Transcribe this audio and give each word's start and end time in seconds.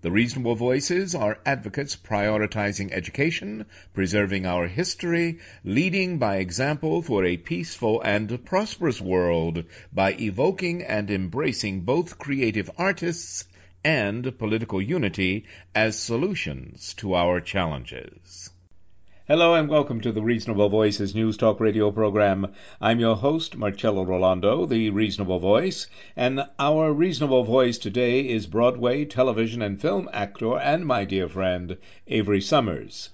The 0.00 0.12
reasonable 0.12 0.54
voices 0.54 1.16
are 1.16 1.40
advocates 1.44 1.96
prioritizing 1.96 2.92
education, 2.92 3.66
preserving 3.94 4.46
our 4.46 4.68
history, 4.68 5.40
leading 5.64 6.18
by 6.18 6.36
example 6.36 7.02
for 7.02 7.24
a 7.24 7.36
peaceful 7.36 8.00
and 8.02 8.44
prosperous 8.44 9.00
world 9.00 9.64
by 9.92 10.12
evoking 10.14 10.84
and 10.84 11.10
embracing 11.10 11.80
both 11.80 12.16
creative 12.16 12.70
artists 12.78 13.44
and 13.82 14.38
political 14.38 14.80
unity 14.80 15.46
as 15.74 15.98
solutions 15.98 16.94
to 16.94 17.14
our 17.14 17.40
challenges. 17.40 18.50
Hello 19.28 19.52
and 19.52 19.68
welcome 19.68 20.00
to 20.00 20.10
the 20.10 20.22
Reasonable 20.22 20.70
Voices 20.70 21.14
News 21.14 21.36
Talk 21.36 21.60
radio 21.60 21.90
program. 21.90 22.46
I'm 22.80 22.98
your 22.98 23.14
host, 23.14 23.58
Marcello 23.58 24.02
Rollando, 24.02 24.66
the 24.66 24.88
Reasonable 24.88 25.38
Voice, 25.38 25.86
and 26.16 26.46
our 26.58 26.94
Reasonable 26.94 27.44
Voice 27.44 27.76
today 27.76 28.20
is 28.26 28.46
Broadway, 28.46 29.04
television, 29.04 29.60
and 29.60 29.78
film 29.78 30.08
actor 30.14 30.56
and 30.56 30.86
my 30.86 31.04
dear 31.04 31.28
friend, 31.28 31.76
Avery 32.06 32.40
Sommers. 32.40 33.10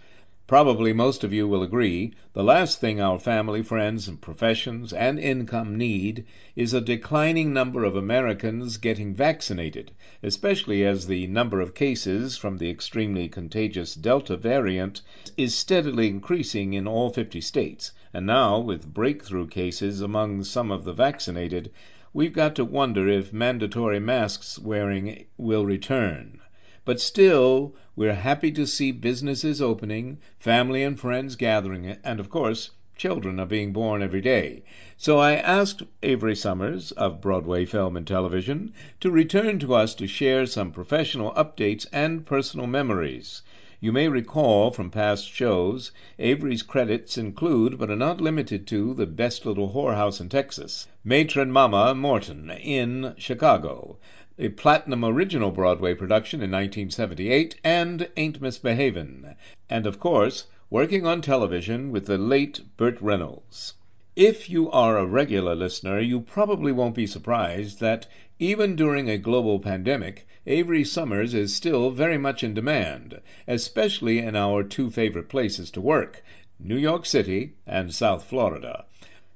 Probably 0.46 0.92
most 0.92 1.24
of 1.24 1.32
you 1.32 1.48
will 1.48 1.62
agree 1.62 2.12
the 2.34 2.44
last 2.44 2.78
thing 2.78 3.00
our 3.00 3.18
family, 3.18 3.62
friends, 3.62 4.06
and 4.08 4.20
professions 4.20 4.92
and 4.92 5.18
income 5.18 5.74
need 5.74 6.26
is 6.54 6.74
a 6.74 6.82
declining 6.82 7.54
number 7.54 7.82
of 7.82 7.96
Americans 7.96 8.76
getting 8.76 9.14
vaccinated, 9.14 9.90
especially 10.22 10.84
as 10.84 11.06
the 11.06 11.26
number 11.28 11.62
of 11.62 11.74
cases 11.74 12.36
from 12.36 12.58
the 12.58 12.68
extremely 12.68 13.26
contagious 13.26 13.94
Delta 13.94 14.36
variant 14.36 15.00
is 15.38 15.54
steadily 15.54 16.08
increasing 16.08 16.74
in 16.74 16.86
all 16.86 17.08
50 17.08 17.40
states. 17.40 17.92
And 18.12 18.26
now, 18.26 18.58
with 18.58 18.92
breakthrough 18.92 19.46
cases 19.46 20.02
among 20.02 20.44
some 20.44 20.70
of 20.70 20.84
the 20.84 20.92
vaccinated, 20.92 21.70
we've 22.12 22.34
got 22.34 22.54
to 22.56 22.66
wonder 22.66 23.08
if 23.08 23.32
mandatory 23.32 23.98
masks 23.98 24.58
wearing 24.58 25.24
will 25.38 25.64
return. 25.64 26.38
But 26.86 27.00
still, 27.00 27.74
we're 27.96 28.12
happy 28.12 28.52
to 28.52 28.66
see 28.66 28.92
businesses 28.92 29.62
opening, 29.62 30.18
family 30.38 30.82
and 30.82 31.00
friends 31.00 31.34
gathering, 31.34 31.96
and 32.04 32.20
of 32.20 32.28
course, 32.28 32.72
children 32.94 33.40
are 33.40 33.46
being 33.46 33.72
born 33.72 34.02
every 34.02 34.20
day. 34.20 34.64
So 34.98 35.18
I 35.18 35.32
asked 35.32 35.82
Avery 36.02 36.36
Sommers 36.36 36.92
of 36.92 37.22
Broadway 37.22 37.64
Film 37.64 37.96
and 37.96 38.06
Television 38.06 38.74
to 39.00 39.10
return 39.10 39.58
to 39.60 39.74
us 39.74 39.94
to 39.94 40.06
share 40.06 40.44
some 40.44 40.72
professional 40.72 41.32
updates 41.32 41.86
and 41.90 42.26
personal 42.26 42.66
memories. 42.66 43.40
You 43.80 43.90
may 43.90 44.08
recall 44.08 44.70
from 44.70 44.90
past 44.90 45.26
shows, 45.30 45.90
Avery's 46.18 46.62
credits 46.62 47.16
include, 47.16 47.78
but 47.78 47.90
are 47.90 47.96
not 47.96 48.20
limited 48.20 48.66
to, 48.66 48.92
The 48.92 49.06
Best 49.06 49.46
Little 49.46 49.70
Whorehouse 49.70 50.20
in 50.20 50.28
Texas, 50.28 50.86
Matron 51.02 51.50
Mama 51.50 51.94
Morton 51.94 52.50
in 52.50 53.14
Chicago, 53.16 53.96
a 54.36 54.48
platinum 54.48 55.04
original 55.04 55.52
Broadway 55.52 55.94
production 55.94 56.40
in 56.40 56.50
1978, 56.50 57.54
and 57.62 58.08
Ain't 58.16 58.40
Misbehavin', 58.40 59.36
and 59.70 59.86
of 59.86 60.00
course, 60.00 60.48
working 60.70 61.06
on 61.06 61.22
television 61.22 61.92
with 61.92 62.06
the 62.06 62.18
late 62.18 62.60
Burt 62.76 63.00
Reynolds. 63.00 63.74
If 64.16 64.50
you 64.50 64.68
are 64.72 64.98
a 64.98 65.06
regular 65.06 65.54
listener, 65.54 66.00
you 66.00 66.20
probably 66.20 66.72
won't 66.72 66.96
be 66.96 67.06
surprised 67.06 67.78
that 67.78 68.08
even 68.40 68.74
during 68.74 69.08
a 69.08 69.18
global 69.18 69.60
pandemic, 69.60 70.26
Avery 70.48 70.82
Sommers 70.82 71.32
is 71.32 71.54
still 71.54 71.92
very 71.92 72.18
much 72.18 72.42
in 72.42 72.54
demand, 72.54 73.20
especially 73.46 74.18
in 74.18 74.34
our 74.34 74.64
two 74.64 74.90
favorite 74.90 75.28
places 75.28 75.70
to 75.70 75.80
work, 75.80 76.24
New 76.58 76.76
York 76.76 77.06
City 77.06 77.52
and 77.68 77.94
South 77.94 78.24
Florida. 78.24 78.84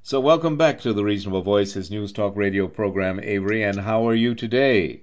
So, 0.02 0.20
welcome 0.20 0.56
back 0.56 0.80
to 0.82 0.92
the 0.92 1.04
Reasonable 1.04 1.42
Voices 1.42 1.90
News 1.90 2.12
Talk 2.12 2.34
Radio 2.36 2.66
program, 2.66 3.20
Avery, 3.20 3.62
and 3.62 3.78
how 3.78 4.08
are 4.08 4.14
you 4.14 4.34
today? 4.34 5.02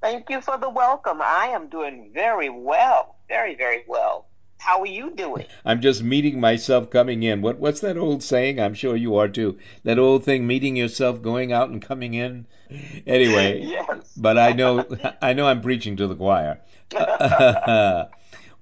Thank 0.00 0.30
you 0.30 0.40
for 0.40 0.56
the 0.56 0.70
welcome. 0.70 1.20
I 1.20 1.48
am 1.48 1.68
doing 1.68 2.10
very 2.14 2.48
well, 2.48 3.16
very, 3.28 3.54
very 3.56 3.84
well. 3.86 4.26
How 4.58 4.80
are 4.80 4.86
you 4.86 5.10
doing? 5.10 5.44
I'm 5.64 5.82
just 5.82 6.02
meeting 6.02 6.40
myself 6.40 6.88
coming 6.88 7.22
in. 7.24 7.42
What 7.42 7.58
what's 7.58 7.80
that 7.80 7.98
old 7.98 8.22
saying? 8.22 8.58
I'm 8.58 8.74
sure 8.74 8.96
you 8.96 9.16
are 9.16 9.28
too. 9.28 9.58
That 9.84 9.98
old 9.98 10.24
thing, 10.24 10.46
meeting 10.46 10.76
yourself, 10.76 11.20
going 11.20 11.52
out 11.52 11.68
and 11.68 11.82
coming 11.82 12.14
in. 12.14 12.46
Anyway, 13.06 13.62
yes. 13.64 14.12
but 14.16 14.38
I 14.38 14.52
know 14.52 14.86
I 15.22 15.34
know 15.34 15.46
I'm 15.46 15.60
preaching 15.60 15.96
to 15.98 16.06
the 16.06 16.16
choir. 16.16 16.60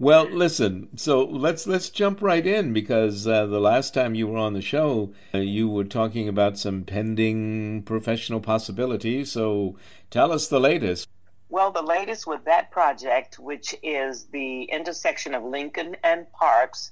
Well, 0.01 0.25
listen. 0.25 0.97
So 0.97 1.25
let's 1.25 1.69
let's 1.69 1.89
jump 1.91 2.21
right 2.21 2.45
in 2.45 2.73
because 2.73 3.29
uh, 3.29 3.47
the 3.47 3.61
last 3.61 3.95
time 3.95 4.17
you 4.17 4.27
were 4.27 4.39
on 4.39 4.53
the 4.53 4.61
show, 4.61 5.15
uh, 5.33 5.39
you 5.39 5.69
were 5.69 5.85
talking 5.85 6.29
about 6.29 6.59
some 6.59 6.83
pending 6.83 7.83
professional 7.85 8.41
possibilities. 8.41 9.31
So 9.31 9.77
tell 10.11 10.33
us 10.33 10.49
the 10.49 10.59
latest. 10.59 11.09
Well, 11.49 11.71
the 11.71 11.83
latest 11.83 12.27
with 12.27 12.45
that 12.47 12.73
project, 12.73 13.39
which 13.39 13.77
is 13.85 14.25
the 14.25 14.65
intersection 14.65 15.35
of 15.35 15.45
Lincoln 15.45 15.97
and 16.03 16.31
Parks. 16.33 16.91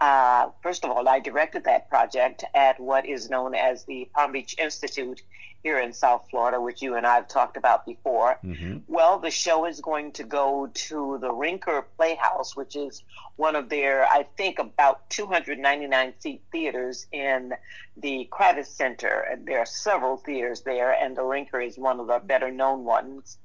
Uh, 0.00 0.50
first 0.62 0.84
of 0.84 0.90
all, 0.90 1.06
I 1.06 1.20
directed 1.20 1.64
that 1.64 1.90
project 1.90 2.44
at 2.54 2.80
what 2.80 3.04
is 3.04 3.28
known 3.28 3.54
as 3.54 3.84
the 3.84 4.08
Palm 4.14 4.32
Beach 4.32 4.54
Institute 4.58 5.20
here 5.68 5.78
in 5.78 5.92
South 5.92 6.24
Florida, 6.30 6.58
which 6.58 6.80
you 6.80 6.94
and 6.94 7.06
I 7.06 7.16
have 7.16 7.28
talked 7.28 7.58
about 7.58 7.84
before. 7.84 8.38
Mm-hmm. 8.42 8.78
Well, 8.86 9.18
the 9.18 9.30
show 9.30 9.66
is 9.66 9.82
going 9.82 10.12
to 10.12 10.24
go 10.24 10.70
to 10.88 11.18
the 11.20 11.28
Rinker 11.28 11.84
Playhouse, 11.98 12.56
which 12.56 12.74
is 12.74 13.02
one 13.36 13.54
of 13.54 13.68
their, 13.68 14.06
I 14.06 14.22
think, 14.38 14.58
about 14.58 15.10
299 15.10 16.14
seat 16.20 16.40
theaters 16.50 17.06
in 17.12 17.52
the 17.98 18.26
Kravis 18.32 18.68
Center. 18.68 19.26
And 19.30 19.44
There 19.44 19.58
are 19.58 19.66
several 19.66 20.16
theaters 20.16 20.62
there, 20.62 20.90
and 20.90 21.14
the 21.14 21.20
Rinker 21.22 21.60
is 21.60 21.76
one 21.76 22.00
of 22.00 22.06
the 22.06 22.18
better 22.18 22.50
known 22.50 22.84
ones. 22.84 23.36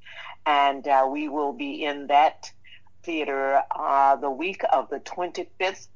And 0.45 0.87
uh, 0.87 1.05
we 1.11 1.27
will 1.27 1.51
be 1.51 1.83
in 1.83 2.07
that 2.07 2.49
theater 3.03 3.63
uh, 3.69 4.15
the 4.15 4.31
week 4.31 4.61
of 4.71 4.89
the 4.89 5.01
25th 5.01 5.87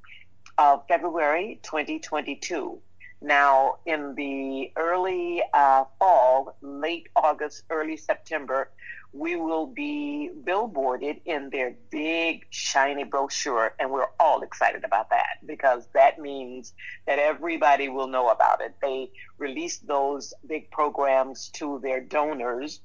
of 0.57 0.85
February 0.89 1.61
2022. 1.63 2.81
Now, 3.21 3.77
in 3.85 4.13
the 4.15 4.71
early 4.75 5.41
uh, 5.53 5.85
fall, 5.97 6.55
late 6.61 7.07
August, 7.15 7.63
early 7.69 7.97
September, 7.97 8.69
we 9.11 9.35
will 9.35 9.65
be 9.65 10.29
billboarded 10.43 11.21
in 11.25 11.49
their 11.49 11.73
big, 11.89 12.45
shiny 12.51 13.03
brochure, 13.03 13.73
and 13.79 13.89
we're 13.89 14.09
all 14.19 14.41
excited 14.43 14.83
about 14.83 15.09
that 15.09 15.37
because 15.45 15.87
that 15.93 16.19
means 16.19 16.73
that 17.07 17.17
everybody 17.17 17.89
will 17.89 18.07
know 18.07 18.29
about 18.29 18.61
it. 18.61 18.75
They 18.81 19.09
release 19.37 19.79
those 19.79 20.33
big 20.45 20.69
programs 20.69 21.49
to 21.55 21.79
their 21.81 22.01
donors 22.01 22.81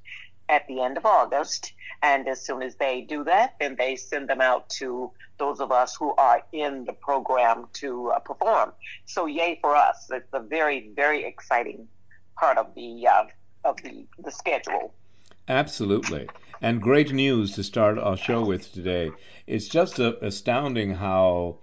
at 0.52 0.68
the 0.68 0.82
end 0.82 0.98
of 0.98 1.06
August. 1.06 1.72
And 2.02 2.28
as 2.28 2.44
soon 2.44 2.62
as 2.62 2.74
they 2.76 3.00
do 3.00 3.24
that, 3.24 3.54
then 3.58 3.76
they 3.78 3.96
send 3.96 4.28
them 4.28 4.40
out 4.40 4.68
to 4.80 5.10
those 5.38 5.60
of 5.60 5.72
us 5.72 5.96
who 5.96 6.14
are 6.16 6.42
in 6.52 6.84
the 6.84 6.92
program 6.92 7.68
to 7.74 8.10
uh, 8.10 8.18
perform. 8.18 8.72
So, 9.06 9.26
yay 9.26 9.58
for 9.60 9.74
us! 9.74 10.08
It's 10.10 10.32
a 10.32 10.40
very, 10.40 10.90
very 10.94 11.24
exciting 11.24 11.88
part 12.36 12.58
of 12.58 12.74
the 12.74 13.06
uh, 13.06 13.24
of 13.64 13.76
the 13.82 14.06
the 14.18 14.30
schedule. 14.30 14.92
Absolutely, 15.48 16.28
and 16.60 16.82
great 16.82 17.12
news 17.12 17.54
to 17.54 17.62
start 17.62 17.98
our 17.98 18.16
show 18.16 18.44
with 18.44 18.72
today. 18.72 19.10
It's 19.46 19.68
just 19.68 19.98
uh, 20.00 20.14
astounding 20.20 20.94
how 20.94 21.58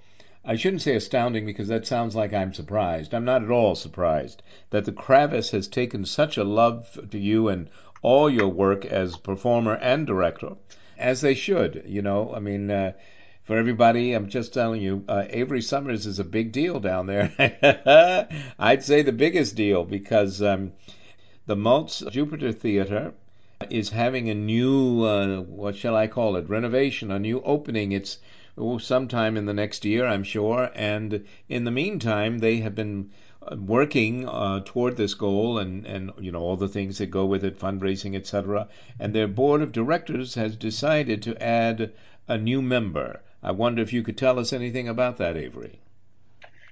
I 0.46 0.56
shouldn't 0.56 0.82
say 0.82 0.96
astounding 0.96 1.46
because 1.46 1.68
that 1.68 1.86
sounds 1.86 2.16
like 2.16 2.34
I'm 2.34 2.54
surprised. 2.54 3.14
I'm 3.14 3.26
not 3.26 3.44
at 3.44 3.52
all 3.52 3.76
surprised 3.76 4.42
that 4.70 4.86
the 4.86 4.94
Kravis 4.94 5.52
has 5.52 5.68
taken 5.68 6.06
such 6.06 6.38
a 6.38 6.46
love 6.46 6.98
to 7.12 7.20
you 7.20 7.50
and 7.50 7.70
all 8.02 8.30
your 8.30 8.48
work 8.48 8.86
as 8.86 9.18
performer 9.18 9.76
and 9.76 10.08
director, 10.08 10.56
as 10.98 11.22
they 11.22 11.36
should. 11.36 11.84
You 11.86 12.02
know, 12.02 12.34
I 12.34 12.40
mean, 12.40 12.72
uh, 12.72 12.94
for 13.44 13.58
everybody, 13.58 14.14
I'm 14.14 14.30
just 14.30 14.54
telling 14.54 14.82
you, 14.82 15.04
uh, 15.08 15.26
Avery 15.30 15.62
Sommers 15.62 16.06
is 16.06 16.20
a 16.20 16.24
big 16.24 16.52
deal 16.52 16.80
down 16.80 17.08
there. 17.08 17.32
I'd 18.60 18.84
say 18.84 19.02
the 19.02 19.12
biggest 19.12 19.56
deal 19.56 19.84
because 19.84 20.42
um, 20.42 20.74
the 21.48 21.56
Maltz 21.56 22.10
Jupiter 22.12 22.52
Theater 22.52 23.14
is 23.70 23.90
having 23.90 24.30
a 24.30 24.36
new, 24.36 25.04
uh, 25.04 25.42
what 25.42 25.76
shall 25.76 25.96
I 25.96 26.08
call 26.08 26.36
it, 26.36 26.48
renovation, 26.48 27.12
a 27.12 27.20
new 27.20 27.42
opening. 27.42 27.92
It's 27.92 28.20
oh, 28.58 28.78
sometime 28.78 29.36
in 29.36 29.46
the 29.46 29.54
next 29.54 29.84
year, 29.84 30.06
I'm 30.06 30.24
sure. 30.24 30.70
And 30.76 31.26
in 31.48 31.64
the 31.64 31.72
meantime, 31.72 32.40
they 32.40 32.58
have 32.58 32.76
been 32.76 33.10
working 33.58 34.28
uh, 34.28 34.62
toward 34.66 34.98
this 34.98 35.14
goal 35.14 35.60
and, 35.60 35.86
and 35.86 36.12
you 36.20 36.32
know 36.32 36.42
all 36.42 36.58
the 36.58 36.68
things 36.68 36.98
that 36.98 37.08
go 37.08 37.26
with 37.26 37.44
it, 37.44 37.60
fundraising, 37.60 38.16
etc. 38.16 38.68
And 39.00 39.14
their 39.14 39.28
board 39.28 39.62
of 39.62 39.72
directors 39.72 40.36
has 40.36 40.56
decided 40.56 41.22
to 41.24 41.42
add 41.42 41.94
a 42.28 42.38
new 42.38 42.62
member. 42.62 43.22
I 43.42 43.52
wonder 43.52 43.82
if 43.82 43.94
you 43.94 44.04
could 44.04 44.18
tell 44.18 44.40
us 44.40 44.52
anything 44.54 44.90
about 44.90 45.18
that, 45.18 45.38
Avery. 45.38 45.80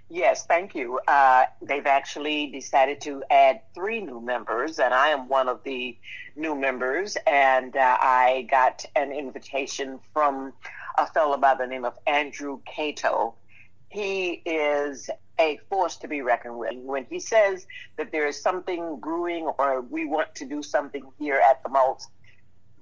Yes, 0.10 0.46
thank 0.46 0.74
you. 0.74 1.00
Uh, 1.06 1.46
they've 1.62 1.86
actually 1.86 2.48
decided 2.48 3.02
to 3.02 3.24
add 3.30 3.62
three 3.74 4.00
new 4.00 4.22
members, 4.22 4.80
and 4.80 4.94
I 4.94 5.10
am 5.10 5.28
one 5.28 5.50
of 5.50 5.64
the 5.64 5.98
new 6.36 6.56
members. 6.56 7.18
And 7.28 7.76
uh, 7.76 7.98
I 8.00 8.48
got 8.50 8.86
an 8.96 9.12
invitation 9.12 10.00
from 10.14 10.54
a 10.98 11.08
fellow 11.08 11.38
by 11.38 11.56
the 11.56 11.68
name 11.68 11.84
of 11.84 11.98
Andrew 12.08 12.60
Kato. 12.66 13.36
He 13.98 14.44
is 14.46 15.10
a 15.40 15.58
force 15.72 15.98
to 15.98 16.08
be 16.08 16.22
reckoned 16.22 16.56
with. 16.56 16.76
When 16.76 17.08
he 17.10 17.20
says 17.20 17.66
that 17.96 18.12
there 18.12 18.28
is 18.28 18.40
something 18.40 19.00
brewing 19.00 19.46
or 19.58 19.82
we 19.82 20.06
want 20.06 20.36
to 20.36 20.46
do 20.46 20.62
something 20.62 21.04
here 21.18 21.42
at 21.44 21.64
the 21.64 21.70
Maltz, 21.70 22.04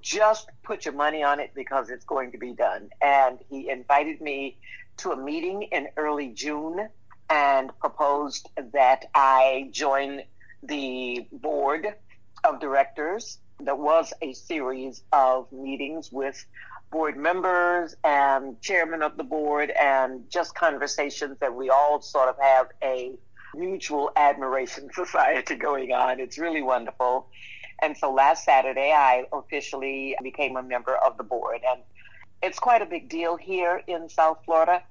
just 0.01 0.49
put 0.61 0.83
your 0.83 0.93
money 0.93 1.23
on 1.23 1.39
it 1.39 1.51
because 1.55 1.89
it's 1.89 2.03
going 2.03 2.33
to 2.33 2.37
be 2.37 2.51
done. 2.51 2.89
And 3.01 3.39
he 3.49 3.69
invited 3.69 4.19
me 4.19 4.57
to 4.97 5.13
a 5.13 5.15
meeting 5.15 5.61
in 5.71 5.87
early 5.95 6.31
June 6.31 6.89
and 7.29 7.71
proposed 7.79 8.49
that 8.73 9.05
I 9.15 9.69
join 9.71 10.21
the 10.61 11.25
board 11.31 11.95
of 12.43 12.59
directors. 12.59 13.37
There 13.61 13.73
was 13.73 14.11
a 14.21 14.33
series 14.33 15.01
of 15.13 15.49
meetings 15.53 16.11
with 16.11 16.45
board 16.91 17.17
members 17.17 17.95
and 18.03 18.59
chairman 18.61 19.01
of 19.01 19.17
the 19.17 19.23
board 19.23 19.71
and 19.71 20.29
just 20.29 20.55
conversations 20.55 21.37
that 21.39 21.53
we 21.53 21.69
all 21.69 22.01
sort 22.01 22.29
of 22.29 22.35
have 22.39 22.67
a 22.83 23.13
mutual 23.55 24.11
admiration 24.15 24.89
society 24.93 25.55
going 25.55 25.91
on. 25.91 26.19
It's 26.19 26.37
really 26.37 26.61
wonderful. 26.61 27.27
And 27.81 27.97
so 27.97 28.11
last 28.11 28.45
Saturday, 28.45 28.91
I 28.91 29.25
officially 29.33 30.15
became 30.23 30.55
a 30.55 30.63
member 30.63 30.95
of 30.95 31.17
the 31.17 31.23
board. 31.23 31.59
And 31.69 31.81
it's 32.41 32.59
quite 32.59 32.81
a 32.81 32.85
big 32.85 33.09
deal 33.09 33.35
here 33.35 33.81
in 33.87 34.07
South 34.07 34.39
Florida 34.45 34.81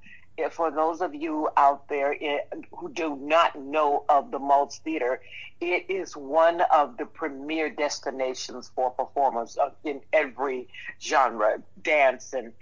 for 0.50 0.70
those 0.70 1.00
of 1.00 1.14
you 1.14 1.48
out 1.56 1.88
there 1.88 2.16
eh, 2.20 2.38
who 2.72 2.90
do 2.90 3.16
not 3.16 3.58
know 3.58 4.04
of 4.08 4.30
the 4.30 4.38
Maltz 4.38 4.78
Theater, 4.78 5.20
it 5.60 5.86
is 5.88 6.16
one 6.16 6.60
of 6.72 6.96
the 6.96 7.06
premier 7.06 7.70
destinations 7.70 8.70
for 8.74 8.90
performers 8.90 9.56
in 9.84 10.00
every 10.12 10.68
genre 11.00 11.62
dance 11.82 12.32
and 12.32 12.52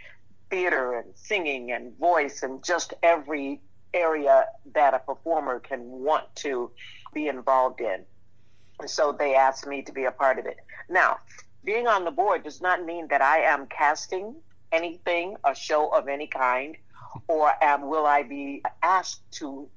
theater 0.51 0.99
and 0.99 1.09
singing 1.15 1.73
and 1.73 1.97
voice 1.99 2.43
and 2.43 2.63
just 2.63 2.93
every 3.03 3.61
area 3.95 4.47
that 4.75 4.95
a 4.95 4.99
performer 4.99 5.59
can 5.59 5.81
want 5.83 6.25
to 6.37 6.71
be 7.15 7.29
involved 7.29 7.81
in. 7.81 8.05
So 8.87 9.13
they 9.13 9.35
asked 9.35 9.67
me 9.67 9.83
to 9.83 9.93
be 9.93 10.05
a 10.05 10.11
part 10.11 10.39
of 10.39 10.47
it. 10.47 10.59
Now, 10.89 11.19
being 11.65 11.87
on 11.87 12.05
the 12.05 12.11
board 12.11 12.45
does 12.45 12.61
not 12.61 12.85
mean 12.85 13.09
that 13.09 13.23
I 13.23 13.41
am 13.41 13.67
casting 13.67 14.35
anything, 14.73 15.37
a 15.45 15.55
show 15.55 15.89
of 15.89 16.09
any 16.09 16.27
kind 16.27 16.77
or 17.29 17.53
am, 17.63 17.89
will 17.89 18.07
I 18.07 18.23
be 18.23 18.63
asked 18.83 19.23
to 19.33 19.69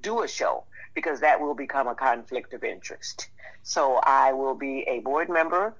do 0.00 0.22
a 0.22 0.28
show? 0.28 0.64
Because 0.94 1.20
that 1.20 1.40
will 1.40 1.54
become 1.54 1.88
a 1.88 1.94
conflict 1.94 2.54
of 2.54 2.64
interest. 2.64 3.28
So 3.62 4.00
I 4.04 4.32
will 4.32 4.54
be 4.54 4.84
a 4.86 5.00
board 5.00 5.28
member, 5.28 5.74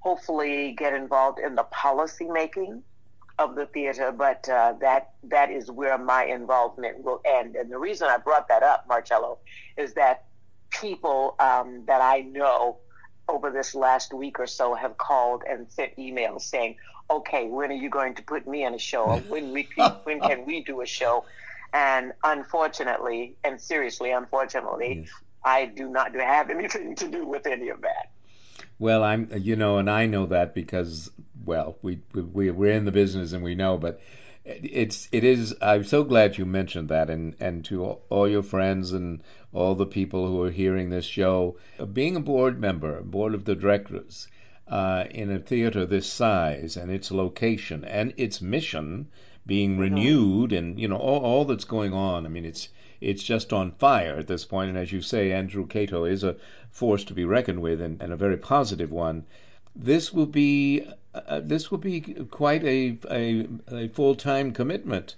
hopefully 0.00 0.74
get 0.76 0.92
involved 0.92 1.38
in 1.38 1.54
the 1.54 1.64
policy 1.64 2.26
making 2.26 2.82
of 3.38 3.54
the 3.54 3.66
theater, 3.66 4.10
but 4.10 4.48
uh, 4.48 4.74
that 4.80 5.12
that 5.22 5.50
is 5.50 5.70
where 5.70 5.96
my 5.96 6.24
involvement 6.24 7.04
will 7.04 7.20
end. 7.24 7.54
And 7.54 7.70
the 7.70 7.78
reason 7.78 8.08
I 8.08 8.16
brought 8.16 8.48
that 8.48 8.62
up, 8.62 8.86
Marcello, 8.88 9.38
is 9.76 9.94
that 9.94 10.24
people 10.70 11.36
um, 11.38 11.84
that 11.86 12.02
I 12.02 12.20
know 12.22 12.78
over 13.28 13.50
this 13.50 13.74
last 13.74 14.12
week 14.12 14.40
or 14.40 14.46
so 14.46 14.74
have 14.74 14.96
called 14.98 15.42
and 15.48 15.70
sent 15.70 15.96
emails 15.96 16.42
saying, 16.42 16.76
okay, 17.10 17.46
when 17.46 17.70
are 17.70 17.74
you 17.74 17.90
going 17.90 18.14
to 18.14 18.22
put 18.22 18.46
me 18.46 18.64
in 18.64 18.74
a 18.74 18.78
show? 18.78 19.04
Or 19.04 19.18
when 19.20 19.52
we 19.52 19.68
when 20.04 20.20
can 20.20 20.44
we 20.44 20.62
do 20.62 20.80
a 20.80 20.86
show? 20.86 21.24
And 21.72 22.12
unfortunately, 22.24 23.36
and 23.44 23.60
seriously, 23.60 24.10
unfortunately, 24.10 25.00
yes. 25.02 25.10
I 25.44 25.66
do 25.66 25.88
not 25.88 26.14
have 26.14 26.50
anything 26.50 26.94
to 26.96 27.08
do 27.08 27.26
with 27.26 27.46
any 27.46 27.68
of 27.68 27.82
that. 27.82 28.10
Well, 28.78 29.02
I'm, 29.02 29.30
you 29.36 29.56
know, 29.56 29.78
and 29.78 29.90
I 29.90 30.06
know 30.06 30.26
that 30.26 30.54
because, 30.54 31.10
well, 31.44 31.76
we 31.82 32.00
we 32.14 32.50
we're 32.50 32.72
in 32.72 32.84
the 32.84 32.92
business 32.92 33.32
and 33.32 33.42
we 33.42 33.54
know, 33.54 33.76
but 33.76 34.00
it's 34.48 35.08
it 35.12 35.24
is. 35.24 35.54
I'm 35.60 35.84
so 35.84 36.04
glad 36.04 36.38
you 36.38 36.46
mentioned 36.46 36.88
that, 36.88 37.10
and 37.10 37.36
and 37.40 37.64
to 37.66 37.84
all 38.08 38.28
your 38.28 38.42
friends 38.42 38.92
and 38.92 39.20
all 39.52 39.74
the 39.74 39.86
people 39.86 40.26
who 40.26 40.42
are 40.42 40.50
hearing 40.50 40.90
this 40.90 41.04
show, 41.04 41.56
being 41.92 42.16
a 42.16 42.20
board 42.20 42.60
member, 42.60 43.02
board 43.02 43.34
of 43.34 43.44
the 43.44 43.54
directors 43.54 44.28
uh, 44.66 45.04
in 45.10 45.30
a 45.30 45.38
theater 45.38 45.86
this 45.86 46.06
size 46.06 46.76
and 46.76 46.90
its 46.90 47.10
location 47.10 47.84
and 47.84 48.14
its 48.16 48.40
mission 48.40 49.08
being 49.46 49.78
renewed 49.78 50.52
and 50.52 50.78
you 50.78 50.88
know 50.88 50.98
all, 50.98 51.20
all 51.20 51.44
that's 51.46 51.64
going 51.64 51.94
on 51.94 52.26
i 52.26 52.28
mean 52.28 52.44
it's 52.44 52.68
it's 53.00 53.22
just 53.22 53.52
on 53.52 53.70
fire 53.72 54.16
at 54.16 54.26
this 54.26 54.44
point. 54.44 54.70
And 54.70 54.78
as 54.78 54.92
you 54.92 55.00
say 55.00 55.32
andrew 55.32 55.66
kato 55.66 56.04
is 56.04 56.24
a 56.24 56.36
force 56.70 57.04
to 57.04 57.14
be 57.14 57.24
reckoned 57.24 57.60
with 57.60 57.80
and, 57.80 58.02
and 58.02 58.12
a 58.12 58.16
very 58.16 58.36
positive 58.36 58.90
one. 58.90 59.24
This 59.76 60.12
will 60.12 60.26
be 60.26 60.84
uh, 61.26 61.40
this 61.42 61.70
will 61.70 61.78
be 61.78 62.00
quite 62.30 62.64
a 62.64 62.98
a, 63.10 63.48
a 63.72 63.88
full-time 63.88 64.52
commitment 64.52 65.16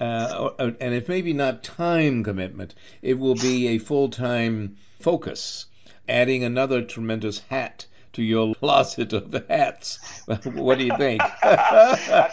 uh, 0.00 0.50
and 0.58 0.94
if 0.94 1.08
maybe 1.08 1.32
not 1.32 1.62
time 1.62 2.24
commitment 2.24 2.74
it 3.02 3.18
will 3.18 3.34
be 3.34 3.68
a 3.68 3.78
full-time 3.78 4.76
focus 5.00 5.66
adding 6.08 6.44
another 6.44 6.82
tremendous 6.82 7.38
hat 7.38 7.86
to 8.12 8.22
your 8.22 8.54
closet 8.60 9.12
of 9.12 9.44
hats. 9.48 9.98
what 10.44 10.78
do 10.78 10.84
you 10.84 10.96
think? 10.96 11.22
I, 11.42 12.30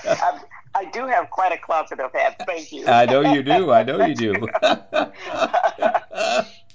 I, 0.76 0.86
do 0.92 1.06
have 1.08 1.30
quite 1.30 1.52
a 1.52 1.58
closet 1.58 2.00
of 2.00 2.12
hats. 2.14 2.44
Thank 2.46 2.72
you. 2.72 2.88
I 2.88 3.06
know 3.06 3.22
you 3.34 3.44
do. 3.44 3.72
I 3.72 3.84
know 3.84 4.06
you 4.06 4.16
do. 4.16 4.34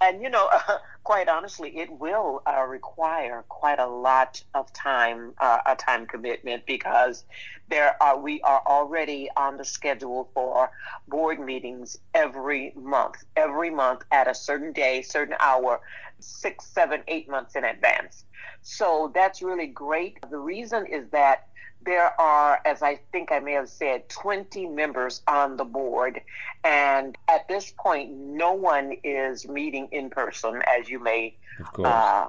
And 0.02 0.23
you 0.23 0.28
know, 0.28 0.49
uh, 0.52 0.78
quite 1.04 1.28
honestly, 1.28 1.71
it 1.78 1.90
will 1.90 2.42
uh, 2.47 2.62
require 2.62 3.44
quite 3.49 3.78
a 3.78 3.87
lot 3.87 4.42
of 4.54 4.73
time, 4.73 5.32
uh, 5.38 5.59
a 5.66 5.76
time 5.76 6.06
commitment, 6.06 6.66
because 6.66 7.25
there 7.68 8.00
are 8.02 8.18
we 8.18 8.40
are 8.42 8.62
already 8.66 9.28
on 9.37 9.56
the 9.56 9.64
schedule 9.64 10.28
for 10.35 10.71
board 11.09 11.40
meetings 11.40 11.97
every 12.14 12.73
month, 12.76 13.25
every 13.37 13.71
month 13.71 14.02
at 14.11 14.28
a 14.28 14.35
certain 14.35 14.73
day, 14.73 15.02
certain 15.02 15.37
hour, 15.40 15.80
six, 16.23 16.67
seven, 16.67 17.02
eight 17.09 17.29
months 17.29 17.57
in 17.57 17.64
advance. 17.64 18.25
So 18.62 19.11
that's 19.14 19.43
really 19.43 19.67
great. 19.67 20.19
The 20.31 20.38
reason 20.38 20.87
is 20.87 21.09
that 21.11 21.49
there 21.85 22.19
are, 22.21 22.61
as 22.64 22.83
I 22.83 23.00
think 23.11 23.33
I 23.33 23.41
may 23.41 23.52
have 23.52 23.69
said, 23.69 24.09
20 24.09 24.67
members 24.67 25.23
on 25.26 25.57
the 25.57 25.64
board. 25.64 26.21
And 26.64 27.17
at 27.29 27.49
this 27.49 27.73
point, 27.76 28.12
no 28.12 28.52
one 28.52 28.97
is 29.02 29.49
meeting 29.49 29.88
in 29.91 30.11
person, 30.11 30.62
as 30.79 30.88
you 30.88 31.00
may 31.00 31.37
uh, 31.85 32.29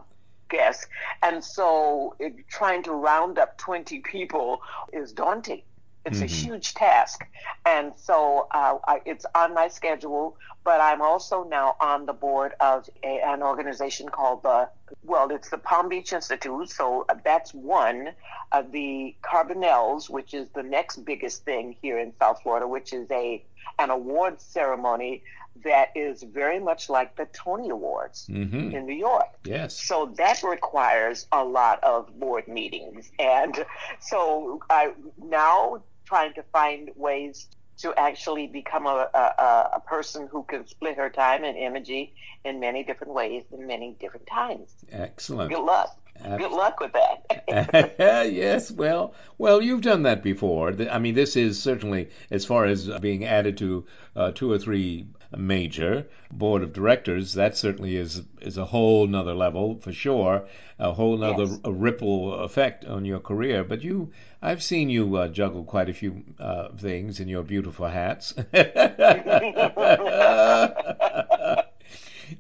guess. 0.50 0.86
And 1.22 1.44
so 1.44 2.16
it, 2.20 2.48
trying 2.48 2.84
to 2.84 2.94
round 2.94 3.38
up 3.38 3.58
20 3.58 4.00
people 4.00 4.62
is 4.92 5.12
daunting. 5.12 5.62
It's 6.06 6.18
mm-hmm. 6.18 6.26
a 6.26 6.28
huge 6.28 6.74
task. 6.74 7.26
And 7.66 7.94
so 7.96 8.48
uh, 8.52 8.78
I, 8.86 9.02
it's 9.06 9.26
on 9.34 9.54
my 9.54 9.68
schedule, 9.68 10.38
but 10.64 10.82
I'm 10.82 11.02
also 11.02 11.44
now 11.44 11.76
on 11.80 12.06
the 12.06 12.14
board 12.14 12.54
of 12.60 12.90
a, 13.04 13.22
an 13.22 13.42
organization 13.42 14.10
called 14.10 14.44
the, 14.44 14.70
well, 15.04 15.32
it's 15.32 15.50
the 15.50 15.58
Palm 15.58 15.90
Beach 15.90 16.14
Institute. 16.14 16.70
So 16.70 17.06
that's 17.24 17.54
one. 17.54 18.10
of 18.54 18.72
the 18.72 19.16
Carbonells, 19.24 20.10
which 20.10 20.34
is 20.34 20.48
the 20.54 20.62
next 20.62 20.98
biggest 21.06 21.44
thing 21.44 21.76
here 21.82 21.98
in 21.98 22.14
South 22.20 22.42
Florida, 22.44 22.68
which 22.68 22.94
is 22.94 23.10
a 23.10 23.44
an 23.80 23.90
award 23.90 24.40
ceremony 24.40 25.24
that 25.64 25.90
is 25.96 26.22
very 26.22 26.60
much 26.60 26.90
like 26.90 27.16
the 27.16 27.26
Tony 27.34 27.70
Awards 27.70 28.28
mm-hmm. 28.28 28.76
in 28.76 28.86
New 28.86 28.94
York. 28.94 29.30
Yes. 29.44 29.76
So 29.76 30.14
that 30.18 30.44
requires 30.44 31.26
a 31.32 31.44
lot 31.44 31.84
of 31.84 32.20
board 32.20 32.48
meetings. 32.48 33.12
And 33.18 33.66
so 34.00 34.62
I 34.70 34.94
now 35.18 35.82
trying 36.14 36.34
to 36.36 36.44
find 36.52 36.92
ways 36.96 37.48
to 37.76 37.92
actually 37.98 38.46
become 38.46 38.86
a, 38.86 39.10
a, 39.16 39.70
a 39.78 39.80
person 39.80 40.28
who 40.32 40.44
can 40.44 40.68
split 40.68 40.96
her 40.96 41.10
time 41.10 41.44
and 41.44 41.58
energy 41.58 42.14
in 42.46 42.60
many 42.60 42.84
different 42.84 43.14
ways 43.14 43.44
in 43.52 43.66
many 43.66 43.96
different 44.00 44.28
times. 44.28 44.70
Excellent. 44.92 45.52
Good 45.52 45.64
luck. 45.64 45.98
Good 46.38 46.52
luck 46.52 46.80
with 46.80 46.94
that. 46.94 47.96
yes, 48.32 48.70
well, 48.70 49.16
well, 49.40 49.60
you've 49.60 49.82
done 49.82 50.04
that 50.04 50.22
before. 50.22 50.72
I 50.92 51.00
mean, 51.00 51.16
this 51.16 51.36
is 51.36 51.60
certainly 51.60 52.10
as 52.30 52.46
far 52.46 52.66
as 52.66 52.88
being 53.02 53.26
added 53.26 53.58
to 53.58 53.86
uh, 54.16 54.32
two 54.32 54.52
or 54.52 54.60
three 54.60 55.08
major 55.38 56.08
board 56.32 56.64
of 56.64 56.74
directors. 56.74 57.34
That 57.34 57.58
certainly 57.58 57.96
is 57.96 58.22
is 58.42 58.58
a 58.58 58.66
whole 58.66 59.08
nother 59.08 59.34
level 59.34 59.76
for 59.76 59.92
sure, 59.92 60.46
a 60.80 60.94
whole 60.94 61.18
nother 61.18 61.46
yes. 61.46 61.60
ripple 61.66 62.34
effect 62.36 62.86
on 62.86 63.06
your 63.06 63.20
career. 63.20 63.64
But 63.64 63.84
you, 63.84 64.12
I've 64.42 64.64
seen 64.64 64.90
you 64.90 65.16
uh, 65.16 65.28
juggle 65.28 65.64
quite 65.64 65.90
a 65.90 65.94
few 65.94 66.24
uh, 66.40 66.70
things 66.70 67.20
in 67.20 67.28
your 67.28 67.44
beautiful 67.44 67.88
hats. 67.88 68.34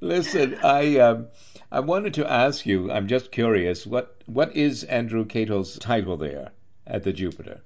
Listen, 0.02 0.58
I. 0.64 0.98
Um, 1.00 1.28
I 1.74 1.80
wanted 1.80 2.14
to 2.14 2.32
ask 2.32 2.68
you, 2.68 2.92
I'm 2.92 3.08
just 3.08 3.32
curious, 3.32 3.88
what, 3.88 4.22
what 4.28 4.56
is 4.56 4.84
Andrew 4.84 5.26
Kato's 5.26 5.80
title 5.80 6.18
there 6.18 6.52
at 6.86 7.02
the 7.02 7.12
Jupiter? 7.12 7.62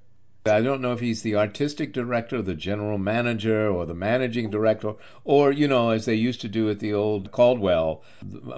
I 0.48 0.60
don't 0.62 0.80
know 0.80 0.92
if 0.92 1.00
he's 1.00 1.22
the 1.22 1.36
artistic 1.36 1.92
director, 1.92 2.42
the 2.42 2.54
general 2.54 2.98
manager, 2.98 3.68
or 3.68 3.86
the 3.86 3.94
managing 3.94 4.50
director, 4.50 4.94
or, 5.24 5.52
you 5.52 5.68
know, 5.68 5.90
as 5.90 6.04
they 6.04 6.14
used 6.14 6.40
to 6.42 6.48
do 6.48 6.70
at 6.70 6.80
the 6.80 6.94
old 6.94 7.30
Caldwell, 7.30 8.02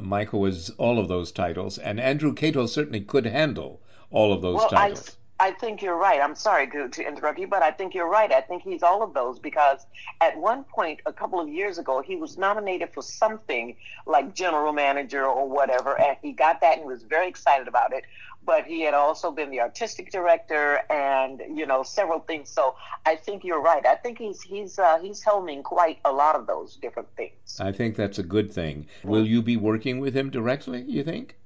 Michael 0.00 0.40
was 0.40 0.70
all 0.78 0.98
of 0.98 1.08
those 1.08 1.32
titles, 1.32 1.78
and 1.78 2.00
Andrew 2.00 2.32
Kato 2.32 2.66
certainly 2.66 3.00
could 3.00 3.26
handle 3.26 3.80
all 4.10 4.32
of 4.32 4.42
those 4.42 4.60
titles. 4.60 4.72
well, 4.72 4.80
titles. 4.80 5.16
I 5.40 5.52
think 5.52 5.80
you're 5.80 5.96
right. 5.96 6.20
I'm 6.20 6.34
sorry 6.34 6.68
to, 6.68 6.90
to 6.90 7.08
interrupt 7.08 7.38
you, 7.38 7.46
but 7.46 7.62
I 7.62 7.70
think 7.70 7.94
you're 7.94 8.10
right. 8.10 8.30
I 8.30 8.42
think 8.42 8.62
he's 8.62 8.82
all 8.82 9.02
of 9.02 9.14
those 9.14 9.38
because 9.38 9.86
at 10.20 10.36
one 10.36 10.64
point, 10.64 11.00
a 11.06 11.14
couple 11.14 11.40
of 11.40 11.48
years 11.48 11.78
ago, 11.78 12.02
he 12.02 12.14
was 12.14 12.36
nominated 12.36 12.92
for 12.92 13.02
something 13.02 13.74
like 14.06 14.34
general 14.34 14.74
manager 14.74 15.24
or 15.24 15.48
whatever, 15.48 15.98
and 15.98 16.18
he 16.20 16.32
got 16.32 16.60
that 16.60 16.76
and 16.76 16.86
was 16.86 17.04
very 17.04 17.26
excited 17.26 17.68
about 17.68 17.94
it. 17.94 18.04
But 18.44 18.64
he 18.64 18.80
had 18.82 18.94
also 18.94 19.30
been 19.30 19.50
the 19.50 19.60
artistic 19.60 20.10
director 20.10 20.80
and 20.90 21.42
you 21.54 21.66
know 21.66 21.82
several 21.82 22.20
things. 22.20 22.48
So 22.48 22.74
I 23.06 23.16
think 23.16 23.44
you're 23.44 23.60
right. 23.60 23.84
I 23.86 23.96
think 23.96 24.18
he's 24.18 24.40
he's 24.42 24.78
uh, 24.78 24.98
he's 25.00 25.22
helming 25.22 25.62
quite 25.62 25.98
a 26.04 26.12
lot 26.12 26.36
of 26.36 26.46
those 26.46 26.76
different 26.76 27.08
things. 27.16 27.60
I 27.60 27.72
think 27.72 27.96
that's 27.96 28.18
a 28.18 28.22
good 28.22 28.52
thing. 28.52 28.86
Will 29.04 29.26
you 29.26 29.42
be 29.42 29.56
working 29.56 30.00
with 30.00 30.14
him 30.14 30.30
directly? 30.30 30.82
You 30.82 31.04
think? 31.04 31.36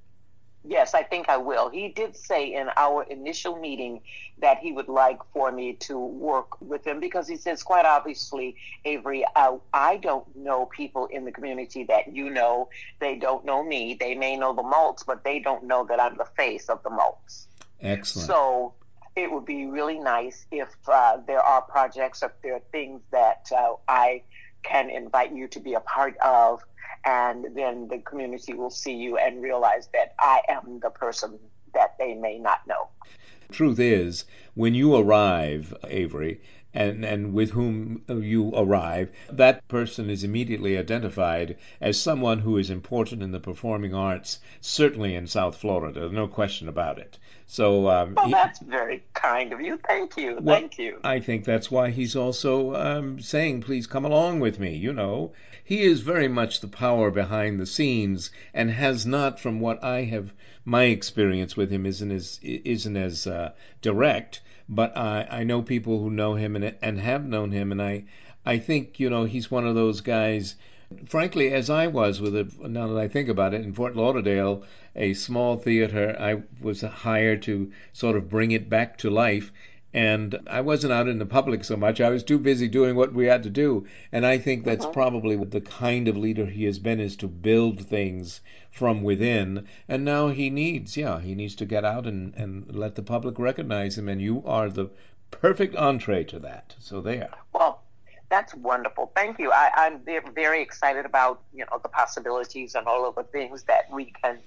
Yes, 0.66 0.94
I 0.94 1.02
think 1.02 1.28
I 1.28 1.36
will. 1.36 1.68
He 1.68 1.88
did 1.88 2.16
say 2.16 2.54
in 2.54 2.70
our 2.76 3.02
initial 3.02 3.58
meeting 3.58 4.00
that 4.38 4.58
he 4.58 4.72
would 4.72 4.88
like 4.88 5.18
for 5.32 5.52
me 5.52 5.74
to 5.74 5.98
work 5.98 6.58
with 6.62 6.86
him 6.86 7.00
because 7.00 7.28
he 7.28 7.36
says, 7.36 7.62
quite 7.62 7.84
obviously, 7.84 8.56
Avery, 8.86 9.24
I, 9.36 9.56
I 9.74 9.98
don't 9.98 10.24
know 10.34 10.64
people 10.66 11.06
in 11.06 11.26
the 11.26 11.32
community 11.32 11.84
that 11.84 12.14
you 12.14 12.30
know. 12.30 12.70
They 12.98 13.16
don't 13.16 13.44
know 13.44 13.62
me. 13.62 13.96
They 14.00 14.14
may 14.14 14.36
know 14.36 14.54
the 14.54 14.62
Maltz, 14.62 15.04
but 15.06 15.22
they 15.22 15.38
don't 15.38 15.64
know 15.64 15.84
that 15.84 16.00
I'm 16.00 16.16
the 16.16 16.28
face 16.36 16.70
of 16.70 16.82
the 16.82 16.90
Maltz. 16.90 17.46
Excellent. 17.82 18.26
So 18.26 18.72
it 19.16 19.30
would 19.30 19.44
be 19.44 19.66
really 19.66 19.98
nice 19.98 20.46
if 20.50 20.68
uh, 20.88 21.18
there 21.26 21.40
are 21.40 21.62
projects, 21.62 22.22
if 22.22 22.32
there 22.42 22.54
are 22.54 22.62
things 22.72 23.02
that 23.12 23.48
uh, 23.56 23.74
I 23.86 24.22
can 24.64 24.90
invite 24.90 25.32
you 25.32 25.46
to 25.48 25.60
be 25.60 25.74
a 25.74 25.80
part 25.80 26.16
of 26.18 26.62
and 27.04 27.46
then 27.54 27.88
the 27.88 27.98
community 27.98 28.54
will 28.54 28.70
see 28.70 28.94
you 28.94 29.18
and 29.18 29.42
realize 29.42 29.88
that 29.92 30.14
I 30.18 30.40
am 30.48 30.80
the 30.80 30.90
person 30.90 31.38
that 31.74 31.96
they 31.98 32.14
may 32.14 32.38
not 32.38 32.66
know. 32.66 32.88
Truth 33.52 33.78
is, 33.78 34.24
when 34.54 34.74
you 34.74 34.96
arrive, 34.96 35.74
Avery, 35.86 36.40
and, 36.72 37.04
and 37.04 37.34
with 37.34 37.50
whom 37.50 38.02
you 38.08 38.52
arrive, 38.56 39.12
that 39.30 39.66
person 39.68 40.10
is 40.10 40.24
immediately 40.24 40.76
identified 40.78 41.56
as 41.80 42.00
someone 42.00 42.40
who 42.40 42.56
is 42.56 42.70
important 42.70 43.22
in 43.22 43.32
the 43.32 43.40
performing 43.40 43.94
arts, 43.94 44.40
certainly 44.60 45.14
in 45.14 45.26
South 45.26 45.56
Florida, 45.56 46.08
no 46.10 46.26
question 46.26 46.68
about 46.68 46.98
it. 46.98 47.18
So, 47.46 47.88
um, 47.88 48.14
well, 48.14 48.30
that's 48.30 48.58
very 48.58 49.02
kind 49.12 49.52
of 49.52 49.60
you. 49.60 49.76
Thank 49.76 50.16
you. 50.16 50.38
Well, 50.40 50.56
Thank 50.56 50.78
you. 50.78 50.98
I 51.04 51.20
think 51.20 51.44
that's 51.44 51.70
why 51.70 51.90
he's 51.90 52.16
also 52.16 52.74
um, 52.74 53.20
saying, 53.20 53.60
"Please 53.60 53.86
come 53.86 54.04
along 54.04 54.40
with 54.40 54.58
me." 54.58 54.74
You 54.74 54.92
know, 54.92 55.32
he 55.62 55.82
is 55.82 56.00
very 56.00 56.26
much 56.26 56.60
the 56.60 56.68
power 56.68 57.10
behind 57.10 57.60
the 57.60 57.66
scenes, 57.66 58.30
and 58.54 58.70
has 58.70 59.04
not, 59.04 59.38
from 59.38 59.60
what 59.60 59.84
I 59.84 60.04
have, 60.04 60.32
my 60.64 60.84
experience 60.84 61.56
with 61.56 61.70
him 61.70 61.84
isn't 61.86 62.10
as 62.10 62.40
isn't 62.42 62.96
as 62.96 63.26
uh, 63.26 63.52
direct. 63.82 64.40
But 64.68 64.96
I 64.96 65.26
I 65.30 65.44
know 65.44 65.60
people 65.60 66.00
who 66.00 66.10
know 66.10 66.34
him 66.34 66.56
and 66.56 66.74
and 66.80 66.98
have 66.98 67.26
known 67.26 67.52
him, 67.52 67.72
and 67.72 67.82
I 67.82 68.04
I 68.46 68.58
think 68.58 68.98
you 68.98 69.10
know 69.10 69.24
he's 69.24 69.50
one 69.50 69.66
of 69.66 69.74
those 69.74 70.00
guys 70.00 70.56
frankly, 71.06 71.52
as 71.52 71.70
I 71.70 71.86
was 71.86 72.20
with 72.20 72.34
it, 72.34 72.58
now 72.60 72.88
that 72.88 72.98
I 72.98 73.08
think 73.08 73.28
about 73.28 73.54
it, 73.54 73.62
in 73.62 73.72
Fort 73.72 73.96
Lauderdale, 73.96 74.62
a 74.96 75.14
small 75.14 75.56
theater, 75.56 76.16
I 76.18 76.42
was 76.60 76.82
hired 76.82 77.42
to 77.42 77.70
sort 77.92 78.16
of 78.16 78.28
bring 78.28 78.50
it 78.50 78.68
back 78.68 78.98
to 78.98 79.10
life. 79.10 79.52
And 79.92 80.40
I 80.48 80.60
wasn't 80.60 80.92
out 80.92 81.06
in 81.06 81.20
the 81.20 81.26
public 81.26 81.62
so 81.62 81.76
much. 81.76 82.00
I 82.00 82.10
was 82.10 82.24
too 82.24 82.38
busy 82.38 82.66
doing 82.66 82.96
what 82.96 83.14
we 83.14 83.26
had 83.26 83.44
to 83.44 83.50
do. 83.50 83.86
And 84.10 84.26
I 84.26 84.38
think 84.38 84.64
that's 84.64 84.84
uh-huh. 84.84 84.92
probably 84.92 85.36
the 85.36 85.60
kind 85.60 86.08
of 86.08 86.16
leader 86.16 86.46
he 86.46 86.64
has 86.64 86.80
been 86.80 86.98
is 86.98 87.14
to 87.18 87.28
build 87.28 87.86
things 87.86 88.40
from 88.72 89.04
within. 89.04 89.68
And 89.88 90.04
now 90.04 90.28
he 90.28 90.50
needs, 90.50 90.96
yeah, 90.96 91.20
he 91.20 91.36
needs 91.36 91.54
to 91.56 91.64
get 91.64 91.84
out 91.84 92.08
and, 92.08 92.34
and 92.34 92.74
let 92.74 92.96
the 92.96 93.02
public 93.02 93.38
recognize 93.38 93.96
him. 93.96 94.08
And 94.08 94.20
you 94.20 94.42
are 94.44 94.68
the 94.68 94.90
perfect 95.30 95.76
entree 95.76 96.24
to 96.24 96.40
that. 96.40 96.74
So 96.80 97.00
there. 97.00 97.30
Well, 97.52 97.83
that's 98.34 98.54
wonderful. 98.54 99.12
Thank 99.14 99.38
you. 99.38 99.52
I, 99.52 99.70
am 99.76 100.00
very 100.34 100.60
excited 100.60 101.06
about 101.06 101.42
you 101.52 101.64
know 101.70 101.78
the 101.80 101.88
possibilities 101.88 102.74
and 102.74 102.86
all 102.86 103.08
of 103.08 103.14
the 103.14 103.22
things 103.22 103.62
that 103.64 103.84
we 103.92 104.12
can 104.22 104.38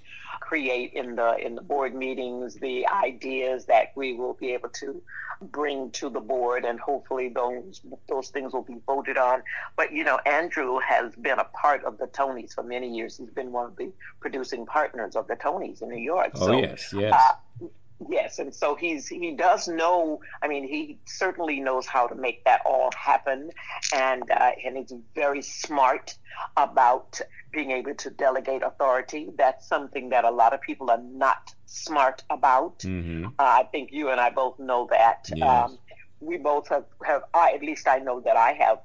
create 0.42 0.92
in 0.94 1.16
the 1.16 1.38
in 1.38 1.56
the 1.56 1.62
board 1.62 1.96
meetings, 1.96 2.56
the 2.56 2.86
ideas 2.88 3.66
that 3.66 3.94
we 3.96 4.14
will 4.14 4.34
be 4.34 4.54
able 4.54 4.70
to 4.84 5.02
bring 5.42 5.90
to 5.92 6.10
the 6.10 6.20
board, 6.20 6.66
and 6.66 6.82
hopefully 6.82 7.30
those 7.30 7.82
those 8.10 8.28
things 8.28 8.52
will 8.52 8.68
be 8.76 8.78
voted 8.86 9.18
on. 9.18 9.42
But 9.78 9.94
you 9.94 10.04
know, 10.04 10.20
Andrew 10.26 10.80
has 10.86 11.16
been 11.16 11.40
a 11.40 11.46
part 11.46 11.86
of 11.86 11.98
the 11.98 12.08
Tonys 12.08 12.54
for 12.54 12.64
many 12.64 12.94
years. 12.94 13.16
He's 13.18 13.30
been 13.30 13.54
one 13.54 13.68
of 13.68 13.78
the 13.78 13.90
producing 14.20 14.66
partners 14.66 15.16
of 15.16 15.28
the 15.28 15.38
Tonys 15.38 15.82
in 15.82 15.88
New 15.88 16.04
York. 16.14 16.32
Oh 16.36 16.48
so, 16.48 16.60
yes, 16.60 16.94
yes. 16.94 17.14
Uh, 17.14 17.68
Yes, 18.10 18.38
and 18.38 18.54
so 18.54 18.76
he's 18.76 19.08
he 19.08 19.32
does 19.32 19.68
know. 19.68 20.22
I 20.44 20.48
mean, 20.48 20.68
he 20.68 21.00
certainly 21.06 21.60
knows 21.60 21.88
how 21.88 22.06
to 22.08 22.16
make 22.16 22.44
that 22.46 22.62
all 22.66 22.92
happen, 22.96 23.50
and 23.94 24.30
uh, 24.30 24.52
and 24.64 24.78
he's 24.78 24.94
very 25.16 25.42
smart 25.42 26.16
about 26.58 27.20
being 27.52 27.72
able 27.72 27.96
to 27.96 28.10
delegate 28.12 28.62
authority. 28.62 29.30
That's 29.36 29.68
something 29.68 30.10
that 30.10 30.26
a 30.26 30.30
lot 30.30 30.54
of 30.54 30.62
people 30.62 30.92
are 30.92 31.02
not 31.02 31.56
smart 31.66 32.24
about. 32.30 32.80
Mm-hmm. 32.80 33.28
Uh, 33.28 33.32
I 33.40 33.64
think 33.72 33.92
you 33.92 34.10
and 34.10 34.22
I 34.22 34.30
both 34.30 34.60
know 34.60 34.88
that. 34.92 35.30
Yes. 35.34 35.48
Um, 35.48 35.80
we 36.20 36.38
both 36.38 36.68
have 36.70 36.86
have. 37.04 37.24
I 37.34 37.54
at 37.54 37.62
least 37.62 37.88
I 37.88 37.98
know 37.98 38.20
that 38.22 38.38
I 38.38 38.54
have 38.54 38.80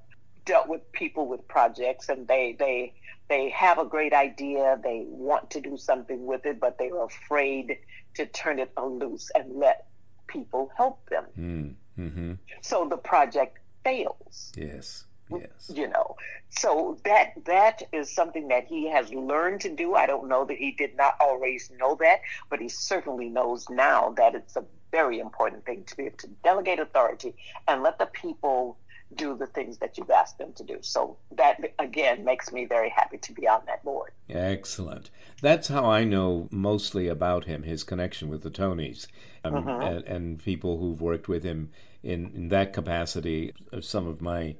dealt 0.44 0.68
with 0.68 0.90
people 0.92 1.26
with 1.26 1.46
projects, 1.48 2.08
and 2.08 2.26
they 2.26 2.56
they 2.58 2.94
they 3.28 3.50
have 3.50 3.78
a 3.78 3.84
great 3.84 4.12
idea. 4.12 4.78
They 4.82 5.04
want 5.06 5.50
to 5.50 5.60
do 5.60 5.76
something 5.76 6.26
with 6.26 6.46
it, 6.46 6.60
but 6.60 6.78
they 6.78 6.90
are 6.90 7.04
afraid 7.04 7.78
to 8.14 8.26
turn 8.26 8.58
it 8.58 8.70
loose 8.76 9.30
and 9.34 9.56
let 9.56 9.86
people 10.26 10.70
help 10.76 11.08
them. 11.08 11.24
Mm, 11.38 11.74
mm-hmm. 11.98 12.32
So 12.60 12.88
the 12.88 12.96
project 12.96 13.58
fails. 13.84 14.52
Yes. 14.56 15.04
Yes. 15.30 15.70
You 15.72 15.88
know, 15.88 16.16
so 16.50 16.98
that 17.04 17.32
that 17.46 17.82
is 17.90 18.10
something 18.10 18.48
that 18.48 18.66
he 18.66 18.90
has 18.90 19.10
learned 19.12 19.62
to 19.62 19.70
do. 19.70 19.94
I 19.94 20.06
don't 20.06 20.28
know 20.28 20.44
that 20.44 20.58
he 20.58 20.72
did 20.72 20.96
not 20.96 21.14
always 21.20 21.70
know 21.78 21.96
that, 22.00 22.20
but 22.50 22.60
he 22.60 22.68
certainly 22.68 23.30
knows 23.30 23.70
now 23.70 24.10
that 24.18 24.34
it's 24.34 24.56
a 24.56 24.64
very 24.90 25.20
important 25.20 25.64
thing 25.64 25.84
to 25.84 25.96
be 25.96 26.04
able 26.04 26.18
to 26.18 26.28
delegate 26.44 26.78
authority 26.78 27.34
and 27.66 27.82
let 27.82 27.98
the 27.98 28.06
people 28.06 28.76
do 29.16 29.36
the 29.36 29.46
things 29.46 29.78
that 29.78 29.98
you've 29.98 30.10
asked 30.10 30.38
them 30.38 30.52
to 30.54 30.64
do. 30.64 30.78
So 30.80 31.16
that 31.36 31.60
again 31.78 32.24
makes 32.24 32.52
me 32.52 32.64
very 32.64 32.90
happy 32.90 33.18
to 33.18 33.32
be 33.32 33.46
on 33.48 33.62
that 33.66 33.84
board. 33.84 34.12
Excellent. 34.28 35.10
That's 35.40 35.68
how 35.68 35.86
I 35.86 36.04
know 36.04 36.48
mostly 36.50 37.08
about 37.08 37.44
him, 37.44 37.62
his 37.62 37.84
connection 37.84 38.28
with 38.28 38.42
the 38.42 38.50
Tonys, 38.50 39.06
um, 39.44 39.54
uh-huh. 39.54 39.70
and, 39.70 40.04
and, 40.04 40.38
people 40.42 40.78
who've 40.78 41.00
worked 41.00 41.28
with 41.28 41.42
him 41.42 41.70
in, 42.02 42.32
in 42.34 42.48
that 42.48 42.72
capacity. 42.72 43.52
Uh, 43.72 43.80
some 43.80 44.06
of 44.06 44.20
my 44.20 44.56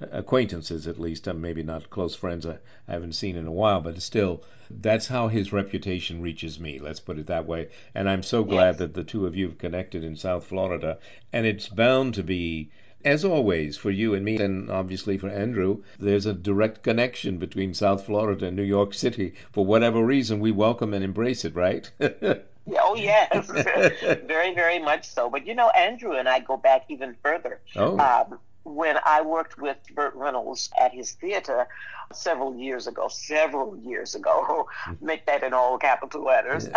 acquaintances, 0.00 0.86
at 0.88 0.98
least, 0.98 1.28
uh, 1.28 1.34
maybe 1.34 1.62
not 1.62 1.90
close 1.90 2.14
friends, 2.14 2.44
I, 2.44 2.58
I 2.88 2.92
haven't 2.92 3.14
seen 3.14 3.36
in 3.36 3.46
a 3.46 3.52
while, 3.52 3.80
but 3.80 4.02
still, 4.02 4.42
that's 4.70 5.06
how 5.06 5.28
his 5.28 5.52
reputation 5.52 6.20
reaches 6.20 6.58
me. 6.58 6.78
Let's 6.78 7.00
put 7.00 7.18
it 7.18 7.28
that 7.28 7.46
way. 7.46 7.68
And 7.94 8.08
I'm 8.08 8.22
so 8.22 8.44
glad 8.44 8.70
yes. 8.70 8.78
that 8.78 8.94
the 8.94 9.04
two 9.04 9.26
of 9.26 9.36
you 9.36 9.48
have 9.48 9.58
connected 9.58 10.04
in 10.04 10.16
South 10.16 10.46
Florida, 10.46 10.98
and 11.32 11.46
it's 11.46 11.68
bound 11.68 12.14
to 12.14 12.22
be 12.22 12.70
as 13.04 13.24
always, 13.24 13.76
for 13.76 13.90
you 13.90 14.14
and 14.14 14.24
me, 14.24 14.38
and 14.38 14.70
obviously 14.70 15.18
for 15.18 15.28
Andrew, 15.28 15.82
there's 15.98 16.26
a 16.26 16.32
direct 16.32 16.82
connection 16.82 17.38
between 17.38 17.74
South 17.74 18.06
Florida 18.06 18.46
and 18.46 18.56
New 18.56 18.62
York 18.62 18.94
City. 18.94 19.34
For 19.52 19.64
whatever 19.64 20.04
reason, 20.04 20.40
we 20.40 20.52
welcome 20.52 20.94
and 20.94 21.04
embrace 21.04 21.44
it, 21.44 21.54
right? 21.54 21.90
oh, 22.00 22.94
yes. 22.96 23.50
very, 24.26 24.54
very 24.54 24.78
much 24.78 25.06
so. 25.06 25.28
But 25.28 25.46
you 25.46 25.54
know, 25.54 25.68
Andrew 25.70 26.12
and 26.12 26.28
I 26.28 26.40
go 26.40 26.56
back 26.56 26.84
even 26.88 27.14
further. 27.22 27.60
Oh. 27.76 27.98
Um, 27.98 28.38
when 28.64 28.96
I 29.04 29.20
worked 29.20 29.58
with 29.58 29.76
Burt 29.94 30.14
Reynolds 30.14 30.70
at 30.80 30.92
his 30.92 31.12
theater 31.12 31.68
several 32.12 32.56
years 32.56 32.86
ago, 32.86 33.08
several 33.08 33.76
years 33.76 34.14
ago, 34.14 34.68
make 35.00 35.26
that 35.26 35.42
in 35.42 35.52
all 35.52 35.78
capital 35.78 36.24
letters. 36.24 36.68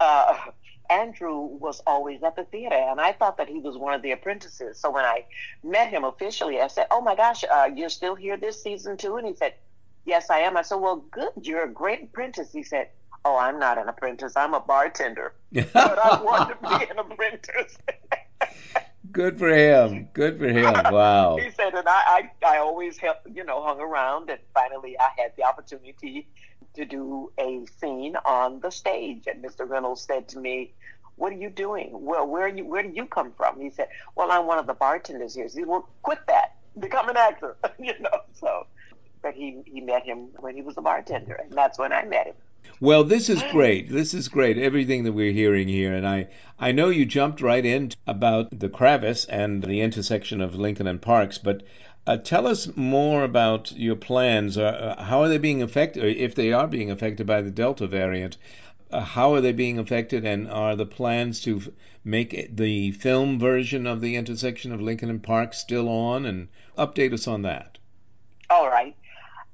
uh, 0.00 0.36
Andrew 0.90 1.38
was 1.40 1.80
always 1.86 2.22
at 2.22 2.36
the 2.36 2.44
theater, 2.44 2.76
and 2.76 3.00
I 3.00 3.12
thought 3.12 3.36
that 3.38 3.48
he 3.48 3.58
was 3.58 3.76
one 3.76 3.94
of 3.94 4.02
the 4.02 4.12
apprentices. 4.12 4.78
So 4.78 4.90
when 4.90 5.04
I 5.04 5.24
met 5.62 5.90
him 5.90 6.04
officially, 6.04 6.60
I 6.60 6.68
said, 6.68 6.86
"Oh 6.90 7.00
my 7.00 7.14
gosh, 7.14 7.44
uh, 7.44 7.70
you're 7.74 7.88
still 7.88 8.14
here 8.14 8.36
this 8.36 8.62
season 8.62 8.96
too?" 8.96 9.16
And 9.16 9.26
he 9.26 9.34
said, 9.34 9.54
"Yes, 10.04 10.30
I 10.30 10.38
am." 10.40 10.56
I 10.56 10.62
said, 10.62 10.76
"Well, 10.76 10.96
good. 11.10 11.30
You're 11.40 11.64
a 11.64 11.70
great 11.70 12.04
apprentice." 12.04 12.52
He 12.52 12.62
said, 12.62 12.88
"Oh, 13.24 13.36
I'm 13.36 13.58
not 13.58 13.78
an 13.78 13.88
apprentice. 13.88 14.34
I'm 14.36 14.54
a 14.54 14.60
bartender, 14.60 15.34
but 15.52 15.98
I 15.98 16.20
want 16.22 16.50
to 16.50 16.68
be 16.68 16.90
an 16.90 16.98
apprentice." 16.98 17.78
Good 19.12 19.38
for 19.38 19.48
him. 19.48 20.08
Good 20.12 20.38
for 20.38 20.48
him. 20.48 20.72
Wow. 20.92 21.36
he 21.36 21.50
said, 21.50 21.74
and 21.74 21.86
I, 21.86 22.30
I, 22.42 22.54
I 22.54 22.58
always 22.58 22.98
helped, 22.98 23.28
you 23.32 23.44
know, 23.44 23.62
hung 23.62 23.78
around, 23.78 24.30
and 24.30 24.40
finally 24.54 24.98
I 24.98 25.10
had 25.16 25.32
the 25.36 25.44
opportunity 25.44 26.26
to 26.74 26.84
do 26.84 27.32
a 27.38 27.66
scene 27.80 28.16
on 28.24 28.60
the 28.60 28.70
stage. 28.70 29.26
And 29.26 29.42
Mr. 29.42 29.68
Reynolds 29.68 30.02
said 30.02 30.28
to 30.28 30.38
me, 30.38 30.72
"What 31.16 31.32
are 31.32 31.36
you 31.36 31.50
doing? 31.50 31.90
Well, 31.92 32.26
where 32.26 32.48
you, 32.48 32.64
where 32.64 32.82
do 32.82 32.90
you 32.90 33.06
come 33.06 33.32
from?" 33.32 33.60
He 33.60 33.70
said, 33.70 33.88
"Well, 34.14 34.30
I'm 34.30 34.46
one 34.46 34.58
of 34.58 34.66
the 34.66 34.74
bartenders 34.74 35.34
here." 35.34 35.44
He 35.44 35.50
said, 35.50 35.66
"Well, 35.66 35.88
quit 36.02 36.20
that. 36.26 36.56
Become 36.78 37.08
an 37.08 37.16
actor." 37.16 37.56
you 37.78 37.94
know, 38.00 38.20
so. 38.32 38.66
But 39.22 39.34
he 39.34 39.62
he 39.64 39.80
met 39.80 40.04
him 40.04 40.28
when 40.38 40.54
he 40.54 40.62
was 40.62 40.76
a 40.76 40.82
bartender, 40.82 41.34
and 41.34 41.50
that's 41.52 41.78
when 41.78 41.92
I 41.92 42.04
met 42.04 42.26
him. 42.26 42.34
Well, 42.80 43.04
this 43.04 43.28
is 43.28 43.42
great. 43.52 43.88
This 43.88 44.14
is 44.14 44.28
great. 44.28 44.58
Everything 44.58 45.04
that 45.04 45.12
we're 45.12 45.32
hearing 45.32 45.68
here, 45.68 45.94
and 45.94 46.06
I 46.06 46.28
I 46.58 46.72
know 46.72 46.88
you 46.88 47.06
jumped 47.06 47.40
right 47.40 47.64
in 47.64 47.92
about 48.06 48.58
the 48.58 48.68
Kravis 48.68 49.26
and 49.28 49.62
the 49.62 49.80
intersection 49.80 50.40
of 50.40 50.54
Lincoln 50.54 50.86
and 50.86 51.00
Parks, 51.00 51.38
but 51.38 51.62
uh, 52.06 52.16
tell 52.16 52.46
us 52.46 52.68
more 52.76 53.24
about 53.24 53.72
your 53.72 53.96
plans. 53.96 54.58
Uh, 54.58 54.94
how 54.98 55.22
are 55.22 55.28
they 55.28 55.38
being 55.38 55.62
affected, 55.62 56.16
if 56.16 56.34
they 56.34 56.52
are 56.52 56.66
being 56.66 56.90
affected 56.90 57.26
by 57.26 57.40
the 57.40 57.50
Delta 57.50 57.86
variant? 57.86 58.36
Uh, 58.90 59.00
how 59.00 59.34
are 59.34 59.40
they 59.40 59.52
being 59.52 59.78
affected, 59.78 60.24
and 60.24 60.48
are 60.50 60.76
the 60.76 60.86
plans 60.86 61.40
to 61.40 61.60
make 62.04 62.54
the 62.54 62.92
film 62.92 63.38
version 63.38 63.86
of 63.86 64.00
the 64.00 64.16
intersection 64.16 64.72
of 64.72 64.80
Lincoln 64.80 65.10
and 65.10 65.22
Park 65.22 65.54
still 65.54 65.88
on? 65.88 66.26
And 66.26 66.48
update 66.76 67.12
us 67.12 67.26
on 67.26 67.42
that. 67.42 67.78
All 68.50 68.68
right. 68.68 68.94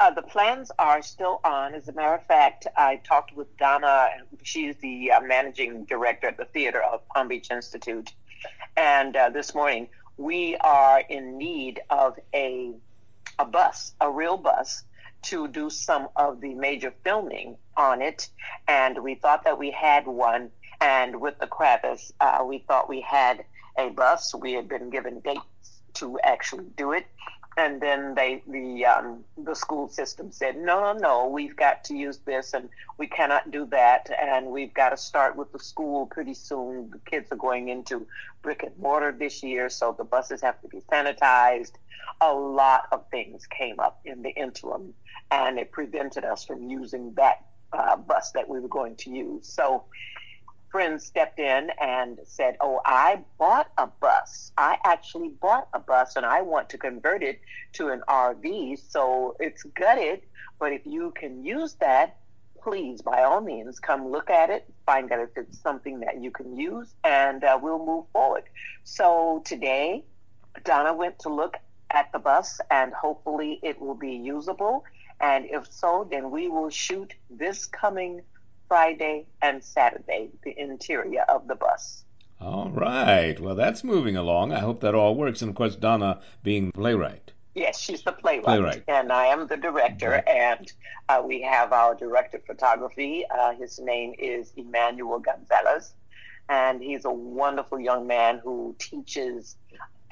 Uh, 0.00 0.10
the 0.10 0.22
plans 0.22 0.72
are 0.78 1.02
still 1.02 1.40
on. 1.44 1.74
As 1.74 1.88
a 1.88 1.92
matter 1.92 2.14
of 2.14 2.24
fact, 2.26 2.66
I 2.76 2.96
talked 3.04 3.36
with 3.36 3.54
Donna. 3.58 4.08
She's 4.42 4.74
the 4.76 5.12
uh, 5.12 5.20
managing 5.20 5.84
director 5.84 6.26
at 6.26 6.38
the 6.38 6.46
theater 6.46 6.82
of 6.82 7.06
Palm 7.08 7.28
Beach 7.28 7.50
Institute. 7.50 8.10
And 8.76 9.14
uh, 9.14 9.28
this 9.28 9.54
morning, 9.54 9.88
we 10.20 10.54
are 10.56 11.00
in 11.08 11.38
need 11.38 11.80
of 11.88 12.18
a, 12.34 12.74
a 13.38 13.44
bus, 13.46 13.94
a 14.02 14.10
real 14.10 14.36
bus, 14.36 14.82
to 15.22 15.48
do 15.48 15.70
some 15.70 16.08
of 16.14 16.42
the 16.42 16.52
major 16.54 16.92
filming 17.02 17.56
on 17.74 18.02
it. 18.02 18.28
And 18.68 19.02
we 19.02 19.14
thought 19.14 19.44
that 19.44 19.58
we 19.58 19.70
had 19.70 20.06
one. 20.06 20.50
And 20.82 21.20
with 21.22 21.38
the 21.38 21.46
Kravis, 21.46 22.12
uh, 22.20 22.44
we 22.44 22.58
thought 22.58 22.88
we 22.88 23.00
had 23.00 23.44
a 23.78 23.88
bus. 23.88 24.34
We 24.34 24.52
had 24.52 24.68
been 24.68 24.90
given 24.90 25.20
dates 25.20 25.80
to 25.94 26.18
actually 26.22 26.66
do 26.76 26.92
it 26.92 27.06
and 27.56 27.80
then 27.80 28.14
they 28.14 28.42
the 28.46 28.86
um, 28.86 29.24
the 29.36 29.54
school 29.54 29.88
system 29.88 30.30
said 30.30 30.56
no 30.56 30.80
no 30.80 30.98
no 30.98 31.28
we've 31.28 31.56
got 31.56 31.84
to 31.84 31.94
use 31.94 32.18
this 32.18 32.54
and 32.54 32.68
we 33.00 33.06
cannot 33.06 33.50
do 33.50 33.64
that. 33.66 34.10
And 34.22 34.46
we've 34.48 34.74
got 34.74 34.90
to 34.90 34.96
start 34.96 35.34
with 35.34 35.50
the 35.52 35.58
school 35.58 36.06
pretty 36.06 36.34
soon. 36.34 36.90
The 36.90 36.98
kids 37.10 37.32
are 37.32 37.36
going 37.36 37.70
into 37.70 38.06
brick 38.42 38.62
and 38.62 38.78
mortar 38.78 39.10
this 39.10 39.42
year 39.42 39.70
so 39.70 39.94
the 39.96 40.04
buses 40.04 40.42
have 40.42 40.60
to 40.60 40.68
be 40.68 40.80
sanitized. 40.92 41.72
A 42.20 42.32
lot 42.32 42.88
of 42.92 43.08
things 43.10 43.46
came 43.46 43.80
up 43.80 44.00
in 44.04 44.20
the 44.22 44.28
interim 44.28 44.92
and 45.30 45.58
it 45.58 45.72
prevented 45.72 46.24
us 46.24 46.44
from 46.44 46.68
using 46.68 47.14
that 47.14 47.46
uh, 47.72 47.96
bus 47.96 48.32
that 48.32 48.48
we 48.48 48.60
were 48.60 48.68
going 48.68 48.96
to 48.96 49.10
use. 49.10 49.48
So 49.48 49.84
friend 50.70 51.00
stepped 51.00 51.38
in 51.38 51.70
and 51.80 52.18
said, 52.24 52.56
Oh, 52.60 52.80
I 52.84 53.22
bought 53.38 53.70
a 53.76 53.86
bus. 53.86 54.52
I 54.56 54.78
actually 54.84 55.28
bought 55.28 55.68
a 55.72 55.78
bus 55.78 56.16
and 56.16 56.24
I 56.24 56.42
want 56.42 56.68
to 56.70 56.78
convert 56.78 57.22
it 57.22 57.40
to 57.74 57.88
an 57.88 58.02
RV. 58.08 58.80
So 58.90 59.36
it's 59.40 59.62
gutted, 59.62 60.22
but 60.58 60.72
if 60.72 60.82
you 60.86 61.12
can 61.16 61.44
use 61.44 61.74
that, 61.74 62.16
please, 62.62 63.02
by 63.02 63.22
all 63.22 63.40
means, 63.40 63.80
come 63.80 64.08
look 64.08 64.30
at 64.30 64.50
it, 64.50 64.64
find 64.86 65.10
out 65.12 65.20
if 65.20 65.30
it's 65.36 65.58
something 65.58 66.00
that 66.00 66.20
you 66.20 66.30
can 66.30 66.56
use, 66.56 66.88
and 67.04 67.42
uh, 67.42 67.58
we'll 67.60 67.84
move 67.84 68.04
forward. 68.12 68.44
So 68.84 69.42
today, 69.44 70.04
Donna 70.64 70.94
went 70.94 71.18
to 71.20 71.28
look 71.28 71.56
at 71.90 72.12
the 72.12 72.18
bus 72.18 72.60
and 72.70 72.92
hopefully 72.92 73.58
it 73.62 73.80
will 73.80 73.94
be 73.94 74.12
usable. 74.12 74.84
And 75.20 75.46
if 75.50 75.70
so, 75.72 76.06
then 76.10 76.30
we 76.30 76.48
will 76.48 76.70
shoot 76.70 77.14
this 77.28 77.66
coming 77.66 78.22
Friday, 78.70 79.26
and 79.42 79.64
Saturday, 79.64 80.30
the 80.44 80.56
interior 80.56 81.22
of 81.22 81.48
the 81.48 81.56
bus. 81.56 82.04
All 82.40 82.70
right. 82.70 83.38
Well, 83.40 83.56
that's 83.56 83.82
moving 83.82 84.16
along. 84.16 84.52
I 84.52 84.60
hope 84.60 84.82
that 84.82 84.94
all 84.94 85.16
works. 85.16 85.42
And 85.42 85.48
of 85.48 85.56
course, 85.56 85.74
Donna 85.74 86.20
being 86.44 86.70
playwright. 86.70 87.32
Yes, 87.56 87.80
she's 87.80 88.04
the 88.04 88.12
playwright, 88.12 88.44
playwright. 88.44 88.84
and 88.86 89.10
I 89.10 89.26
am 89.26 89.48
the 89.48 89.56
director. 89.56 90.22
And 90.28 90.72
uh, 91.08 91.20
we 91.26 91.42
have 91.42 91.72
our 91.72 91.96
director 91.96 92.36
of 92.36 92.44
photography. 92.44 93.24
Uh, 93.28 93.54
his 93.54 93.80
name 93.80 94.14
is 94.20 94.52
Emmanuel 94.56 95.18
Gonzalez, 95.18 95.92
and 96.48 96.80
he's 96.80 97.04
a 97.04 97.10
wonderful 97.10 97.80
young 97.80 98.06
man 98.06 98.40
who 98.44 98.76
teaches 98.78 99.56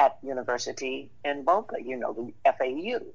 at 0.01 0.19
university 0.25 1.13
in 1.25 1.45
Boca. 1.45 1.77
You 1.81 1.97
know, 1.97 2.13
the 2.13 2.53
FAU. 2.59 3.07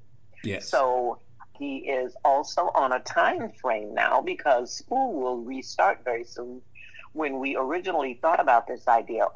Yes. 0.45 0.69
So 0.69 1.19
he 1.58 1.78
is 1.78 2.16
also 2.26 2.72
on 2.74 2.92
a 2.92 3.00
time 3.00 3.52
frame 3.62 3.94
now 3.94 4.22
because 4.22 4.74
school 4.74 5.13
will 5.13 5.38
restart 5.38 6.04
very 6.04 6.24
soon. 6.24 6.62
When 7.13 7.39
we 7.39 7.56
originally 7.56 8.16
thought 8.22 8.39
about 8.39 8.68
this 8.68 8.88
idea, 8.88 9.28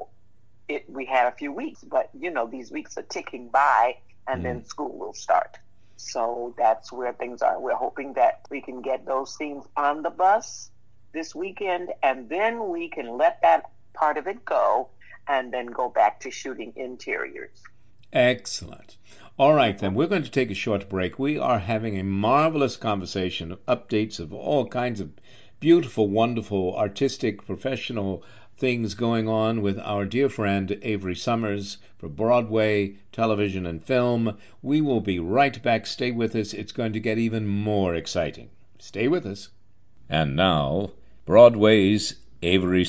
it, 0.68 0.90
we 0.90 1.06
had 1.06 1.28
a 1.28 1.36
few 1.36 1.52
weeks, 1.52 1.84
but 1.84 2.10
you 2.18 2.32
know, 2.32 2.48
these 2.48 2.72
weeks 2.72 2.98
are 2.98 3.04
ticking 3.04 3.50
by 3.50 3.98
and 4.28 4.42
mm. 4.42 4.44
then 4.44 4.66
school 4.66 4.98
will 4.98 5.14
start. 5.14 5.58
So 5.96 6.54
that's 6.58 6.92
where 6.92 7.14
things 7.14 7.42
are. 7.42 7.60
We're 7.60 7.76
hoping 7.76 8.14
that 8.14 8.42
we 8.50 8.62
can 8.62 8.82
get 8.82 9.06
those 9.06 9.36
scenes 9.36 9.66
on 9.76 10.02
the 10.04 10.10
bus 10.10 10.72
this 11.14 11.34
weekend 11.34 11.90
and 12.04 12.30
then 12.30 12.70
we 12.70 12.90
can 12.90 13.18
let 13.18 13.42
that 13.42 13.72
part 13.94 14.18
of 14.18 14.28
it 14.28 14.44
go 14.46 14.90
and 15.28 15.52
then 15.52 15.68
go 15.68 15.90
back 15.90 16.20
to 16.22 16.32
shooting 16.32 16.74
interiors. 16.76 17.62
Excellent. 18.14 18.98
All 19.38 19.54
right, 19.54 19.78
then, 19.78 19.94
we're 19.94 20.08
going 20.08 20.24
to 20.24 20.32
take 20.32 20.50
a 20.50 20.56
short 20.56 20.90
break. 20.90 21.20
We 21.20 21.38
are 21.38 21.60
having 21.60 22.00
a 22.00 22.04
marvelous 22.04 22.76
conversation, 22.76 23.52
of 23.52 23.66
updates 23.66 24.20
of 24.20 24.34
all 24.34 24.68
kinds 24.68 25.00
of 25.00 25.12
beautiful, 25.60 26.08
wonderful, 26.08 26.76
artistic, 26.76 27.46
professional 27.46 28.24
things 28.58 28.96
going 28.96 29.28
on 29.28 29.62
with 29.62 29.78
our 29.80 30.06
dear 30.06 30.30
friend 30.30 30.80
Avery 30.82 31.14
Sommers 31.14 31.78
for 31.98 32.10
Broadway, 32.10 32.96
television, 33.12 33.68
and 33.68 33.84
film. 33.84 34.38
We 34.64 34.82
will 34.82 35.02
be 35.02 35.20
right 35.20 35.62
back. 35.62 35.86
Stay 35.86 36.12
with 36.12 36.36
us. 36.36 36.54
It's 36.54 36.72
going 36.72 36.94
to 36.94 37.00
get 37.00 37.20
even 37.20 37.46
more 37.46 37.94
exciting. 37.94 38.50
Stay 38.80 39.08
with 39.08 39.26
us. 39.26 39.50
And 40.10 40.36
now, 40.36 40.94
Broadway's 41.26 42.16
Avery 42.42 42.86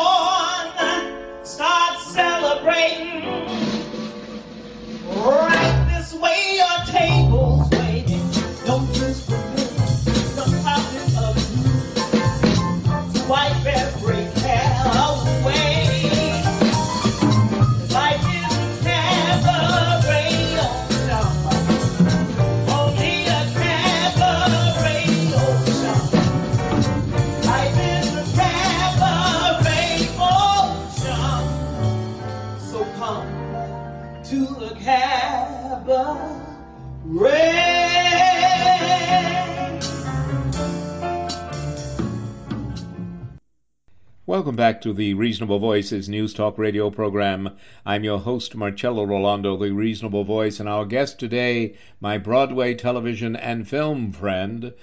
Welcome 44.29 44.55
back 44.55 44.81
to 44.81 44.93
the 44.93 45.15
Reasonable 45.15 45.57
Voices 45.57 46.07
News 46.07 46.35
Talk 46.35 46.59
Radio 46.59 46.91
program. 46.91 47.49
I'm 47.83 48.03
your 48.03 48.19
host, 48.19 48.55
Marcello 48.55 49.03
Rollando, 49.03 49.57
the 49.57 49.71
Reasonable 49.71 50.23
Voice, 50.23 50.59
and 50.59 50.69
our 50.69 50.85
guest 50.85 51.17
today, 51.17 51.73
my 51.99 52.19
Broadway 52.19 52.75
television 52.75 53.35
and 53.35 53.67
film 53.67 54.11
friend, 54.11 54.73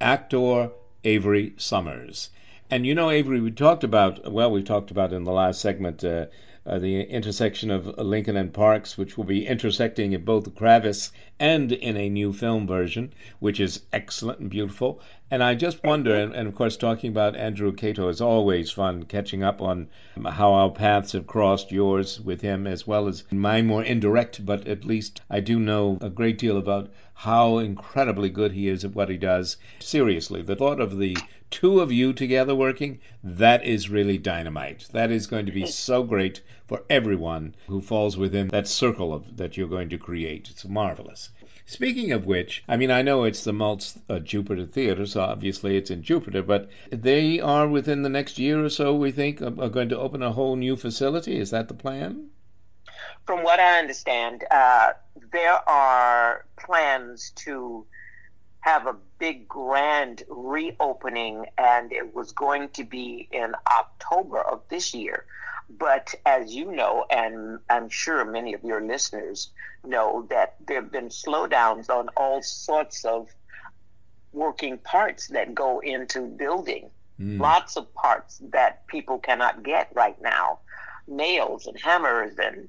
actor 0.00 0.70
Avery 1.04 1.52
Sommers. 1.56 2.30
And 2.72 2.84
you 2.84 2.96
know, 2.96 3.08
Avery, 3.08 3.40
we 3.40 3.52
talked 3.52 3.84
about, 3.84 4.32
well, 4.32 4.50
we 4.50 4.64
talked 4.64 4.90
about 4.90 5.12
in 5.12 5.22
the 5.22 5.30
last 5.30 5.60
segment 5.60 6.02
uh, 6.02 6.26
uh, 6.68 6.78
the 6.78 7.00
intersection 7.00 7.70
of 7.70 7.96
Lincoln 7.96 8.36
and 8.36 8.52
Parks, 8.52 8.98
which 8.98 9.16
will 9.16 9.24
be 9.24 9.46
intersecting 9.46 10.12
at 10.12 10.26
both 10.26 10.54
Kravis 10.54 11.10
and 11.40 11.72
in 11.72 11.96
a 11.96 12.10
new 12.10 12.32
film 12.32 12.66
version, 12.66 13.12
which 13.38 13.58
is 13.58 13.80
excellent 13.90 14.40
and 14.40 14.50
beautiful. 14.50 15.00
And 15.30 15.42
I 15.42 15.54
just 15.54 15.82
wonder, 15.82 16.14
and, 16.14 16.34
and 16.34 16.46
of 16.46 16.54
course, 16.54 16.76
talking 16.76 17.10
about 17.10 17.36
Andrew 17.36 17.72
Kato 17.72 18.08
is 18.08 18.20
always 18.20 18.70
fun, 18.70 19.04
catching 19.04 19.42
up 19.42 19.62
on 19.62 19.88
how 20.24 20.52
our 20.52 20.70
paths 20.70 21.12
have 21.12 21.26
crossed, 21.26 21.72
yours 21.72 22.20
with 22.20 22.42
him, 22.42 22.66
as 22.66 22.86
well 22.86 23.08
as 23.08 23.24
mine 23.30 23.66
more 23.66 23.82
indirect, 23.82 24.44
but 24.44 24.68
at 24.68 24.84
least 24.84 25.22
I 25.30 25.40
do 25.40 25.58
know 25.58 25.96
a 26.02 26.10
great 26.10 26.38
deal 26.38 26.58
about 26.58 26.90
how 27.14 27.58
incredibly 27.58 28.28
good 28.28 28.52
he 28.52 28.68
is 28.68 28.84
at 28.84 28.94
what 28.94 29.08
he 29.08 29.16
does. 29.16 29.56
Seriously, 29.80 30.42
the 30.42 30.54
thought 30.54 30.80
of 30.80 30.98
the 30.98 31.16
two 31.50 31.80
of 31.80 31.90
you 31.90 32.12
together 32.12 32.54
working, 32.54 33.00
that 33.24 33.64
is 33.64 33.88
really 33.88 34.18
dynamite. 34.18 34.86
That 34.92 35.10
is 35.10 35.26
going 35.26 35.46
to 35.46 35.52
be 35.52 35.66
so 35.66 36.02
great 36.02 36.40
for 36.66 36.82
everyone 36.90 37.54
who 37.66 37.80
falls 37.80 38.16
within 38.16 38.48
that 38.48 38.68
circle 38.68 39.14
of 39.14 39.36
that 39.38 39.56
you're 39.56 39.68
going 39.68 39.88
to 39.90 39.98
create. 39.98 40.48
It's 40.50 40.64
marvelous. 40.64 41.30
Speaking 41.64 42.12
of 42.12 42.26
which, 42.26 42.64
I 42.66 42.76
mean, 42.76 42.90
I 42.90 43.02
know 43.02 43.24
it's 43.24 43.44
the 43.44 43.52
Maltz 43.52 43.98
uh, 44.08 44.18
Jupiter 44.20 44.66
Theater, 44.66 45.04
so 45.04 45.20
obviously 45.20 45.76
it's 45.76 45.90
in 45.90 46.02
Jupiter, 46.02 46.42
but 46.42 46.70
they 46.90 47.40
are 47.40 47.68
within 47.68 48.02
the 48.02 48.08
next 48.08 48.38
year 48.38 48.64
or 48.64 48.70
so, 48.70 48.94
we 48.94 49.10
think, 49.10 49.42
are, 49.42 49.60
are 49.60 49.68
going 49.68 49.90
to 49.90 49.98
open 49.98 50.22
a 50.22 50.32
whole 50.32 50.56
new 50.56 50.76
facility. 50.76 51.38
Is 51.38 51.50
that 51.50 51.68
the 51.68 51.74
plan? 51.74 52.30
From 53.26 53.42
what 53.42 53.60
I 53.60 53.78
understand, 53.78 54.44
uh, 54.50 54.92
there 55.30 55.68
are 55.68 56.46
plans 56.56 57.32
to 57.36 57.86
have 58.68 58.86
a 58.86 58.96
big 59.18 59.48
grand 59.48 60.22
reopening, 60.28 61.46
and 61.56 61.90
it 61.90 62.14
was 62.14 62.32
going 62.32 62.68
to 62.68 62.84
be 62.84 63.26
in 63.32 63.54
October 63.66 64.40
of 64.42 64.60
this 64.68 64.92
year. 64.92 65.24
But 65.70 66.14
as 66.26 66.54
you 66.54 66.70
know, 66.72 67.06
and 67.08 67.60
I'm 67.70 67.88
sure 67.88 68.24
many 68.26 68.52
of 68.52 68.62
your 68.62 68.82
listeners 68.82 69.50
know, 69.84 70.26
that 70.28 70.56
there 70.66 70.82
have 70.82 70.92
been 70.92 71.08
slowdowns 71.08 71.88
on 71.88 72.10
all 72.14 72.42
sorts 72.42 73.06
of 73.06 73.28
working 74.32 74.76
parts 74.76 75.28
that 75.28 75.54
go 75.54 75.80
into 75.80 76.26
building. 76.26 76.90
Mm. 77.18 77.40
Lots 77.40 77.78
of 77.78 77.92
parts 77.94 78.42
that 78.50 78.86
people 78.86 79.18
cannot 79.18 79.62
get 79.62 79.88
right 79.94 80.20
now 80.20 80.58
nails 81.06 81.66
and 81.66 81.80
hammers 81.80 82.34
and 82.38 82.68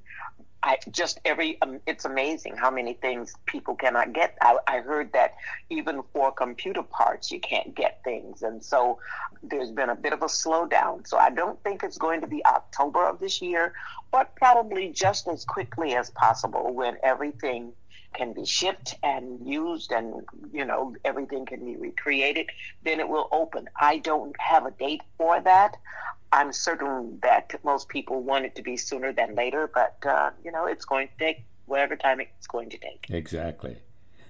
I 0.62 0.78
just 0.92 1.20
every 1.24 1.62
um, 1.62 1.80
it's 1.88 2.06
amazing 2.06 2.56
how 2.58 2.70
many 2.70 2.94
things 2.94 3.34
people 3.46 3.76
cannot 3.76 4.14
get. 4.14 4.38
I, 4.42 4.58
I 4.68 4.80
heard 4.80 5.14
that 5.14 5.36
even 5.70 6.02
for 6.14 6.32
computer 6.32 6.84
parts 6.84 7.32
you 7.32 7.40
can't 7.40 7.74
get 7.76 8.04
things, 8.04 8.42
and 8.42 8.64
so 8.64 9.00
there's 9.42 9.72
been 9.72 9.90
a 9.90 9.96
bit 9.96 10.14
of 10.14 10.22
a 10.22 10.26
slowdown. 10.26 11.08
So 11.08 11.18
I 11.18 11.30
don't 11.30 11.62
think 11.64 11.84
it's 11.84 11.98
going 11.98 12.22
to 12.22 12.28
be 12.28 12.46
October 12.46 13.08
of 13.08 13.20
this 13.20 13.42
year, 13.42 13.74
but 14.12 14.36
probably 14.36 14.90
just 14.90 15.28
as 15.28 15.46
quickly 15.46 15.96
as 15.96 16.10
possible 16.10 16.74
when 16.74 16.98
everything 17.04 17.72
can 18.14 18.34
be 18.34 18.46
shipped 18.46 18.96
and 19.04 19.48
used 19.48 19.92
and 19.92 20.26
you 20.52 20.66
know 20.66 20.96
everything 21.06 21.46
can 21.46 21.64
be 21.64 21.78
recreated 21.78 22.50
then 22.84 23.00
it 23.00 23.08
will 23.08 23.30
open 23.32 23.70
i 23.80 24.00
don't 24.00 24.36
have 24.40 24.66
a 24.66 24.72
date 24.72 25.02
for 25.18 25.40
that 25.42 25.78
i'm 26.32 26.52
certain 26.54 27.20
that 27.22 27.54
most 27.64 27.90
people 27.90 28.22
want 28.22 28.46
it 28.46 28.56
to 28.56 28.62
be 28.62 28.78
sooner 28.78 29.12
than 29.14 29.36
later 29.36 29.70
but 29.74 29.98
uh, 30.06 30.30
you 30.44 30.52
know 30.52 30.66
it's 30.66 30.86
going 30.86 31.08
to 31.08 31.26
take 31.26 31.44
whatever 31.66 31.96
time 31.96 32.20
it's 32.20 32.48
going 32.48 32.70
to 32.70 32.78
take 32.78 33.06
Exactly. 33.10 33.78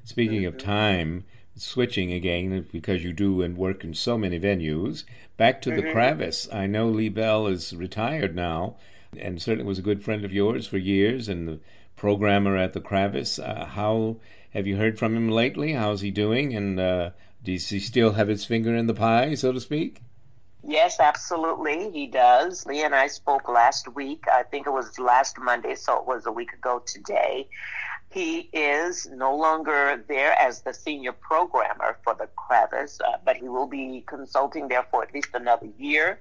Speaking 0.04 0.46
of 0.46 0.58
time, 0.58 1.26
switching 1.56 2.14
again, 2.14 2.66
because 2.72 3.04
you 3.04 3.14
do 3.14 3.42
and 3.44 3.56
work 3.58 3.84
in 3.84 3.94
so 3.94 4.18
many 4.18 4.40
venues, 4.40 5.04
back 5.38 5.62
to 5.62 5.70
the 5.72 5.84
Mhm. 5.84 5.92
Kravis. 5.94 6.54
I 6.54 6.66
know 6.68 6.90
Lee 6.90 7.10
Bell 7.10 7.48
is 7.48 7.76
retired 7.76 8.36
now, 8.36 8.78
and 9.18 9.42
certainly 9.42 9.68
was 9.68 9.78
a 9.80 9.84
good 9.84 10.04
friend 10.04 10.26
of 10.26 10.34
yours 10.34 10.66
for 10.68 10.78
years, 10.78 11.30
and 11.30 11.48
the 11.48 11.60
programmer 11.96 12.58
at 12.58 12.74
the 12.74 12.82
Kravis. 12.82 13.40
Uh, 13.40 13.66
how 13.66 14.18
have 14.52 14.66
you 14.66 14.78
heard 14.78 14.98
from 14.98 15.16
him 15.16 15.30
lately? 15.30 15.74
How's 15.74 16.02
he 16.02 16.12
doing? 16.12 16.56
And 16.56 16.80
uh, 16.80 17.12
does 17.44 17.70
he 17.70 17.80
still 17.80 18.14
have 18.14 18.28
his 18.28 18.46
finger 18.46 18.74
in 18.76 18.88
the 18.88 18.94
pie, 18.94 19.36
so 19.36 19.52
to 19.52 19.60
speak? 19.60 20.02
Yes, 20.64 21.00
absolutely, 21.00 21.90
he 21.92 22.08
does. 22.08 22.66
Lee 22.66 22.84
and 22.84 22.94
I 22.94 23.08
spoke 23.08 23.48
last 23.48 23.88
week. 23.96 24.26
I 24.32 24.44
think 24.44 24.68
it 24.68 24.72
was 24.72 25.00
last 25.00 25.40
Monday, 25.40 25.76
so 25.76 25.98
it 25.98 26.06
was 26.06 26.26
a 26.26 26.32
week 26.32 26.52
ago 26.54 26.84
today. 26.86 27.48
He 28.12 28.50
is 28.52 29.08
no 29.08 29.36
longer 29.36 30.04
there 30.08 30.34
as 30.34 30.62
the 30.62 30.74
senior 30.74 31.14
programmer 31.14 31.98
for 32.04 32.16
the 32.16 32.28
Kravis, 32.36 33.00
uh, 33.02 33.18
but 33.24 33.38
he 33.38 33.48
will 33.48 33.68
be 33.68 34.04
consulting 34.08 34.68
there 34.68 34.86
for 34.90 35.04
at 35.04 35.14
least 35.14 35.30
another 35.34 35.68
year. 35.78 36.20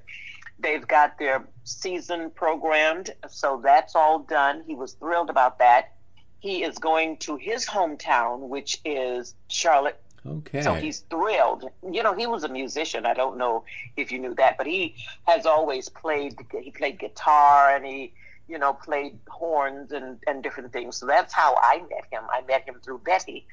They've 0.58 0.86
got 0.86 1.18
their 1.18 1.46
season 1.64 2.30
programmed, 2.30 3.10
so 3.28 3.60
that's 3.62 3.96
all 3.96 4.18
done. 4.18 4.64
He 4.66 4.74
was 4.74 4.92
thrilled 4.94 5.30
about 5.30 5.58
that. 5.60 5.94
He 6.40 6.62
is 6.62 6.78
going 6.78 7.16
to 7.18 7.36
his 7.36 7.66
hometown, 7.66 8.48
which 8.48 8.80
is 8.84 9.34
Charlotte, 9.48 10.00
Okay. 10.28 10.62
so 10.62 10.74
he's 10.74 11.00
thrilled. 11.10 11.70
You 11.90 12.02
know, 12.02 12.14
he 12.14 12.26
was 12.26 12.44
a 12.44 12.48
musician. 12.48 13.06
I 13.06 13.14
don't 13.14 13.38
know 13.38 13.64
if 13.96 14.12
you 14.12 14.18
knew 14.18 14.34
that, 14.34 14.58
but 14.58 14.66
he 14.66 14.94
has 15.26 15.46
always 15.46 15.88
played. 15.88 16.38
He 16.52 16.70
played 16.70 16.98
guitar 16.98 17.74
and 17.74 17.84
he, 17.84 18.12
you 18.48 18.58
know, 18.58 18.72
played 18.72 19.18
horns 19.28 19.92
and 19.92 20.18
and 20.26 20.42
different 20.42 20.72
things. 20.72 20.96
So 20.96 21.06
that's 21.06 21.32
how 21.32 21.56
I 21.56 21.78
met 21.90 22.04
him. 22.10 22.22
I 22.30 22.42
met 22.42 22.68
him 22.68 22.76
through 22.82 22.98
Betty, 22.98 23.46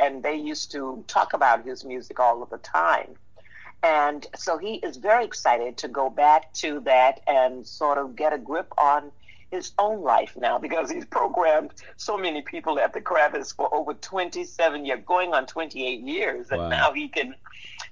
and 0.00 0.22
they 0.22 0.36
used 0.36 0.70
to 0.72 1.04
talk 1.06 1.32
about 1.32 1.64
his 1.64 1.84
music 1.84 2.20
all 2.20 2.42
of 2.42 2.50
the 2.50 2.58
time. 2.58 3.16
And 3.82 4.26
so 4.36 4.58
he 4.58 4.74
is 4.76 4.96
very 4.96 5.24
excited 5.24 5.76
to 5.78 5.88
go 5.88 6.10
back 6.10 6.52
to 6.54 6.80
that 6.80 7.20
and 7.28 7.66
sort 7.66 7.98
of 7.98 8.16
get 8.16 8.32
a 8.32 8.38
grip 8.38 8.72
on 8.76 9.12
his 9.50 9.72
own 9.78 10.02
life 10.02 10.34
now 10.36 10.58
because 10.58 10.90
he's 10.90 11.06
programmed 11.06 11.72
so 11.96 12.18
many 12.18 12.42
people 12.42 12.78
at 12.78 12.92
the 12.92 13.00
Kravis 13.00 13.54
for 13.54 13.72
over 13.74 13.94
27 13.94 14.84
years, 14.84 15.00
going 15.06 15.32
on 15.32 15.46
28 15.46 16.00
years, 16.00 16.50
and 16.50 16.60
Wow. 16.60 16.68
now 16.68 16.92
he 16.92 17.08
can 17.08 17.34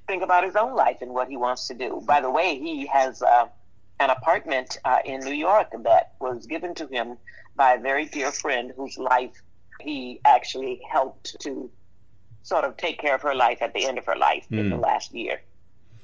think 0.06 0.22
about 0.22 0.44
his 0.44 0.56
own 0.56 0.74
life 0.74 0.98
and 1.00 1.12
what 1.12 1.28
he 1.28 1.36
wants 1.36 1.66
to 1.68 1.74
do. 1.74 2.02
By 2.06 2.20
the 2.20 2.30
way, 2.30 2.58
he 2.58 2.86
has 2.86 3.22
uh, 3.22 3.46
an 4.00 4.10
apartment 4.10 4.76
uh, 4.84 4.98
in 5.04 5.20
New 5.20 5.32
York 5.34 5.68
that 5.84 6.12
was 6.20 6.46
given 6.46 6.74
to 6.74 6.86
him 6.88 7.16
by 7.56 7.74
a 7.74 7.80
very 7.80 8.04
dear 8.04 8.30
friend 8.32 8.72
whose 8.76 8.98
life 8.98 9.42
he 9.80 10.20
actually 10.24 10.80
helped 10.90 11.36
to 11.40 11.70
sort 12.42 12.64
of 12.64 12.76
take 12.76 12.98
care 13.00 13.14
of 13.14 13.22
her 13.22 13.34
life 13.34 13.62
at 13.62 13.72
the 13.74 13.86
end 13.86 13.98
of 13.98 14.04
her 14.06 14.16
life 14.16 14.46
in 14.50 14.68
the 14.70 14.76
Hmm. 14.76 14.82
last 14.82 15.12
year. 15.14 15.40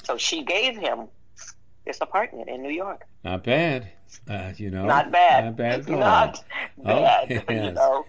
So 0.04 0.16
she 0.16 0.42
gave 0.42 0.76
him 0.76 1.08
this 1.84 2.00
apartment 2.00 2.48
in 2.48 2.62
New 2.62 2.70
York. 2.70 3.06
Not 3.24 3.44
bad. 3.44 3.90
Uh, 4.28 4.52
you 4.56 4.70
know, 4.70 4.84
Not 4.84 5.10
bad. 5.10 5.44
Not 5.44 5.56
bad 5.56 5.80
at 5.80 5.90
all. 5.90 5.98
Not 5.98 6.44
bad. 6.78 7.44
Oh, 7.48 7.52
You 7.52 7.72
know. 7.72 8.06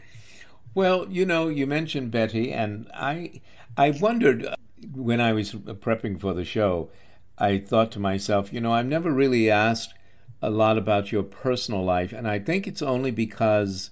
Well, 0.75 1.07
you 1.09 1.25
know, 1.25 1.49
you 1.49 1.67
mentioned 1.67 2.11
Betty, 2.11 2.51
and 2.51 2.89
I, 2.93 3.41
I 3.77 3.91
wondered 3.91 4.45
uh, 4.45 4.55
when 4.93 5.21
I 5.21 5.33
was 5.33 5.53
prepping 5.53 6.19
for 6.19 6.33
the 6.33 6.45
show. 6.45 6.89
I 7.37 7.59
thought 7.59 7.91
to 7.93 7.99
myself, 7.99 8.51
you 8.53 8.61
know, 8.61 8.71
I've 8.71 8.85
never 8.85 9.11
really 9.11 9.49
asked 9.49 9.93
a 10.41 10.49
lot 10.49 10.77
about 10.77 11.11
your 11.11 11.23
personal 11.23 11.83
life, 11.83 12.11
and 12.13 12.27
I 12.27 12.39
think 12.39 12.67
it's 12.67 12.81
only 12.81 13.11
because 13.11 13.89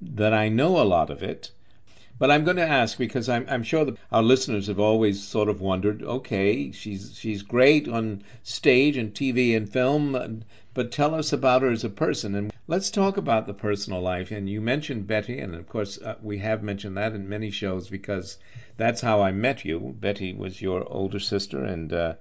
that 0.00 0.34
I 0.34 0.48
know 0.48 0.80
a 0.80 0.84
lot 0.84 1.10
of 1.10 1.22
it. 1.22 1.50
But 2.16 2.30
I'm 2.30 2.44
going 2.44 2.58
to 2.58 2.62
ask 2.62 2.96
because 2.96 3.28
I'm, 3.28 3.44
I'm 3.48 3.64
sure 3.64 3.84
that 3.84 3.96
our 4.12 4.22
listeners 4.22 4.68
have 4.68 4.78
always 4.78 5.20
sort 5.20 5.48
of 5.48 5.60
wondered. 5.60 6.00
Okay, 6.00 6.70
she's 6.70 7.18
she's 7.18 7.42
great 7.42 7.88
on 7.88 8.22
stage 8.44 8.96
and 8.96 9.12
TV 9.12 9.56
and 9.56 9.68
film, 9.68 10.44
but 10.74 10.92
tell 10.92 11.12
us 11.12 11.32
about 11.32 11.62
her 11.62 11.72
as 11.72 11.82
a 11.82 11.88
person. 11.88 12.36
And 12.36 12.52
let's 12.68 12.92
talk 12.92 13.16
about 13.16 13.48
the 13.48 13.52
personal 13.52 14.00
life. 14.00 14.30
And 14.30 14.48
you 14.48 14.60
mentioned 14.60 15.08
Betty, 15.08 15.40
and 15.40 15.56
of 15.56 15.68
course 15.68 16.00
uh, 16.00 16.14
we 16.22 16.38
have 16.38 16.62
mentioned 16.62 16.96
that 16.96 17.14
in 17.14 17.28
many 17.28 17.50
shows 17.50 17.88
because 17.88 18.38
that's 18.76 19.00
how 19.00 19.20
I 19.20 19.32
met 19.32 19.64
you. 19.64 19.96
Betty 19.98 20.32
was 20.32 20.62
your 20.62 20.86
older 20.88 21.18
sister, 21.18 21.64
and 21.64 21.92
uh, 21.92 22.14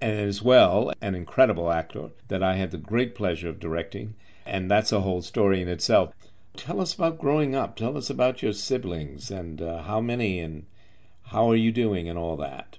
and 0.00 0.20
as 0.20 0.40
well 0.40 0.92
an 1.00 1.16
incredible 1.16 1.72
actor 1.72 2.10
that 2.28 2.44
I 2.44 2.54
had 2.54 2.70
the 2.70 2.78
great 2.78 3.16
pleasure 3.16 3.48
of 3.48 3.58
directing. 3.58 4.14
And 4.46 4.70
that's 4.70 4.92
a 4.92 5.00
whole 5.00 5.20
story 5.20 5.60
in 5.60 5.68
itself. 5.68 6.14
Tell 6.56 6.80
us 6.80 6.94
about 6.94 7.18
growing 7.18 7.54
up. 7.54 7.76
Tell 7.76 7.96
us 7.96 8.10
about 8.10 8.42
your 8.42 8.52
siblings 8.52 9.30
and 9.30 9.60
uh, 9.60 9.82
how 9.82 10.00
many 10.00 10.40
and 10.40 10.66
how 11.22 11.50
are 11.50 11.56
you 11.56 11.72
doing 11.72 12.08
and 12.08 12.18
all 12.18 12.36
that. 12.36 12.78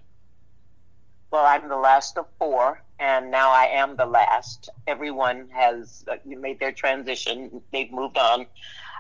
Well, 1.31 1.45
I'm 1.45 1.67
the 1.67 1.77
last 1.77 2.17
of 2.19 2.27
four, 2.37 2.83
and 2.99 3.31
now 3.31 3.49
I 3.49 3.65
am 3.65 3.95
the 3.95 4.05
last. 4.05 4.69
Everyone 4.85 5.49
has 5.49 6.05
uh, 6.07 6.17
made 6.23 6.59
their 6.59 6.71
transition, 6.71 7.63
they've 7.71 7.91
moved 7.91 8.19
on, 8.19 8.45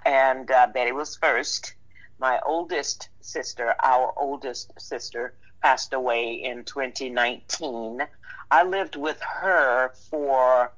and 0.03 0.49
uh, 0.49 0.67
Betty 0.73 0.91
was 0.91 1.15
first. 1.15 1.75
My 2.17 2.39
oldest 2.43 3.09
sister, 3.21 3.75
our 3.79 4.11
oldest 4.17 4.73
sister, 4.79 5.35
passed 5.61 5.93
away 5.93 6.33
in 6.33 6.63
2019. 6.63 8.01
I 8.49 8.63
lived 8.63 8.95
with 8.95 9.21
her 9.21 9.89
for 10.09 10.71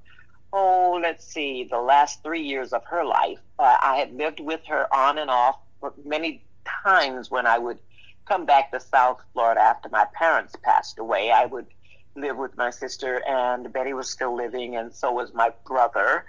oh, 0.57 0.97
let's 1.01 1.25
see, 1.25 1.67
the 1.69 1.81
last 1.81 2.23
three 2.23 2.41
years 2.41 2.71
of 2.71 2.81
her 2.85 3.03
life. 3.03 3.39
Uh, 3.59 3.75
I 3.81 3.97
had 3.97 4.15
lived 4.15 4.39
with 4.39 4.61
her 4.67 4.87
on 4.95 5.17
and 5.17 5.29
off 5.29 5.57
many 6.05 6.41
times 6.85 7.29
when 7.29 7.45
I 7.45 7.57
would 7.57 7.77
come 8.25 8.45
back 8.45 8.71
to 8.71 8.79
South 8.79 9.19
Florida 9.33 9.59
after 9.59 9.89
my 9.89 10.05
parents 10.13 10.55
passed 10.63 10.97
away. 10.97 11.29
I 11.29 11.45
would 11.45 11.67
live 12.15 12.37
with 12.37 12.55
my 12.55 12.69
sister, 12.69 13.21
and 13.27 13.71
Betty 13.73 13.93
was 13.93 14.09
still 14.09 14.33
living, 14.33 14.77
and 14.77 14.93
so 14.93 15.11
was 15.11 15.33
my 15.33 15.51
brother. 15.67 16.23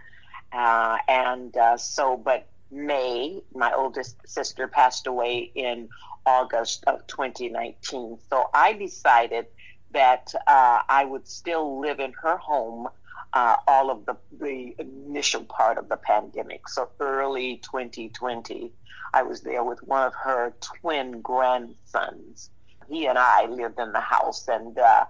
Uh, 0.53 0.99
and 1.07 1.57
uh, 1.57 1.77
so, 1.77 2.17
but 2.17 2.49
May, 2.73 3.41
my 3.55 3.73
oldest 3.73 4.17
sister, 4.27 4.67
passed 4.67 5.07
away 5.07 5.53
in 5.55 5.89
August 6.27 6.83
of 6.89 7.07
2019. 7.07 8.19
So 8.29 8.51
I 8.53 8.73
decided 8.73 9.47
that 9.93 10.35
uh, 10.49 10.81
I 10.89 11.05
would 11.05 11.29
still 11.29 11.81
live 11.81 12.01
in 12.01 12.13
her 12.23 12.37
home 12.37 12.89
uh, 13.37 13.57
all 13.69 13.91
of 13.91 14.07
the, 14.07 14.17
the 14.41 14.75
initial 14.79 15.45
part 15.45 15.77
of 15.77 15.91
the 15.91 15.97
pandemic. 15.99 16.67
So 16.71 16.89
early 17.01 17.59
2020, 17.59 18.73
I 19.13 19.23
was 19.25 19.43
there 19.43 19.63
with 19.63 19.83
one 19.83 20.07
of 20.07 20.15
her 20.15 20.55
twin 20.63 21.21
grandsons. 21.21 22.49
He 22.89 23.05
and 23.05 23.19
I 23.19 23.45
lived 23.45 23.79
in 23.79 23.93
the 23.93 24.01
house, 24.01 24.49
and 24.49 24.79
uh, 24.79 25.05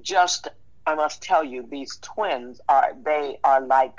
just 0.00 0.48
I 0.86 0.94
must 0.94 1.22
tell 1.22 1.44
you, 1.44 1.66
these 1.70 1.98
twins 2.00 2.62
are 2.66 2.94
they 3.04 3.40
are 3.44 3.60
like 3.60 3.98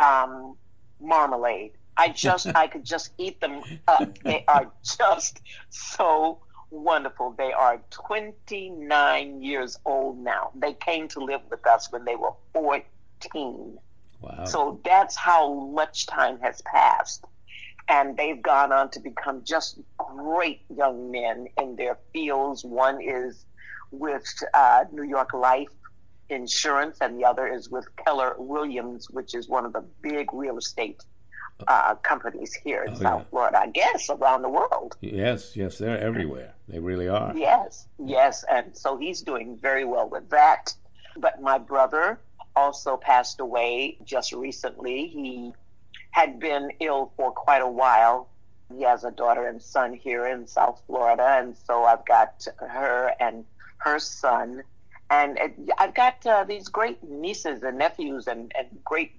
um, 0.00 0.56
marmalade. 0.98 1.72
I 1.98 2.08
just 2.08 2.46
I 2.54 2.66
could 2.66 2.84
just 2.84 3.12
eat 3.18 3.42
them 3.42 3.60
up. 3.86 4.18
They 4.20 4.42
are 4.48 4.72
just 4.98 5.42
so 5.68 6.38
wonderful. 6.70 7.34
They 7.36 7.52
are 7.52 7.80
29 7.90 9.42
years 9.42 9.78
old 9.84 10.18
now. 10.18 10.50
They 10.54 10.74
came 10.74 11.08
to 11.08 11.20
live 11.20 11.40
with 11.50 11.66
us 11.66 11.90
when 11.90 12.04
they 12.04 12.16
were 12.16 12.32
14. 12.52 13.78
Wow. 14.20 14.44
So 14.44 14.80
that's 14.84 15.16
how 15.16 15.54
much 15.54 16.06
time 16.06 16.38
has 16.40 16.62
passed. 16.62 17.24
And 17.88 18.16
they've 18.16 18.42
gone 18.42 18.72
on 18.72 18.90
to 18.90 19.00
become 19.00 19.44
just 19.44 19.78
great 19.98 20.62
young 20.74 21.10
men 21.10 21.46
in 21.60 21.76
their 21.76 21.98
fields. 22.12 22.64
One 22.64 23.00
is 23.00 23.44
with 23.92 24.26
uh, 24.54 24.84
New 24.92 25.04
York 25.04 25.32
Life 25.32 25.68
Insurance, 26.28 26.98
and 27.00 27.16
the 27.16 27.24
other 27.24 27.46
is 27.46 27.70
with 27.70 27.86
Keller 28.04 28.34
Williams, 28.38 29.08
which 29.10 29.34
is 29.34 29.48
one 29.48 29.64
of 29.64 29.72
the 29.72 29.84
big 30.02 30.32
real 30.32 30.58
estate 30.58 31.00
uh, 31.66 31.94
companies 31.96 32.54
here 32.54 32.84
in 32.84 32.92
Oh, 32.92 32.96
South 32.96 33.20
yeah. 33.22 33.30
Florida, 33.30 33.58
I 33.60 33.66
guess 33.68 34.10
around 34.10 34.42
the 34.42 34.48
world. 34.48 34.96
Yes, 35.00 35.56
yes, 35.56 35.78
they're 35.78 35.98
everywhere. 35.98 36.54
They 36.68 36.78
really 36.78 37.08
are. 37.08 37.32
Yes, 37.36 37.86
yes. 37.98 38.44
And 38.50 38.76
so 38.76 38.96
he's 38.96 39.22
doing 39.22 39.56
very 39.56 39.84
well 39.84 40.08
with 40.08 40.28
that. 40.30 40.74
But 41.16 41.40
my 41.40 41.58
brother 41.58 42.18
also 42.54 42.96
passed 42.96 43.40
away 43.40 43.98
just 44.04 44.32
recently. 44.32 45.06
He 45.08 45.52
had 46.10 46.38
been 46.40 46.72
ill 46.80 47.12
for 47.16 47.30
quite 47.32 47.62
a 47.62 47.68
while. 47.68 48.28
He 48.74 48.82
has 48.82 49.04
a 49.04 49.10
daughter 49.10 49.46
and 49.46 49.62
son 49.62 49.94
here 49.94 50.26
in 50.26 50.46
South 50.46 50.82
Florida. 50.86 51.36
And 51.40 51.56
so 51.66 51.84
I've 51.84 52.04
got 52.04 52.46
her 52.58 53.12
and 53.20 53.44
her 53.78 53.98
son. 53.98 54.62
And 55.08 55.38
I've 55.78 55.94
got 55.94 56.26
uh, 56.26 56.44
these 56.44 56.68
great 56.68 57.02
nieces 57.04 57.62
and 57.62 57.78
nephews 57.78 58.26
and, 58.26 58.52
and 58.58 58.66
great 58.84 59.12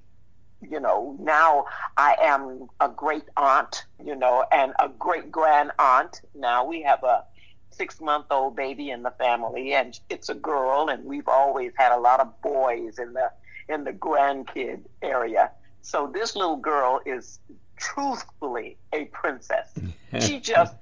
you 0.61 0.79
know, 0.79 1.15
now 1.19 1.65
I 1.97 2.15
am 2.21 2.69
a 2.79 2.89
great 2.89 3.23
aunt, 3.35 3.85
you 4.03 4.15
know, 4.15 4.45
and 4.51 4.73
a 4.79 4.89
great 4.89 5.31
grand 5.31 5.71
aunt. 5.77 6.21
Now 6.35 6.65
we 6.65 6.81
have 6.83 7.03
a 7.03 7.23
six 7.71 8.01
month 8.01 8.25
old 8.31 8.55
baby 8.55 8.89
in 8.89 9.03
the 9.03 9.11
family 9.11 9.73
and 9.73 9.99
it's 10.09 10.29
a 10.29 10.33
girl 10.33 10.89
and 10.89 11.05
we've 11.05 11.27
always 11.27 11.71
had 11.77 11.91
a 11.91 11.99
lot 11.99 12.19
of 12.19 12.41
boys 12.41 12.97
in 12.97 13.13
the 13.13 13.31
in 13.69 13.83
the 13.83 13.93
grandkid 13.93 14.81
area. 15.01 15.51
So 15.81 16.11
this 16.11 16.35
little 16.35 16.57
girl 16.57 17.01
is 17.05 17.39
truthfully 17.77 18.77
a 18.93 19.05
princess. 19.05 19.69
She 20.21 20.39
just 20.39 20.73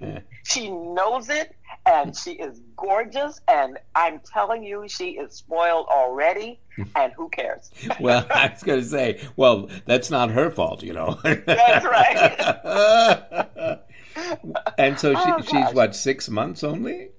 she 0.44 0.70
knows 0.70 1.30
it 1.30 1.56
and 1.86 2.16
she 2.16 2.32
is 2.32 2.60
gorgeous 2.76 3.40
and 3.48 3.78
I'm 3.94 4.20
telling 4.34 4.64
you 4.64 4.86
she 4.88 5.12
is 5.12 5.36
spoiled 5.36 5.88
already 5.90 6.60
and 6.96 7.14
who 7.14 7.30
cares? 7.30 7.70
well, 8.00 8.26
I 8.30 8.50
was 8.50 8.64
going 8.64 8.80
to 8.82 8.86
say, 8.86 9.22
well, 9.36 9.70
that's 9.86 10.10
not 10.10 10.32
her 10.32 10.50
fault, 10.52 10.84
you 10.84 10.94
know. 10.94 11.20
That's 11.24 11.86
right. 11.86 13.80
and 14.78 15.00
so 15.00 15.14
she, 15.14 15.20
Oh, 15.26 15.42
she's 15.42 15.74
what, 15.74 15.96
six 15.96 16.30
months 16.30 16.64
only? 16.64 17.10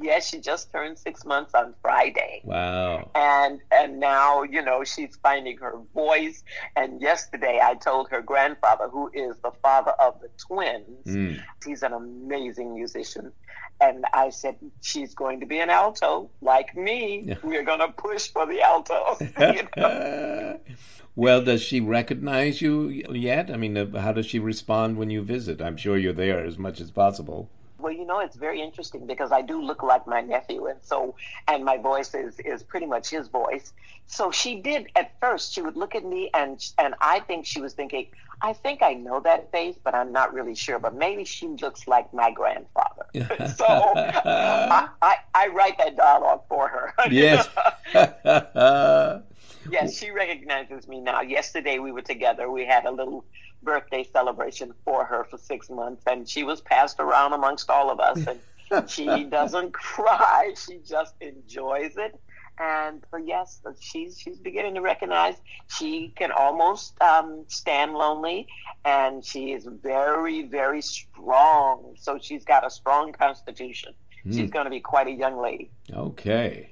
Yes, 0.00 0.28
she 0.28 0.40
just 0.40 0.70
turned 0.72 0.98
six 0.98 1.24
months 1.24 1.54
on 1.54 1.74
Friday. 1.82 2.40
Wow. 2.44 3.10
And 3.14 3.60
and 3.72 3.98
now, 4.00 4.42
you 4.44 4.62
know, 4.62 4.84
she's 4.84 5.16
finding 5.22 5.58
her 5.58 5.74
voice. 5.94 6.42
And 6.76 7.00
yesterday 7.00 7.60
I 7.62 7.74
told 7.74 8.10
her 8.10 8.22
grandfather, 8.22 8.88
who 8.88 9.10
is 9.12 9.36
the 9.42 9.50
father 9.62 9.92
of 9.92 10.20
the 10.20 10.28
twins, 10.46 11.06
Mm. 11.06 11.42
he's 11.64 11.82
an 11.82 11.92
amazing 11.92 12.74
musician. 12.74 13.32
And 13.80 14.04
I 14.12 14.30
said, 14.30 14.56
She's 14.82 15.14
going 15.14 15.40
to 15.40 15.46
be 15.46 15.60
an 15.60 15.70
alto, 15.70 16.30
like 16.40 16.76
me. 16.76 17.36
We're 17.42 17.64
gonna 17.64 17.92
push 17.92 18.28
for 18.28 18.46
the 18.46 18.60
alto. 18.62 19.16
you 19.40 19.68
know? 19.76 20.60
well, 21.16 21.42
does 21.42 21.62
she 21.62 21.80
recognize 21.80 22.60
you 22.60 22.88
yet? 22.88 23.50
I 23.50 23.56
mean, 23.56 23.76
uh, 23.76 23.98
how 24.00 24.12
does 24.12 24.26
she 24.26 24.38
respond 24.38 24.96
when 24.96 25.10
you 25.10 25.22
visit? 25.22 25.60
I'm 25.60 25.76
sure 25.76 25.96
you're 25.96 26.12
there 26.12 26.44
as 26.44 26.58
much 26.58 26.80
as 26.80 26.90
possible. 26.90 27.50
Well, 27.78 27.92
you 27.92 28.04
know, 28.04 28.18
it's 28.20 28.36
very 28.36 28.60
interesting 28.60 29.06
because 29.06 29.30
I 29.30 29.42
do 29.42 29.62
look 29.62 29.82
like 29.82 30.06
my 30.06 30.20
nephew, 30.20 30.66
and 30.66 30.78
so, 30.82 31.14
and 31.46 31.64
my 31.64 31.76
voice 31.76 32.12
is 32.14 32.38
is 32.40 32.62
pretty 32.62 32.86
much 32.86 33.10
his 33.10 33.28
voice. 33.28 33.72
So 34.06 34.30
she 34.32 34.60
did 34.60 34.88
at 34.96 35.12
first. 35.20 35.52
She 35.52 35.62
would 35.62 35.76
look 35.76 35.94
at 35.94 36.04
me, 36.04 36.30
and 36.34 36.60
and 36.78 36.94
I 37.00 37.20
think 37.20 37.46
she 37.46 37.60
was 37.60 37.74
thinking, 37.74 38.06
I 38.40 38.52
think 38.52 38.82
I 38.82 38.94
know 38.94 39.20
that 39.20 39.52
face, 39.52 39.76
but 39.82 39.94
I'm 39.94 40.12
not 40.12 40.34
really 40.34 40.54
sure. 40.54 40.78
But 40.78 40.94
maybe 40.94 41.24
she 41.24 41.46
looks 41.46 41.86
like 41.86 42.12
my 42.12 42.30
grandfather. 42.30 43.06
so 43.56 43.64
I, 43.66 44.88
I 45.00 45.16
I 45.34 45.48
write 45.48 45.78
that 45.78 45.96
dialogue 45.96 46.42
for 46.48 46.68
her. 46.68 46.94
Yes. 47.10 47.48
Yes, 49.70 49.96
she 49.98 50.10
recognizes 50.10 50.88
me 50.88 51.00
now. 51.00 51.20
Yesterday 51.20 51.78
we 51.78 51.92
were 51.92 52.02
together. 52.02 52.50
We 52.50 52.66
had 52.66 52.84
a 52.84 52.90
little 52.90 53.24
birthday 53.62 54.04
celebration 54.04 54.72
for 54.84 55.04
her 55.04 55.24
for 55.24 55.38
six 55.38 55.68
months, 55.70 56.02
and 56.06 56.28
she 56.28 56.44
was 56.44 56.60
passed 56.60 57.00
around 57.00 57.32
amongst 57.32 57.70
all 57.70 57.90
of 57.90 58.00
us. 58.00 58.26
And 58.26 58.88
she 58.88 59.24
doesn't 59.24 59.72
cry; 59.72 60.54
she 60.66 60.78
just 60.86 61.14
enjoys 61.20 61.96
it. 61.96 62.18
And 62.60 63.04
so, 63.10 63.18
yes, 63.18 63.60
she's 63.80 64.18
she's 64.18 64.38
beginning 64.38 64.74
to 64.74 64.80
recognize 64.80 65.36
she 65.68 66.12
can 66.16 66.32
almost 66.32 67.00
um, 67.00 67.44
stand 67.48 67.94
lonely, 67.94 68.48
and 68.84 69.24
she 69.24 69.52
is 69.52 69.66
very 69.82 70.42
very 70.42 70.82
strong. 70.82 71.94
So 71.96 72.18
she's 72.20 72.44
got 72.44 72.66
a 72.66 72.70
strong 72.70 73.12
constitution. 73.12 73.94
She's 74.24 74.46
Hmm. 74.46 74.46
going 74.46 74.64
to 74.64 74.70
be 74.70 74.80
quite 74.80 75.06
a 75.06 75.12
young 75.12 75.40
lady. 75.40 75.70
Okay. 75.92 76.70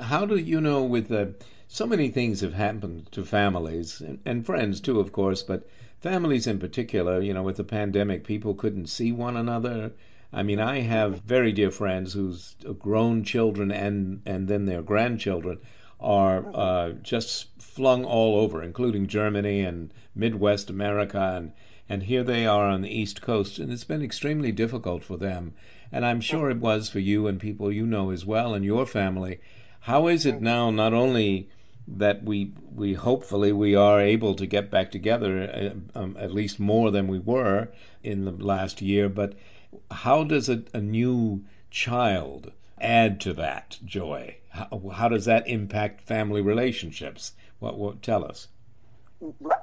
How 0.00 0.24
do 0.26 0.36
you 0.36 0.60
know 0.60 0.84
with 0.84 1.08
the 1.08 1.34
so 1.74 1.86
many 1.86 2.10
things 2.10 2.42
have 2.42 2.52
happened 2.52 3.10
to 3.10 3.24
families 3.24 4.02
and, 4.02 4.18
and 4.26 4.44
friends 4.44 4.78
too, 4.78 5.00
of 5.00 5.10
course, 5.10 5.42
but 5.42 5.66
families 6.00 6.46
in 6.46 6.58
particular, 6.58 7.22
you 7.22 7.32
know, 7.32 7.42
with 7.42 7.56
the 7.56 7.64
pandemic, 7.64 8.24
people 8.24 8.54
couldn't 8.54 8.88
see 8.88 9.10
one 9.10 9.38
another. 9.38 9.90
I 10.34 10.42
mean, 10.42 10.60
I 10.60 10.80
have 10.80 11.22
very 11.22 11.50
dear 11.50 11.70
friends 11.70 12.12
whose 12.12 12.54
grown 12.78 13.24
children 13.24 13.72
and 13.72 14.20
and 14.26 14.46
then 14.46 14.66
their 14.66 14.82
grandchildren 14.82 15.60
are 15.98 16.44
uh, 16.54 16.92
just 17.02 17.48
flung 17.58 18.04
all 18.04 18.40
over, 18.40 18.62
including 18.62 19.06
Germany 19.06 19.62
and 19.62 19.94
Midwest 20.14 20.68
America, 20.68 21.32
and 21.36 21.52
and 21.88 22.02
here 22.02 22.22
they 22.22 22.44
are 22.44 22.66
on 22.66 22.82
the 22.82 23.00
East 23.00 23.22
Coast, 23.22 23.58
and 23.58 23.72
it's 23.72 23.84
been 23.84 24.02
extremely 24.02 24.52
difficult 24.52 25.04
for 25.04 25.16
them. 25.16 25.54
And 25.90 26.04
I'm 26.04 26.20
sure 26.20 26.50
it 26.50 26.58
was 26.58 26.90
for 26.90 26.98
you 26.98 27.28
and 27.28 27.40
people 27.40 27.72
you 27.72 27.86
know 27.86 28.10
as 28.10 28.26
well, 28.26 28.52
and 28.52 28.62
your 28.62 28.84
family. 28.84 29.40
How 29.80 30.08
is 30.08 30.26
it 30.26 30.42
now? 30.42 30.70
Not 30.70 30.92
only 30.92 31.48
that 31.88 32.22
we 32.22 32.52
we 32.74 32.94
hopefully 32.94 33.52
we 33.52 33.74
are 33.74 34.00
able 34.00 34.34
to 34.34 34.46
get 34.46 34.70
back 34.70 34.90
together 34.90 35.74
uh, 35.94 35.98
um, 35.98 36.16
at 36.18 36.32
least 36.32 36.60
more 36.60 36.90
than 36.90 37.08
we 37.08 37.18
were 37.18 37.68
in 38.02 38.24
the 38.24 38.30
last 38.30 38.82
year. 38.82 39.08
But 39.08 39.34
how 39.90 40.24
does 40.24 40.48
a, 40.48 40.62
a 40.72 40.80
new 40.80 41.44
child 41.70 42.52
add 42.80 43.20
to 43.22 43.32
that 43.34 43.78
joy? 43.84 44.36
How, 44.50 44.90
how 44.92 45.08
does 45.08 45.24
that 45.24 45.48
impact 45.48 46.02
family 46.02 46.40
relationships? 46.40 47.32
What, 47.58 47.78
what 47.78 48.02
tell 48.02 48.24
us. 48.24 48.48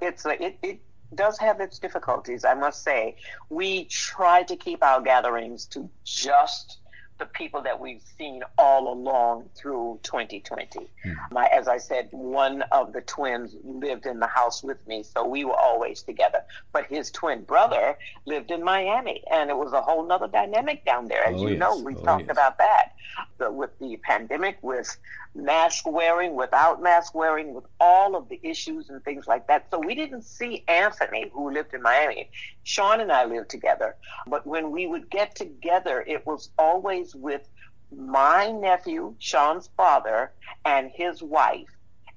It's 0.01 0.25
it, 0.25 0.57
it 0.61 0.79
does 1.13 1.37
have 1.39 1.59
its 1.59 1.79
difficulties 1.79 2.45
i 2.45 2.53
must 2.53 2.83
say. 2.83 3.15
We 3.49 3.85
try 3.85 4.43
to 4.43 4.55
keep 4.55 4.83
our 4.83 5.01
gatherings 5.01 5.65
to 5.67 5.89
just 6.03 6.77
the 7.19 7.25
people 7.25 7.61
that 7.61 7.79
we've 7.79 8.01
seen 8.17 8.41
all 8.57 8.91
along 8.91 9.49
through 9.55 9.99
2020. 10.03 10.79
Mm. 11.05 11.15
My, 11.31 11.45
as 11.47 11.67
I 11.67 11.77
said, 11.77 12.07
one 12.11 12.63
of 12.71 12.93
the 12.93 13.01
twins 13.01 13.55
lived 13.63 14.05
in 14.05 14.19
the 14.19 14.27
house 14.27 14.63
with 14.63 14.85
me, 14.87 15.03
so 15.03 15.25
we 15.25 15.43
were 15.43 15.57
always 15.57 16.01
together. 16.01 16.39
But 16.71 16.85
his 16.85 17.11
twin 17.11 17.43
brother 17.43 17.97
lived 18.25 18.51
in 18.51 18.63
Miami, 18.63 19.23
and 19.31 19.49
it 19.49 19.57
was 19.57 19.73
a 19.73 19.81
whole 19.81 20.07
nother 20.07 20.27
dynamic 20.27 20.85
down 20.85 21.07
there. 21.07 21.25
As 21.25 21.35
oh, 21.35 21.41
you 21.41 21.49
yes. 21.49 21.59
know, 21.59 21.77
we 21.77 21.95
oh, 21.95 22.03
talked 22.03 22.23
yes. 22.27 22.31
about 22.31 22.57
that. 22.57 22.93
But 23.39 23.55
with 23.55 23.71
the 23.79 23.97
pandemic, 24.03 24.57
with 24.61 24.95
mask 25.33 25.87
wearing, 25.87 26.35
without 26.35 26.83
mask 26.83 27.15
wearing, 27.15 27.53
with 27.53 27.63
all 27.79 28.15
of 28.15 28.29
the 28.29 28.39
issues 28.43 28.89
and 28.89 29.03
things 29.03 29.27
like 29.27 29.47
that. 29.47 29.67
So 29.71 29.79
we 29.79 29.95
didn't 29.95 30.23
see 30.23 30.63
Anthony, 30.67 31.31
who 31.33 31.51
lived 31.51 31.73
in 31.73 31.81
Miami. 31.81 32.29
Sean 32.63 32.99
and 32.99 33.11
I 33.11 33.25
lived 33.25 33.49
together. 33.49 33.95
But 34.27 34.45
when 34.45 34.71
we 34.71 34.85
would 34.85 35.09
get 35.09 35.35
together, 35.35 36.03
it 36.05 36.27
was 36.27 36.49
always 36.59 37.15
with 37.15 37.47
my 37.95 38.51
nephew, 38.51 39.15
Sean's 39.19 39.69
father, 39.75 40.31
and 40.65 40.91
his 40.91 41.23
wife, 41.23 41.69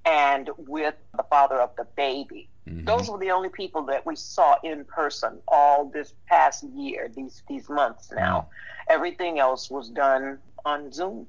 and 0.05 0.51
with 0.59 0.95
the 1.17 1.23
father 1.25 1.61
of 1.61 1.71
the 1.77 1.87
baby. 1.97 2.49
Mm-hmm. 2.69 2.85
Those 2.85 3.11
were 3.11 3.19
the 3.19 3.31
only 3.31 3.49
people 3.49 3.83
that 3.87 4.07
we 4.07 4.15
saw 4.15 4.57
in 4.63 4.85
person 4.85 5.39
all 5.49 5.87
this 5.87 6.15
past 6.29 6.63
year, 6.63 7.11
these 7.15 7.43
these 7.49 7.69
months 7.69 8.13
now. 8.13 8.49
Everything 8.89 9.39
else 9.39 9.71
was 9.71 9.89
done 9.89 10.39
on 10.65 10.93
Zoom. 10.93 11.27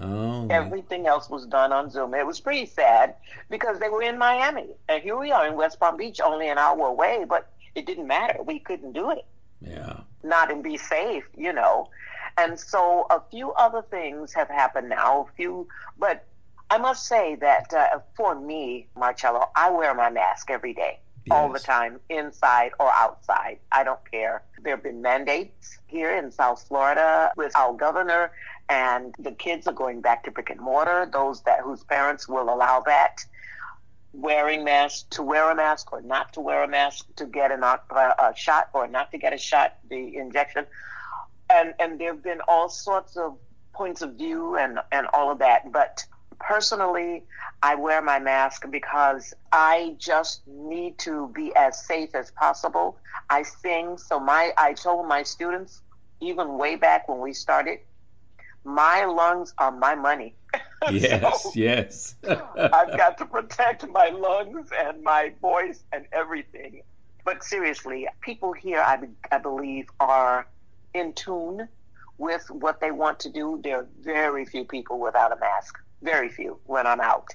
Oh. 0.00 0.46
Everything 0.48 1.06
else 1.06 1.28
was 1.28 1.46
done 1.46 1.72
on 1.72 1.90
Zoom. 1.90 2.14
It 2.14 2.26
was 2.26 2.40
pretty 2.40 2.64
sad 2.66 3.14
because 3.50 3.78
they 3.78 3.90
were 3.90 4.02
in 4.02 4.16
Miami. 4.18 4.68
And 4.88 5.02
here 5.02 5.18
we 5.18 5.30
are 5.32 5.46
in 5.46 5.54
West 5.54 5.78
Palm 5.78 5.96
Beach, 5.98 6.20
only 6.20 6.48
an 6.48 6.56
hour 6.58 6.86
away, 6.86 7.26
but 7.28 7.50
it 7.74 7.84
didn't 7.86 8.06
matter. 8.06 8.42
We 8.42 8.58
couldn't 8.58 8.92
do 8.92 9.10
it. 9.10 9.26
Yeah. 9.60 10.00
Not 10.22 10.50
and 10.50 10.62
be 10.62 10.78
safe, 10.78 11.24
you 11.36 11.52
know. 11.52 11.90
And 12.38 12.58
so 12.58 13.06
a 13.10 13.20
few 13.30 13.52
other 13.52 13.82
things 13.82 14.32
have 14.32 14.48
happened 14.48 14.88
now, 14.88 15.28
a 15.30 15.36
few, 15.36 15.68
but 15.98 16.24
I 16.70 16.78
must 16.78 17.06
say 17.06 17.34
that 17.36 17.72
uh, 17.74 17.98
for 18.16 18.34
me, 18.34 18.86
Marcello, 18.96 19.50
I 19.54 19.68
wear 19.70 19.92
my 19.94 20.08
mask 20.08 20.50
every 20.50 20.72
day, 20.72 20.98
Yes. 21.26 21.36
all 21.36 21.52
the 21.52 21.58
time, 21.60 22.00
inside 22.08 22.72
or 22.80 22.90
outside. 22.94 23.58
I 23.70 23.84
don't 23.84 24.00
care. 24.10 24.42
There 24.62 24.74
have 24.74 24.82
been 24.82 25.02
mandates 25.02 25.76
here 25.86 26.16
in 26.16 26.32
South 26.32 26.66
Florida 26.66 27.30
with 27.36 27.54
our 27.54 27.74
governor, 27.74 28.32
and 28.72 29.14
the 29.18 29.32
kids 29.32 29.66
are 29.66 29.74
going 29.74 30.00
back 30.00 30.24
to 30.24 30.30
brick 30.30 30.48
and 30.48 30.60
mortar. 30.60 31.06
Those 31.12 31.42
that 31.42 31.60
whose 31.60 31.84
parents 31.84 32.26
will 32.26 32.48
allow 32.54 32.80
that, 32.86 33.18
wearing 34.14 34.64
masks 34.64 35.04
to 35.10 35.22
wear 35.22 35.50
a 35.50 35.54
mask 35.54 35.92
or 35.92 36.00
not 36.00 36.32
to 36.32 36.40
wear 36.40 36.62
a 36.62 36.68
mask 36.68 37.04
to 37.16 37.26
get 37.26 37.52
an, 37.52 37.62
uh, 37.62 37.76
a 37.90 38.32
shot 38.34 38.70
or 38.72 38.88
not 38.88 39.10
to 39.12 39.18
get 39.18 39.34
a 39.34 39.38
shot, 39.38 39.76
the 39.90 40.16
injection, 40.16 40.64
and 41.52 41.74
and 41.78 42.00
there 42.00 42.14
have 42.14 42.22
been 42.22 42.40
all 42.48 42.70
sorts 42.70 43.16
of 43.16 43.36
points 43.74 44.00
of 44.00 44.14
view 44.14 44.56
and 44.56 44.78
and 44.90 45.06
all 45.12 45.30
of 45.30 45.38
that, 45.40 45.70
but 45.70 46.04
personally, 46.40 47.24
I 47.62 47.74
wear 47.74 48.00
my 48.00 48.18
mask 48.18 48.64
because 48.70 49.34
I 49.52 49.96
just 49.98 50.46
need 50.46 50.98
to 51.00 51.30
be 51.34 51.54
as 51.54 51.84
safe 51.86 52.14
as 52.14 52.30
possible. 52.30 52.96
I 53.28 53.42
sing, 53.42 53.98
so 53.98 54.18
my 54.18 54.52
I 54.56 54.72
told 54.72 55.06
my 55.06 55.22
students 55.24 55.82
even 56.20 56.56
way 56.56 56.76
back 56.76 57.08
when 57.08 57.20
we 57.20 57.32
started, 57.32 57.80
my 58.64 59.04
lungs 59.04 59.54
are 59.58 59.72
my 59.72 59.94
money. 59.94 60.34
Yes, 60.90 61.42
So 61.42 61.52
yes. 61.54 62.14
I've 62.28 62.96
got 62.96 63.18
to 63.18 63.26
protect 63.26 63.86
my 63.88 64.08
lungs 64.08 64.70
and 64.76 65.02
my 65.02 65.32
voice 65.40 65.82
and 65.92 66.06
everything. 66.12 66.82
But 67.24 67.44
seriously, 67.44 68.08
people 68.20 68.52
here, 68.52 68.82
I, 68.84 68.96
be- 68.96 69.08
I 69.30 69.38
believe, 69.38 69.88
are 70.00 70.46
in 70.92 71.12
tune 71.12 71.68
with 72.18 72.50
what 72.50 72.80
they 72.80 72.90
want 72.90 73.20
to 73.20 73.30
do. 73.30 73.60
There 73.62 73.78
are 73.78 73.86
very 74.00 74.44
few 74.44 74.64
people 74.64 74.98
without 74.98 75.32
a 75.32 75.36
mask. 75.38 75.78
Very 76.02 76.28
few 76.28 76.58
when 76.66 76.86
I'm 76.86 77.00
out. 77.00 77.28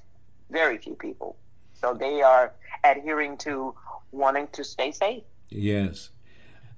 Very 0.51 0.77
few 0.77 0.95
people. 0.95 1.37
So 1.73 1.93
they 1.93 2.21
are 2.21 2.53
adhering 2.83 3.37
to 3.39 3.75
wanting 4.11 4.47
to 4.53 4.63
stay 4.63 4.91
safe. 4.91 5.23
Yes. 5.49 6.09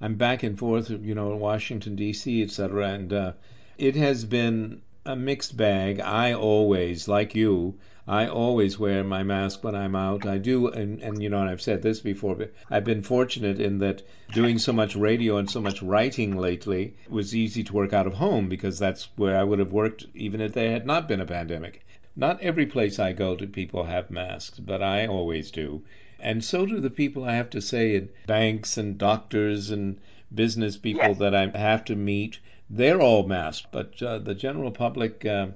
I'm 0.02 0.16
back 0.16 0.44
and 0.44 0.58
forth, 0.58 0.90
you 0.90 1.16
know, 1.16 1.34
in 1.34 1.40
Washington, 1.40 1.96
D.C., 1.96 2.44
etc., 2.44 2.90
and 2.90 3.12
uh, 3.12 3.32
it 3.80 3.96
has 3.96 4.26
been 4.26 4.82
a 5.06 5.16
mixed 5.16 5.56
bag. 5.56 6.00
I 6.02 6.34
always, 6.34 7.08
like 7.08 7.34
you, 7.34 7.76
I 8.08 8.28
always 8.28 8.78
wear 8.78 9.04
my 9.04 9.24
mask 9.24 9.64
when 9.64 9.76
I'm 9.76 9.96
out. 9.96 10.26
I 10.26 10.38
do, 10.38 10.68
and, 10.68 11.02
and 11.02 11.22
you 11.24 11.30
know, 11.30 11.40
and 11.40 11.50
I've 11.50 11.62
said 11.62 11.82
this 11.82 12.00
before, 12.00 12.36
but 12.36 12.54
I've 12.70 12.84
been 12.84 13.04
fortunate 13.04 13.60
in 13.60 13.78
that 13.80 14.02
doing 14.34 14.58
so 14.58 14.74
much 14.74 14.96
radio 14.96 15.38
and 15.38 15.50
so 15.50 15.62
much 15.62 15.82
writing 15.82 16.36
lately 16.36 16.96
it 17.06 17.12
was 17.12 17.36
easy 17.36 17.64
to 17.64 17.74
work 17.74 17.94
out 17.94 18.08
of 18.08 18.14
home 18.14 18.50
because 18.50 18.80
that's 18.80 19.08
where 19.16 19.38
I 19.38 19.44
would 19.44 19.60
have 19.60 19.72
worked 19.72 20.06
even 20.14 20.42
if 20.42 20.54
there 20.54 20.72
had 20.72 20.86
not 20.86 21.08
been 21.08 21.22
a 21.22 21.26
pandemic. 21.26 21.86
Not 22.16 22.42
every 22.42 22.66
place 22.66 23.00
I 23.00 23.14
go 23.14 23.36
do 23.36 23.48
people 23.48 23.84
have 23.86 24.12
masks, 24.12 24.60
but 24.60 24.84
I 24.84 25.08
always 25.08 25.52
do. 25.52 25.84
And 26.20 26.44
so 26.44 26.66
do 26.66 26.82
the 26.82 26.90
people 26.90 27.24
I 27.24 27.36
have 27.36 27.52
to 27.52 27.62
say 27.62 27.96
in 27.96 28.10
banks 28.28 28.78
and 28.78 28.98
doctors 28.98 29.70
and 29.70 30.00
business 30.34 30.78
people 30.78 31.10
Yes. 31.10 31.20
that 31.20 31.34
I 31.34 31.48
have 31.58 31.86
to 31.86 31.96
meet. 31.96 32.40
They're 32.72 33.02
all 33.02 33.24
masked, 33.24 33.72
but 33.72 34.02
uh, 34.02 34.20
the 34.20 34.36
general 34.36 34.70
public, 34.70 35.26
uh, 35.26 35.48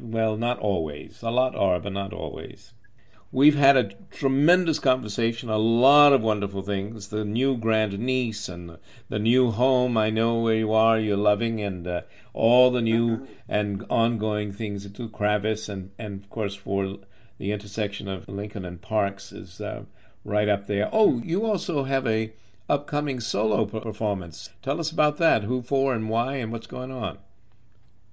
well, 0.00 0.36
not 0.36 0.60
always. 0.60 1.20
A 1.22 1.30
lot 1.30 1.56
are, 1.56 1.80
but 1.80 1.92
not 1.92 2.12
always. 2.12 2.72
We've 3.32 3.56
had 3.56 3.76
a 3.76 3.92
tremendous 4.10 4.78
conversation, 4.78 5.50
a 5.50 5.58
lot 5.58 6.12
of 6.12 6.22
wonderful 6.22 6.62
things. 6.62 7.08
The 7.08 7.24
new 7.24 7.56
grandniece 7.56 8.48
and 8.48 8.78
the 9.08 9.18
new 9.18 9.50
home. 9.50 9.96
I 9.96 10.10
know 10.10 10.40
where 10.40 10.56
you 10.56 10.72
are. 10.72 10.98
You're 10.98 11.16
loving, 11.16 11.60
and 11.60 11.86
uh, 11.86 12.02
all 12.32 12.70
the 12.70 12.82
new 12.82 13.26
and 13.48 13.84
ongoing 13.88 14.52
things 14.52 14.90
to 14.90 15.08
Kravis, 15.08 15.68
and 15.68 15.90
and 15.98 16.22
of 16.22 16.30
course 16.30 16.54
for 16.54 16.98
the 17.38 17.52
intersection 17.52 18.08
of 18.08 18.28
Lincoln 18.28 18.64
and 18.64 18.80
Parks 18.80 19.32
is 19.32 19.60
uh, 19.60 19.84
right 20.24 20.48
up 20.48 20.66
there. 20.66 20.88
Oh, 20.92 21.18
you 21.18 21.46
also 21.46 21.84
have 21.84 22.06
a 22.06 22.32
upcoming 22.70 23.18
solo 23.18 23.56
oh, 23.56 23.66
performance. 23.66 24.48
Tell 24.62 24.78
us 24.78 24.92
about 24.92 25.18
that. 25.18 25.42
Who 25.42 25.60
for 25.60 25.92
and 25.92 26.08
why, 26.08 26.36
and 26.36 26.52
what's 26.52 26.68
going 26.68 26.92
on? 26.92 27.18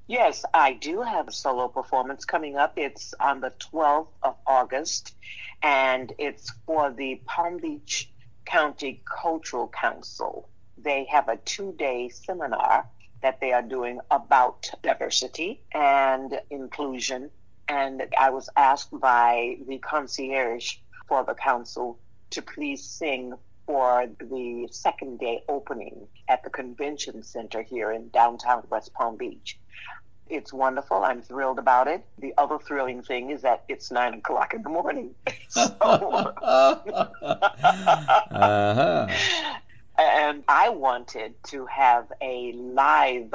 Yes, 0.07 0.43
I 0.51 0.73
do 0.73 1.03
have 1.03 1.27
a 1.27 1.31
solo 1.31 1.67
performance 1.67 2.25
coming 2.25 2.57
up. 2.57 2.73
It's 2.75 3.13
on 3.19 3.39
the 3.39 3.51
12th 3.51 4.07
of 4.23 4.35
August, 4.47 5.13
and 5.61 6.11
it's 6.17 6.49
for 6.65 6.91
the 6.91 7.21
Palm 7.25 7.57
Beach 7.57 8.09
County 8.45 9.03
Cultural 9.05 9.67
Council. 9.67 10.49
They 10.77 11.05
have 11.05 11.29
a 11.29 11.37
two 11.37 11.73
day 11.73 12.09
seminar 12.09 12.87
that 13.21 13.39
they 13.39 13.51
are 13.53 13.61
doing 13.61 13.99
about 14.09 14.71
diversity 14.81 15.61
and 15.71 16.39
inclusion. 16.49 17.29
And 17.67 18.01
I 18.17 18.31
was 18.31 18.49
asked 18.55 18.97
by 18.99 19.57
the 19.67 19.77
concierge 19.77 20.77
for 21.07 21.23
the 21.23 21.35
council 21.35 21.99
to 22.31 22.41
please 22.41 22.83
sing 22.83 23.33
for 23.67 24.07
the 24.19 24.67
second 24.71 25.19
day 25.19 25.43
opening 25.49 26.07
at 26.29 26.41
the 26.43 26.49
convention 26.49 27.21
center 27.21 27.61
here 27.61 27.91
in 27.91 28.07
downtown 28.09 28.63
West 28.69 28.93
Palm 28.93 29.17
Beach. 29.17 29.59
It's 30.29 30.51
wonderful. 30.51 31.03
I'm 31.03 31.21
thrilled 31.21 31.59
about 31.59 31.87
it. 31.87 32.03
The 32.17 32.33
other 32.37 32.57
thrilling 32.59 33.03
thing 33.03 33.29
is 33.29 33.41
that 33.43 33.65
it's 33.67 33.91
nine 33.91 34.13
o'clock 34.15 34.53
in 34.53 34.63
the 34.63 34.69
morning. 34.69 35.13
so, 35.49 35.61
uh-huh. 38.31 39.07
and 39.99 40.43
I 40.47 40.69
wanted 40.69 41.35
to 41.47 41.65
have 41.65 42.11
a 42.21 42.53
live 42.53 43.33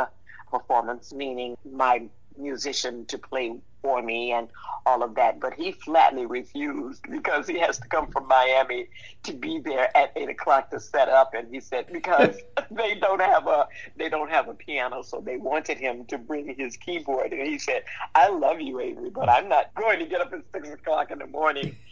performance, 0.50 1.12
meaning 1.12 1.56
my 1.70 2.02
musician 2.38 3.04
to 3.06 3.18
play 3.18 3.56
for 3.82 4.00
me 4.02 4.32
and 4.32 4.48
all 4.86 5.02
of 5.02 5.14
that. 5.16 5.40
But 5.40 5.54
he 5.54 5.72
flatly 5.72 6.26
refused 6.26 7.02
because 7.10 7.46
he 7.46 7.58
has 7.58 7.78
to 7.78 7.88
come 7.88 8.06
from 8.08 8.28
Miami 8.28 8.88
to 9.24 9.32
be 9.32 9.58
there 9.58 9.96
at 9.96 10.12
eight 10.16 10.28
o'clock 10.28 10.70
to 10.70 10.80
set 10.80 11.08
up. 11.08 11.34
And 11.34 11.52
he 11.52 11.60
said 11.60 11.86
because 11.92 12.36
they 12.70 12.94
don't 12.96 13.20
have 13.20 13.46
a 13.46 13.66
they 13.96 14.08
don't 14.08 14.30
have 14.30 14.48
a 14.48 14.54
piano, 14.54 15.02
so 15.02 15.20
they 15.20 15.36
wanted 15.36 15.78
him 15.78 16.04
to 16.06 16.18
bring 16.18 16.54
his 16.56 16.76
keyboard. 16.76 17.32
And 17.32 17.46
he 17.46 17.58
said, 17.58 17.82
"I 18.14 18.28
love 18.28 18.60
you, 18.60 18.80
Avery, 18.80 19.10
but 19.10 19.28
I'm 19.28 19.48
not 19.48 19.74
going 19.74 19.98
to 19.98 20.06
get 20.06 20.20
up 20.20 20.32
at 20.32 20.42
six 20.52 20.68
o'clock 20.70 21.10
in 21.10 21.18
the 21.18 21.26
morning." 21.26 21.76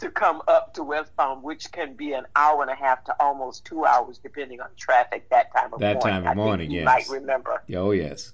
To 0.00 0.10
come 0.10 0.42
up 0.48 0.74
to 0.74 0.82
West 0.82 1.16
Palm, 1.16 1.40
which 1.44 1.70
can 1.70 1.94
be 1.94 2.14
an 2.14 2.26
hour 2.34 2.62
and 2.62 2.70
a 2.70 2.74
half 2.74 3.04
to 3.04 3.14
almost 3.20 3.64
two 3.64 3.84
hours, 3.86 4.18
depending 4.18 4.60
on 4.60 4.66
traffic 4.76 5.30
that 5.30 5.54
time 5.54 5.72
of 5.72 5.78
That 5.78 5.94
morning. 6.02 6.12
time 6.14 6.22
of 6.24 6.28
I 6.30 6.34
morning, 6.34 6.70
you 6.72 6.80
yes. 6.80 6.84
might 6.84 7.08
remember. 7.08 7.62
Oh, 7.76 7.92
yes. 7.92 8.32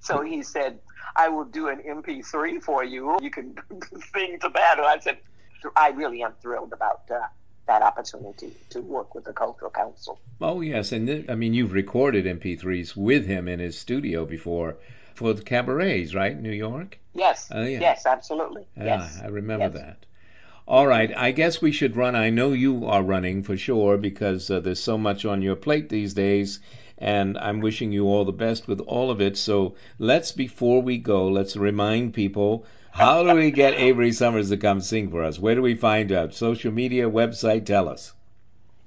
So 0.00 0.22
he 0.22 0.42
said, 0.42 0.78
I 1.16 1.28
will 1.28 1.44
do 1.44 1.68
an 1.68 1.80
MP3 1.80 2.62
for 2.62 2.84
you. 2.84 3.18
You 3.20 3.30
can 3.30 3.54
sing 4.14 4.38
to 4.40 4.50
that. 4.54 4.78
And 4.78 4.86
I 4.86 4.98
said, 5.00 5.18
I 5.76 5.90
really 5.90 6.22
am 6.22 6.32
thrilled 6.40 6.72
about 6.72 7.02
uh, 7.10 7.20
that 7.66 7.82
opportunity 7.82 8.52
to 8.70 8.80
work 8.80 9.14
with 9.14 9.24
the 9.24 9.32
Cultural 9.32 9.70
Council. 9.70 10.20
Oh, 10.40 10.60
yes. 10.60 10.92
And 10.92 11.06
th- 11.06 11.28
I 11.28 11.34
mean, 11.34 11.54
you've 11.54 11.72
recorded 11.72 12.24
MP3s 12.24 12.96
with 12.96 13.26
him 13.26 13.48
in 13.48 13.58
his 13.58 13.78
studio 13.78 14.24
before 14.24 14.76
for 15.14 15.32
the 15.32 15.42
cabarets, 15.42 16.14
right? 16.14 16.40
New 16.40 16.52
York? 16.52 16.98
Yes, 17.14 17.48
Oh, 17.52 17.64
yeah. 17.64 17.80
yes, 17.80 18.06
absolutely. 18.06 18.66
Yeah, 18.76 19.00
yes. 19.00 19.20
I 19.22 19.26
remember 19.26 19.64
yes. 19.64 19.74
that. 19.74 20.06
All 20.68 20.86
right, 20.86 21.10
I 21.16 21.32
guess 21.32 21.62
we 21.62 21.72
should 21.72 21.96
run. 21.96 22.14
I 22.14 22.28
know 22.30 22.52
you 22.52 22.86
are 22.86 23.02
running 23.02 23.42
for 23.42 23.56
sure 23.56 23.96
because 23.96 24.50
uh, 24.50 24.60
there's 24.60 24.82
so 24.82 24.98
much 24.98 25.24
on 25.24 25.40
your 25.42 25.56
plate 25.56 25.88
these 25.88 26.12
days, 26.14 26.60
and 26.98 27.38
I'm 27.38 27.60
wishing 27.60 27.92
you 27.92 28.06
all 28.06 28.24
the 28.24 28.32
best 28.32 28.66
with 28.66 28.80
all 28.80 29.10
of 29.10 29.20
it. 29.20 29.36
So 29.36 29.74
let's, 29.98 30.32
before 30.32 30.82
we 30.82 30.98
go, 30.98 31.28
let's 31.28 31.56
remind 31.56 32.14
people 32.14 32.64
how 32.90 33.22
do 33.22 33.34
we 33.34 33.50
get 33.50 33.74
Avery 33.78 34.10
Sommers 34.10 34.48
to 34.48 34.56
come 34.56 34.80
sing 34.80 35.10
for 35.10 35.22
us? 35.22 35.38
Where 35.38 35.54
do 35.54 35.62
we 35.62 35.74
find 35.74 36.10
out? 36.10 36.34
Social 36.34 36.72
media, 36.72 37.08
website, 37.08 37.64
tell 37.64 37.88
us. 37.88 38.12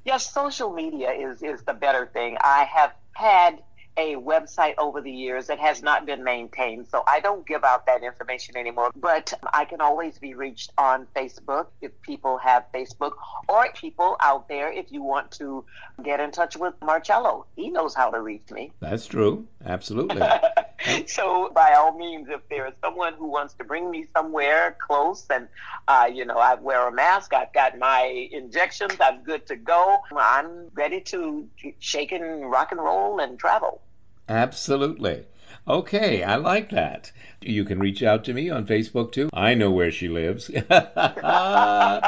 Yes, 0.04 0.32
social 0.32 0.74
media 0.74 1.12
is, 1.12 1.42
is 1.42 1.62
the 1.64 1.74
better 1.74 2.10
thing. 2.12 2.38
I 2.42 2.64
have 2.66 2.94
had 3.14 3.62
a 3.98 4.16
website 4.16 4.76
over 4.78 5.02
the 5.02 5.12
years 5.12 5.48
that 5.48 5.60
has 5.60 5.84
not 5.84 6.06
been 6.06 6.24
maintained, 6.24 6.88
so 6.88 7.04
I 7.08 7.20
don't 7.20 7.46
give 7.46 7.64
out 7.64 7.86
that 7.88 8.04
information 8.04 8.58
anymore. 8.58 8.92
But 8.96 9.34
I 9.52 9.66
can 9.66 9.82
always 9.82 10.18
be 10.18 10.34
reached 10.34 10.72
on 10.78 11.08
Facebook 11.16 11.68
if 11.82 11.92
people 12.02 12.38
have 12.38 12.66
Facebook, 12.74 13.14
or 13.50 13.68
people 13.76 14.16
out 14.22 14.48
there 14.48 14.72
if 14.72 14.92
you 14.92 15.04
want 15.04 15.32
to 15.32 15.66
get 16.04 16.20
in 16.20 16.32
touch 16.32 16.56
with 16.56 16.74
Marcello. 16.82 17.46
He 17.56 17.70
knows 17.70 17.94
how 17.94 18.12
to 18.12 18.22
reach 18.22 18.50
me. 18.52 18.72
That's 18.80 19.06
true. 19.08 19.48
Absolutely. 19.66 20.22
so 21.08 21.52
by 21.54 21.74
all 21.74 21.98
means, 21.98 22.28
if 22.30 22.48
there 22.50 22.68
is 22.68 22.74
someone 22.84 23.14
who 23.14 23.28
wants 23.28 23.54
to 23.56 23.64
bring 23.64 23.92
me 23.92 24.08
somewhere 24.16 24.78
close, 24.80 25.26
and 25.30 25.48
uh, 25.88 26.10
you 26.12 26.26
know, 26.26 26.38
I 26.38 26.56
wear 26.56 26.88
a 26.88 26.92
mask, 26.92 27.34
I've 27.34 27.54
got 27.54 27.78
my 27.78 28.30
injections, 28.32 28.96
I'm 29.00 29.24
good 29.24 29.46
to 29.48 29.56
go. 29.56 30.00
I'm 30.16 30.70
ready 30.74 31.02
to 31.02 31.48
shake 31.80 32.12
and 32.12 32.50
rock 32.50 32.72
and 32.72 32.82
roll 32.82 33.20
and 33.20 33.38
travel. 33.38 33.82
Absolutely. 34.30 35.26
Okay, 35.68 36.24
I 36.24 36.38
like 36.38 36.72
that. 36.72 37.12
You 37.42 37.66
can 37.66 37.80
reach 37.80 38.02
out 38.02 38.24
to 38.26 38.34
me 38.34 38.50
on 38.50 38.66
Facebook 38.66 39.12
too. 39.12 39.30
I 39.34 39.54
know 39.54 39.70
where 39.72 39.92
she 39.92 40.08
lives. 40.08 40.50
uh, 40.70 42.02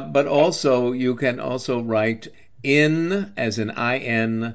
but 0.00 0.26
also, 0.26 0.92
you 0.92 1.14
can 1.14 1.38
also 1.38 1.80
write 1.80 2.28
in, 2.62 3.32
as 3.36 3.58
in 3.58 3.70
in, 3.70 4.54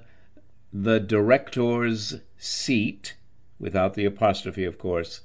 the 0.73 0.99
director's 0.99 2.15
seat, 2.37 3.15
without 3.59 3.93
the 3.93 4.05
apostrophe, 4.05 4.65
of 4.65 4.77
course, 4.77 5.21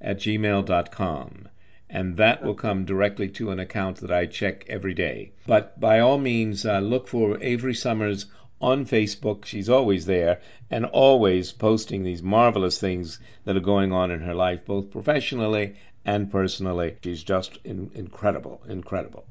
at 0.00 0.18
gmail.com. 0.18 1.48
And 1.88 2.16
that 2.16 2.42
will 2.42 2.54
come 2.54 2.84
directly 2.84 3.28
to 3.28 3.50
an 3.50 3.58
account 3.58 3.98
that 3.98 4.10
I 4.10 4.26
check 4.26 4.64
every 4.68 4.94
day. 4.94 5.32
But 5.46 5.78
by 5.78 6.00
all 6.00 6.18
means, 6.18 6.66
uh, 6.66 6.80
look 6.80 7.08
for 7.08 7.42
Avery 7.42 7.74
Sommers 7.74 8.26
on 8.62 8.86
Facebook. 8.86 9.44
She's 9.44 9.68
always 9.68 10.06
there 10.06 10.40
and 10.70 10.86
always 10.86 11.52
posting 11.52 12.02
these 12.04 12.22
marvelous 12.22 12.78
things 12.78 13.18
that 13.44 13.56
are 13.56 13.60
going 13.60 13.92
on 13.92 14.10
in 14.10 14.20
her 14.20 14.34
life, 14.34 14.64
both 14.64 14.90
professionally 14.90 15.76
and 16.04 16.30
personally. 16.30 16.96
She's 17.02 17.22
just 17.22 17.58
in, 17.64 17.90
incredible, 17.94 18.62
incredible. 18.68 19.26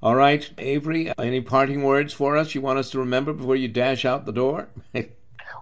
All 0.00 0.14
right, 0.14 0.48
Avery, 0.58 1.12
any 1.18 1.40
parting 1.40 1.82
words 1.82 2.12
for 2.14 2.36
us 2.36 2.54
you 2.54 2.60
want 2.60 2.78
us 2.78 2.90
to 2.90 3.00
remember 3.00 3.32
before 3.32 3.56
you 3.56 3.68
dash 3.68 4.04
out 4.04 4.24
the 4.24 4.32
door? 4.32 4.68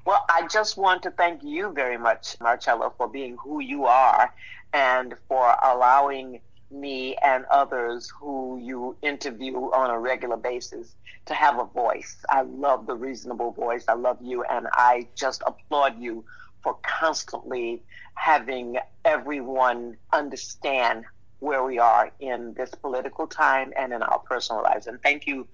Well, 0.05 0.25
I 0.29 0.47
just 0.47 0.77
want 0.77 1.03
to 1.03 1.11
thank 1.11 1.43
you 1.43 1.73
very 1.73 1.99
much, 1.99 2.37
Marcello, 2.41 2.95
for 2.97 3.09
being 3.09 3.37
who 3.37 3.59
you 3.59 3.87
are 3.87 4.33
and 4.73 5.15
for 5.29 5.57
allowing 5.63 6.41
me 6.71 7.17
and 7.17 7.45
others 7.51 8.13
who 8.21 8.59
you 8.63 8.97
interview 9.03 9.57
on 9.57 9.91
a 9.91 9.99
regular 9.99 10.37
basis 10.37 10.95
to 11.27 11.35
have 11.35 11.59
a 11.59 11.65
voice. 11.65 12.17
I 12.29 12.43
love 12.43 12.87
the 12.87 12.95
reasonable 12.95 13.53
voice. 13.53 13.85
I 13.89 13.95
love 13.95 14.19
you, 14.21 14.45
and 14.45 14.67
I 14.73 15.09
just 15.15 15.43
applaud 15.47 16.01
you 16.01 16.25
for 16.63 16.77
constantly 16.83 17.83
having 18.15 18.79
everyone 19.05 19.97
understand 20.13 21.05
where 21.39 21.63
we 21.63 21.79
are 21.79 22.11
in 22.19 22.55
this 22.55 22.71
political 22.71 23.27
time 23.27 23.73
and 23.77 23.93
in 23.93 24.03
our 24.03 24.19
personal 24.21 24.63
lives. 24.63 24.87
And 24.87 25.01
thank 25.03 25.27
you 25.27 25.47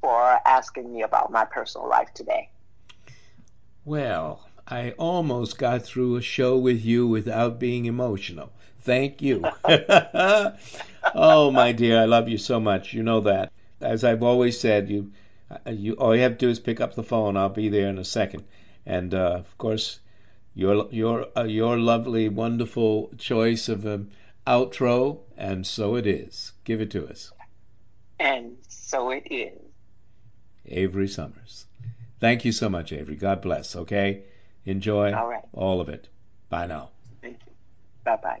for 0.00 0.38
asking 0.46 0.92
me 0.92 1.02
about 1.02 1.32
my 1.32 1.44
personal 1.44 1.88
life 1.88 2.12
today. 2.14 2.48
Well, 3.84 4.46
I 4.66 4.92
almost 4.92 5.58
got 5.58 5.82
through 5.82 6.16
a 6.16 6.22
show 6.22 6.56
with 6.58 6.84
you 6.84 7.06
without 7.06 7.58
being 7.58 7.86
emotional. 7.86 8.52
Thank 8.82 9.22
you. 9.22 9.50
oh, 11.14 11.50
my 11.50 11.72
dear, 11.72 12.00
I 12.00 12.04
love 12.06 12.28
you 12.28 12.38
so 12.38 12.60
much. 12.60 12.92
You 12.92 13.02
know 13.02 13.20
that. 13.20 13.52
As 13.80 14.04
I've 14.04 14.22
always 14.22 14.58
said, 14.60 14.88
you, 14.90 15.12
you 15.66 15.94
all 15.94 16.14
you 16.14 16.22
have 16.22 16.32
to 16.32 16.46
do 16.46 16.50
is 16.50 16.60
pick 16.60 16.80
up 16.80 16.94
the 16.94 17.02
phone. 17.02 17.36
I'll 17.36 17.48
be 17.48 17.68
there 17.68 17.88
in 17.88 17.98
a 17.98 18.04
second. 18.04 18.44
And 18.86 19.14
uh, 19.14 19.36
of 19.38 19.58
course, 19.58 20.00
your 20.54 20.88
your 20.90 21.26
uh, 21.36 21.44
your 21.44 21.78
lovely, 21.78 22.28
wonderful 22.28 23.10
choice 23.18 23.68
of 23.68 23.86
an 23.86 24.10
outro, 24.46 25.20
and 25.36 25.66
so 25.66 25.96
it 25.96 26.06
is. 26.06 26.52
Give 26.64 26.80
it 26.80 26.90
to 26.92 27.08
us, 27.08 27.32
And 28.18 28.56
so 28.68 29.10
it 29.10 29.24
is. 29.30 29.58
Avery 30.66 31.08
Sommers. 31.08 31.64
Thank 32.20 32.44
you 32.44 32.52
so 32.52 32.68
much, 32.68 32.92
Avery. 32.92 33.16
God 33.16 33.40
bless. 33.40 33.76
Okay, 33.76 34.24
enjoy 34.64 35.14
All 35.14 35.28
right. 35.28 35.44
all 35.52 35.80
of 35.80 35.88
it. 35.88 36.08
Bye 36.48 36.66
now. 36.66 36.90
Thank 37.22 37.38
you. 37.46 37.52
Bye 38.04 38.16
bye. 38.22 38.40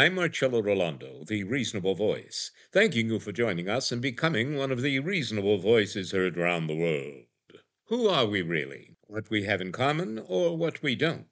I'm 0.00 0.14
Marcello 0.14 0.62
Rollando, 0.62 1.26
the 1.26 1.44
Reasonable 1.44 1.94
Voice, 1.94 2.52
thanking 2.72 3.08
you 3.08 3.20
for 3.20 3.32
joining 3.32 3.68
us 3.68 3.92
and 3.92 4.00
becoming 4.00 4.56
one 4.56 4.72
of 4.72 4.80
the 4.80 4.98
reasonable 4.98 5.58
voices 5.58 6.12
heard 6.12 6.38
around 6.38 6.68
the 6.68 6.74
world. 6.74 7.24
Who 7.88 8.08
are 8.08 8.24
we 8.24 8.40
really? 8.40 8.96
What 9.08 9.28
we 9.28 9.44
have 9.44 9.60
in 9.60 9.72
common 9.72 10.18
or 10.26 10.56
what 10.56 10.82
we 10.82 10.94
don't? 10.94 11.26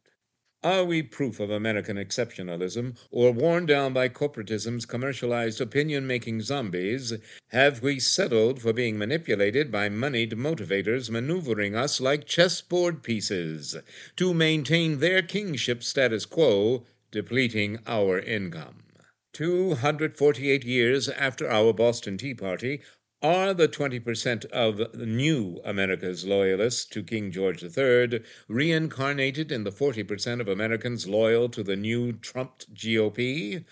Are 0.63 0.85
we 0.85 1.03
proof 1.03 1.41
of 1.41 1.49
American 1.49 1.97
exceptionalism, 1.97 2.99
or 3.11 3.33
worn 3.33 3.65
down 3.65 3.95
by 3.95 4.11
corporatism's 4.11 4.85
commercialized 4.85 5.63
opinion 5.63 6.07
making 6.07 6.43
zombies? 6.43 7.15
Have 7.53 7.81
we 7.81 7.99
settled 7.99 8.61
for 8.61 8.75
being 8.75 8.99
manipulated 8.99 9.73
by 9.73 9.89
moneyed 9.89 10.33
motivators 10.33 11.09
maneuvering 11.09 11.75
us 11.75 12.03
like 12.03 12.27
chessboard 12.27 13.03
pieces 13.03 13.79
to 14.17 14.35
maintain 14.35 14.99
their 14.99 15.23
kingship 15.23 15.83
status 15.83 16.27
quo, 16.27 16.85
depleting 17.11 17.79
our 17.87 18.19
income? 18.19 18.85
248 19.33 20.65
years 20.65 21.09
after 21.09 21.51
our 21.51 21.73
Boston 21.73 22.19
Tea 22.19 22.35
Party, 22.35 22.81
are 23.21 23.53
the 23.53 23.67
20% 23.67 24.45
of 24.47 24.95
new 24.95 25.61
America's 25.65 26.25
loyalists 26.25 26.85
to 26.87 27.03
King 27.03 27.33
George 27.33 27.65
III 27.65 28.21
reincarnated 28.47 29.51
in 29.51 29.65
the 29.65 29.73
40% 29.73 30.41
of 30.41 30.47
Americans 30.47 31.09
loyal 31.09 31.49
to 31.49 31.65
the 31.65 31.75
new 31.75 32.13
Trumped 32.13 32.73
GOP? 32.75 33.65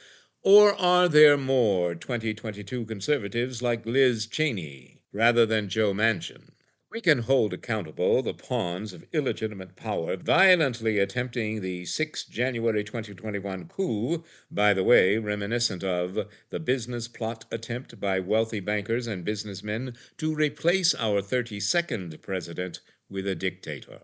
Or 0.43 0.74
are 0.74 1.09
there 1.09 1.37
more 1.37 1.95
2022 1.95 2.84
conservatives 2.87 3.62
like 3.62 3.87
Liz 3.87 4.26
Cheney 4.26 5.03
rather 5.12 5.47
than 5.47 5.68
Joe 5.68 5.93
Manchin? 5.93 6.51
We 6.89 7.01
can 7.01 7.22
hold 7.22 7.53
accountable 7.53 8.22
the 8.22 8.32
pawns 8.32 8.93
of 8.93 9.09
illegitimate 9.12 9.74
power 9.74 10.16
violently 10.16 11.01
attempting 11.01 11.61
the 11.61 11.84
6 11.84 12.24
January 12.26 12.84
2021 12.84 13.66
coup, 13.66 14.24
by 14.53 14.72
the 14.72 14.84
way, 14.84 15.18
reminiscent 15.18 15.82
of 15.82 16.28
the 16.51 16.61
business 16.61 17.09
plot 17.09 17.45
attempt 17.51 17.99
by 17.99 18.20
wealthy 18.20 18.61
bankers 18.61 19.09
and 19.09 19.24
businessmen 19.24 19.97
to 20.18 20.32
replace 20.32 20.95
our 20.95 21.20
32nd 21.20 22.22
president 22.22 22.80
with 23.11 23.26
a 23.26 23.34
dictator. 23.34 24.03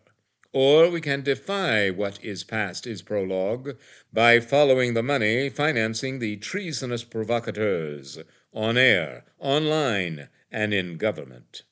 Or 0.52 0.90
we 0.90 1.00
can 1.00 1.22
defy 1.22 1.88
what 1.90 2.22
is 2.24 2.42
past 2.42 2.88
is 2.88 3.00
prologue 3.00 3.78
by 4.12 4.40
following 4.40 4.94
the 4.94 5.04
money 5.04 5.48
financing 5.50 6.18
the 6.18 6.36
treasonous 6.36 7.04
provocateurs 7.04 8.18
on 8.52 8.76
air, 8.76 9.24
online, 9.38 10.28
and 10.50 10.74
in 10.74 10.96
government. 10.96 11.62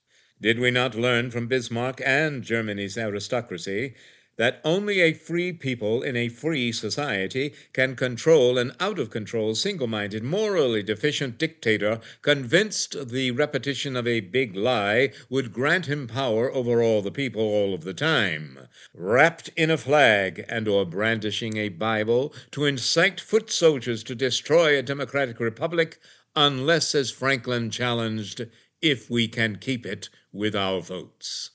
Did 0.43 0.59
we 0.59 0.71
not 0.71 0.95
learn 0.95 1.31
from 1.31 1.49
Bismarck 1.49 2.01
and 2.03 2.43
Germany's 2.43 2.97
aristocracy 2.97 3.95
that 4.39 4.59
only 4.65 5.01
a 5.01 5.13
free 5.13 5.53
people 5.53 6.03
in 6.03 6.17
a 6.17 6.31
free 6.31 6.73
society 6.73 7.53
can 7.75 7.95
control 7.95 8.57
an 8.57 8.73
out 8.81 8.99
of 8.99 9.11
control, 9.11 9.55
single 9.55 9.87
minded, 9.87 10.25
morally 10.25 10.83
deficient 10.83 11.37
dictator 11.37 12.01
convinced 12.23 13.11
the 13.11 13.33
repetition 13.33 13.97
of 13.97 14.07
a 14.07 14.21
big 14.21 14.57
lie 14.57 15.11
would 15.29 15.53
grant 15.53 15.85
him 15.85 16.07
power 16.07 16.51
over 16.55 16.83
all 16.83 17.03
the 17.03 17.11
people 17.11 17.43
all 17.43 17.75
of 17.75 17.85
the 17.85 17.93
time, 17.93 18.61
wrapped 18.95 19.51
in 19.57 19.71
a 19.71 19.77
flag 19.77 20.47
and 20.49 20.67
or 20.67 20.87
brandishing 20.87 21.59
a 21.59 21.69
Bible 21.69 22.33
to 22.51 22.65
incite 22.65 23.21
foot 23.21 23.51
soldiers 23.51 24.03
to 24.03 24.15
destroy 24.15 24.79
a 24.79 24.83
democratic 24.83 25.39
republic 25.39 26.01
unless, 26.35 26.95
as 26.95 27.11
Franklin 27.11 27.69
challenged, 27.69 28.47
if 28.83 29.11
we 29.11 29.29
can 29.29 29.57
keep 29.57 29.85
it 29.85 30.09
with 30.33 30.55
our 30.57 30.81
votes. 30.81 31.51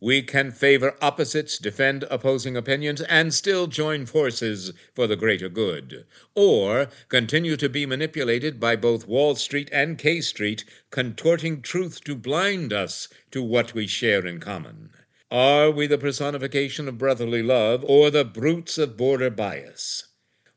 We 0.00 0.22
can 0.22 0.52
favor 0.52 0.94
opposites, 1.02 1.58
defend 1.58 2.04
opposing 2.04 2.56
opinions, 2.56 3.00
and 3.00 3.34
still 3.34 3.66
join 3.66 4.06
forces 4.06 4.72
for 4.94 5.08
the 5.08 5.16
greater 5.16 5.48
good, 5.48 6.06
or 6.36 6.88
continue 7.08 7.56
to 7.56 7.68
be 7.68 7.84
manipulated 7.84 8.60
by 8.60 8.76
both 8.76 9.08
Wall 9.08 9.34
Street 9.34 9.68
and 9.72 9.98
K 9.98 10.20
Street, 10.20 10.64
contorting 10.90 11.62
truth 11.62 12.04
to 12.04 12.14
blind 12.14 12.72
us 12.72 13.08
to 13.32 13.42
what 13.42 13.74
we 13.74 13.88
share 13.88 14.24
in 14.24 14.38
common. 14.38 14.90
Are 15.32 15.70
we 15.70 15.86
the 15.86 15.98
personification 15.98 16.88
of 16.88 16.96
brotherly 16.96 17.42
love, 17.42 17.84
or 17.84 18.10
the 18.10 18.24
brutes 18.24 18.78
of 18.78 18.96
border 18.96 19.30
bias? 19.30 20.07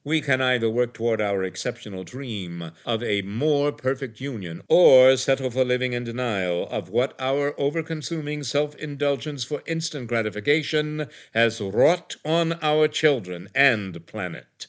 We 0.04 0.20
can 0.22 0.42
either 0.42 0.70
work 0.70 0.94
toward 0.94 1.22
our 1.22 1.44
exceptional 1.44 2.04
dream 2.04 2.72
of 2.86 3.04
a 3.04 3.22
more 3.22 3.72
perfect 3.72 4.20
union, 4.20 4.62
or 4.68 5.16
settle 5.16 5.52
for 5.52 5.64
living 5.64 5.94
in 5.94 6.04
denial 6.04 6.68
of 6.70 6.90
what 6.90 7.16
our 7.20 7.54
over-consuming 7.60 8.44
self-indulgence 8.44 9.44
for 9.44 9.62
instant 9.68 10.08
gratification 10.08 11.08
has 11.34 11.62
wrought 11.62 12.16
on 12.26 12.54
our 12.62 12.88
children 12.88 13.48
and 13.54 14.06
planet. 14.08 14.68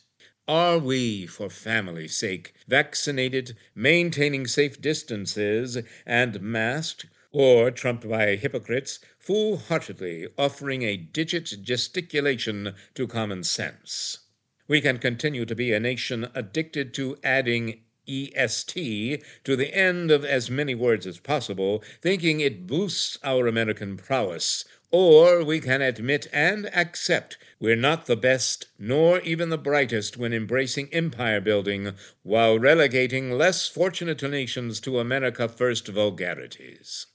Are 0.48 0.78
we, 0.78 1.26
for 1.26 1.48
family's 1.48 2.16
sake, 2.16 2.52
vaccinated, 2.66 3.56
maintaining 3.74 4.46
safe 4.46 4.80
distances, 4.80 5.78
and 6.04 6.40
masked, 6.42 7.06
or, 7.30 7.70
trumped 7.70 8.08
by 8.08 8.34
hypocrites, 8.34 8.98
foolhardily 9.18 10.26
offering 10.36 10.82
a 10.82 10.96
digit 10.96 11.54
gesticulation 11.62 12.74
to 12.94 13.06
common 13.06 13.44
sense? 13.44 14.18
We 14.72 14.80
can 14.80 14.96
continue 14.96 15.44
to 15.44 15.54
be 15.54 15.70
a 15.70 15.78
nation 15.78 16.30
addicted 16.34 16.94
to 16.94 17.18
adding 17.22 17.78
EST 18.08 19.22
to 19.44 19.54
the 19.54 19.74
end 19.74 20.10
of 20.10 20.24
as 20.24 20.48
many 20.48 20.74
words 20.74 21.06
as 21.06 21.18
possible, 21.18 21.84
thinking 22.00 22.40
it 22.40 22.66
boosts 22.66 23.18
our 23.22 23.46
American 23.46 23.98
prowess. 23.98 24.64
Or 24.90 25.44
we 25.44 25.60
can 25.60 25.82
admit 25.82 26.26
and 26.32 26.74
accept 26.74 27.36
we're 27.60 27.76
not 27.76 28.06
the 28.06 28.16
best 28.16 28.68
nor 28.78 29.20
even 29.20 29.50
the 29.50 29.58
brightest 29.58 30.16
when 30.16 30.32
embracing 30.32 30.88
empire 30.90 31.42
building 31.42 31.92
while 32.22 32.58
relegating 32.58 33.30
less 33.30 33.68
fortunate 33.68 34.22
nations 34.22 34.80
to 34.80 34.98
America 34.98 35.50
First 35.50 35.86
vulgarities. 35.88 37.08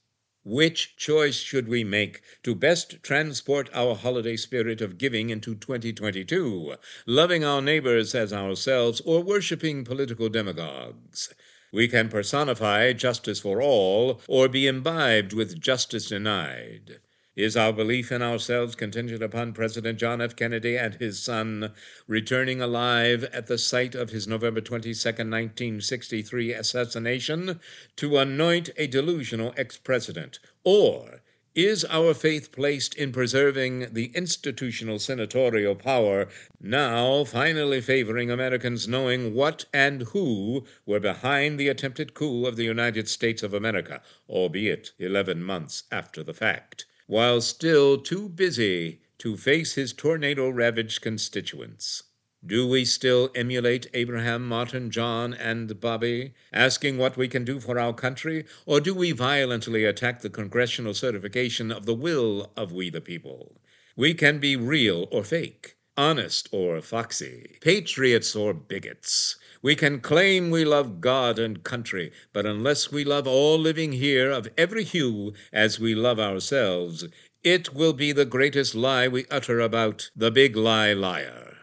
Which 0.49 0.95
choice 0.95 1.35
should 1.35 1.67
we 1.67 1.83
make 1.83 2.21
to 2.43 2.55
best 2.55 3.03
transport 3.03 3.69
our 3.73 3.95
holiday 3.95 4.37
spirit 4.37 4.79
of 4.79 4.97
giving 4.97 5.29
into 5.29 5.55
2022, 5.55 6.75
loving 7.05 7.43
our 7.43 7.61
neighbors 7.61 8.15
as 8.15 8.31
ourselves, 8.31 9.01
or 9.01 9.21
worshiping 9.21 9.83
political 9.83 10.29
demagogues? 10.29 11.33
We 11.73 11.89
can 11.89 12.07
personify 12.07 12.93
justice 12.93 13.41
for 13.41 13.61
all, 13.61 14.21
or 14.25 14.47
be 14.47 14.67
imbibed 14.67 15.33
with 15.33 15.59
justice 15.59 16.07
denied. 16.07 17.01
Is 17.38 17.55
our 17.55 17.71
belief 17.71 18.11
in 18.11 18.23
ourselves 18.23 18.73
contingent 18.73 19.21
upon 19.21 19.53
President 19.53 19.99
John 19.99 20.21
F. 20.21 20.35
Kennedy 20.35 20.75
and 20.75 20.95
his 20.95 21.19
son 21.19 21.71
returning 22.07 22.63
alive 22.63 23.25
at 23.25 23.45
the 23.45 23.59
site 23.59 23.93
of 23.93 24.09
his 24.09 24.27
November 24.27 24.59
22, 24.59 24.89
1963 25.07 26.53
assassination 26.53 27.59
to 27.95 28.17
anoint 28.17 28.71
a 28.75 28.88
delusional 28.88 29.53
ex 29.55 29.77
president? 29.77 30.39
Or 30.63 31.21
is 31.53 31.85
our 31.85 32.15
faith 32.15 32.51
placed 32.51 32.95
in 32.95 33.11
preserving 33.11 33.93
the 33.93 34.09
institutional 34.15 34.97
senatorial 34.97 35.75
power, 35.75 36.29
now 36.59 37.23
finally 37.23 37.81
favoring 37.81 38.31
Americans 38.31 38.88
knowing 38.88 39.35
what 39.35 39.65
and 39.71 40.01
who 40.01 40.65
were 40.88 40.99
behind 40.99 41.59
the 41.59 41.67
attempted 41.67 42.15
coup 42.15 42.47
of 42.47 42.55
the 42.55 42.65
United 42.65 43.07
States 43.07 43.43
of 43.43 43.53
America, 43.53 44.01
albeit 44.27 44.93
11 44.97 45.43
months 45.43 45.83
after 45.91 46.23
the 46.23 46.33
fact? 46.33 46.88
While 47.07 47.41
still 47.41 47.97
too 47.97 48.29
busy 48.29 48.99
to 49.17 49.35
face 49.35 49.73
his 49.73 49.93
tornado 49.93 50.49
ravaged 50.49 51.01
constituents. 51.01 52.03
Do 52.45 52.67
we 52.67 52.85
still 52.85 53.31
emulate 53.33 53.87
Abraham, 53.93 54.47
Martin, 54.47 54.91
John, 54.91 55.33
and 55.33 55.79
Bobby, 55.81 56.33
asking 56.53 56.97
what 56.97 57.17
we 57.17 57.27
can 57.27 57.43
do 57.43 57.59
for 57.59 57.79
our 57.79 57.93
country, 57.93 58.45
or 58.65 58.79
do 58.79 58.93
we 58.93 59.11
violently 59.11 59.85
attack 59.85 60.21
the 60.21 60.29
congressional 60.29 60.93
certification 60.93 61.71
of 61.71 61.85
the 61.85 61.95
will 61.95 62.51
of 62.55 62.71
we 62.71 62.89
the 62.89 63.01
people? 63.01 63.59
We 63.95 64.13
can 64.13 64.39
be 64.39 64.55
real 64.55 65.07
or 65.11 65.23
fake, 65.23 65.77
honest 65.97 66.47
or 66.51 66.79
foxy, 66.81 67.57
patriots 67.59 68.35
or 68.35 68.53
bigots. 68.53 69.35
We 69.61 69.75
can 69.75 70.01
claim 70.01 70.49
we 70.51 70.65
love 70.65 71.01
God 71.01 71.39
and 71.39 71.63
country, 71.63 72.11
but 72.31 72.45
unless 72.45 72.91
we 72.91 73.03
love 73.03 73.27
all 73.27 73.57
living 73.57 73.93
here 73.93 74.29
of 74.29 74.49
every 74.57 74.83
hue 74.83 75.33
as 75.51 75.79
we 75.79 75.95
love 75.95 76.19
ourselves, 76.19 77.05
it 77.43 77.73
will 77.73 77.93
be 77.93 78.11
the 78.11 78.25
greatest 78.25 78.75
lie 78.75 79.07
we 79.07 79.25
utter 79.31 79.59
about 79.59 80.11
the 80.15 80.31
big 80.31 80.55
lie 80.55 80.93
liar. 80.93 81.56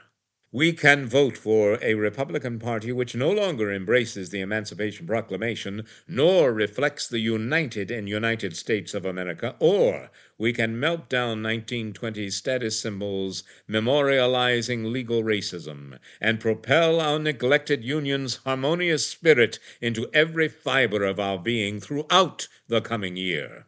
We 0.57 0.73
can 0.73 1.07
vote 1.07 1.37
for 1.37 1.81
a 1.83 1.95
Republican 1.95 2.61
Party 2.61 2.93
which 2.93 3.17
no 3.17 3.33
longer 3.33 3.73
embraces 3.73 4.31
the 4.31 4.41
Emancipation 4.41 5.05
Proclamation, 5.05 5.85
nor 6.07 6.53
reflects 6.53 7.09
the 7.09 7.19
united 7.19 7.91
and 7.91 8.09
United 8.09 8.57
States 8.57 8.95
of 8.95 9.05
America, 9.05 9.57
or 9.59 10.13
we 10.39 10.53
can 10.53 10.79
melt 10.79 11.09
down 11.09 11.43
1920s 11.43 12.35
status 12.35 12.79
symbols 12.79 13.43
memorializing 13.69 14.93
legal 14.93 15.25
racism, 15.25 15.99
and 16.21 16.39
propel 16.39 17.01
our 17.01 17.19
neglected 17.19 17.83
Union's 17.83 18.37
harmonious 18.45 19.05
spirit 19.05 19.59
into 19.81 20.09
every 20.15 20.47
fiber 20.47 21.03
of 21.03 21.19
our 21.19 21.37
being 21.37 21.81
throughout 21.81 22.47
the 22.69 22.81
coming 22.81 23.17
year. 23.17 23.67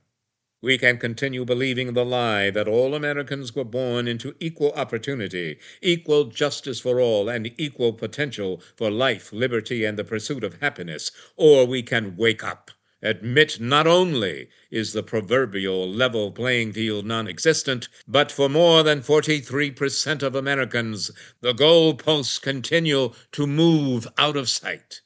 We 0.67 0.79
can 0.79 0.99
continue 0.99 1.45
believing 1.45 1.93
the 1.93 2.05
lie 2.05 2.51
that 2.51 2.67
all 2.67 2.97
Americans 2.97 3.55
were 3.55 3.63
born 3.63 4.09
into 4.09 4.35
equal 4.41 4.73
opportunity, 4.73 5.61
equal 5.81 6.25
justice 6.25 6.81
for 6.81 7.01
all, 7.01 7.29
and 7.29 7.53
equal 7.57 7.93
potential 7.93 8.61
for 8.75 8.91
life, 8.91 9.33
liberty, 9.33 9.85
and 9.85 9.97
the 9.97 10.03
pursuit 10.03 10.43
of 10.43 10.61
happiness. 10.61 11.13
Or 11.37 11.67
we 11.67 11.85
can 11.85 12.17
wake 12.17 12.43
up, 12.43 12.73
admit 13.01 13.61
not 13.61 13.87
only 13.87 14.49
is 14.69 14.93
the 14.93 15.05
proverbial 15.05 15.89
level 15.89 16.33
playing 16.33 16.73
field 16.73 17.07
non 17.07 17.29
existent, 17.29 17.89
but 18.09 18.33
for 18.33 18.49
more 18.49 18.83
than 18.83 19.03
43% 19.03 20.25
of 20.25 20.35
Americans, 20.35 21.13
the 21.43 21.55
goalposts 21.55 22.43
continue 22.43 23.13
to 23.31 23.47
move 23.47 24.09
out 24.19 24.37
of 24.37 24.49
sight. 24.49 25.03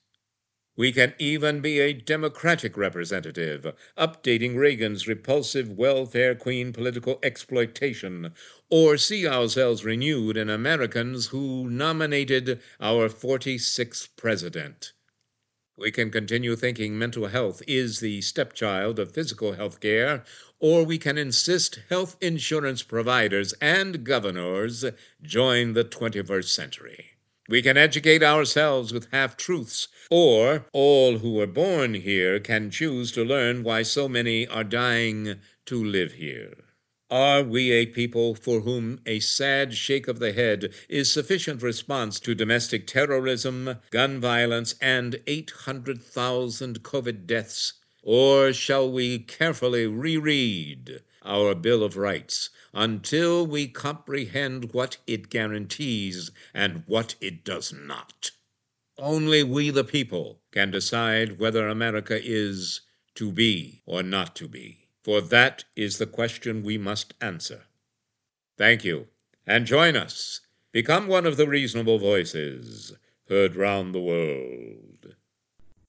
We 0.80 0.92
can 0.92 1.12
even 1.18 1.60
be 1.60 1.78
a 1.78 1.92
Democratic 1.92 2.74
representative, 2.74 3.74
updating 3.98 4.56
Reagan's 4.56 5.06
repulsive 5.06 5.68
welfare 5.68 6.34
queen 6.34 6.72
political 6.72 7.18
exploitation, 7.22 8.32
or 8.70 8.96
see 8.96 9.28
ourselves 9.28 9.84
renewed 9.84 10.38
in 10.38 10.48
Americans 10.48 11.26
who 11.26 11.68
nominated 11.68 12.62
our 12.80 13.10
46th 13.10 14.08
president. 14.16 14.94
We 15.76 15.90
can 15.90 16.10
continue 16.10 16.56
thinking 16.56 16.98
mental 16.98 17.26
health 17.26 17.60
is 17.66 18.00
the 18.00 18.22
stepchild 18.22 18.98
of 18.98 19.12
physical 19.12 19.52
health 19.52 19.80
care, 19.80 20.24
or 20.60 20.84
we 20.84 20.96
can 20.96 21.18
insist 21.18 21.80
health 21.90 22.16
insurance 22.22 22.82
providers 22.82 23.52
and 23.60 24.02
governors 24.02 24.86
join 25.20 25.74
the 25.74 25.84
21st 25.84 26.48
century. 26.48 27.19
We 27.50 27.62
can 27.62 27.76
educate 27.76 28.22
ourselves 28.22 28.92
with 28.92 29.08
half 29.10 29.36
truths, 29.36 29.88
or 30.08 30.66
all 30.72 31.18
who 31.18 31.32
were 31.32 31.48
born 31.48 31.94
here 31.94 32.38
can 32.38 32.70
choose 32.70 33.10
to 33.10 33.24
learn 33.24 33.64
why 33.64 33.82
so 33.82 34.08
many 34.08 34.46
are 34.46 34.62
dying 34.62 35.40
to 35.66 35.84
live 35.84 36.12
here. 36.12 36.54
Are 37.10 37.42
we 37.42 37.72
a 37.72 37.86
people 37.86 38.36
for 38.36 38.60
whom 38.60 39.00
a 39.04 39.18
sad 39.18 39.74
shake 39.74 40.06
of 40.06 40.20
the 40.20 40.32
head 40.32 40.72
is 40.88 41.10
sufficient 41.10 41.60
response 41.60 42.20
to 42.20 42.36
domestic 42.36 42.86
terrorism, 42.86 43.78
gun 43.90 44.20
violence, 44.20 44.76
and 44.80 45.20
800,000 45.26 46.84
COVID 46.84 47.26
deaths? 47.26 47.72
Or 48.04 48.52
shall 48.52 48.88
we 48.88 49.18
carefully 49.18 49.88
reread 49.88 51.02
our 51.24 51.56
Bill 51.56 51.82
of 51.82 51.96
Rights 51.96 52.50
until 52.72 53.46
we 53.46 53.66
comprehend 53.66 54.72
what 54.72 54.98
it 55.06 55.30
guarantees 55.30 56.30
and 56.54 56.84
what 56.86 57.14
it 57.20 57.44
does 57.44 57.72
not. 57.72 58.30
Only 58.98 59.42
we, 59.42 59.70
the 59.70 59.84
people, 59.84 60.40
can 60.52 60.70
decide 60.70 61.38
whether 61.38 61.66
America 61.68 62.20
is 62.22 62.82
to 63.14 63.32
be 63.32 63.82
or 63.86 64.02
not 64.02 64.36
to 64.36 64.48
be, 64.48 64.88
for 65.02 65.20
that 65.20 65.64
is 65.74 65.98
the 65.98 66.06
question 66.06 66.62
we 66.62 66.78
must 66.78 67.14
answer. 67.20 67.64
Thank 68.56 68.84
you, 68.84 69.08
and 69.46 69.66
join 69.66 69.96
us. 69.96 70.40
Become 70.72 71.08
one 71.08 71.26
of 71.26 71.36
the 71.36 71.48
reasonable 71.48 71.98
voices 71.98 72.92
heard 73.28 73.56
round 73.56 73.94
the 73.94 74.00
world. 74.00 75.14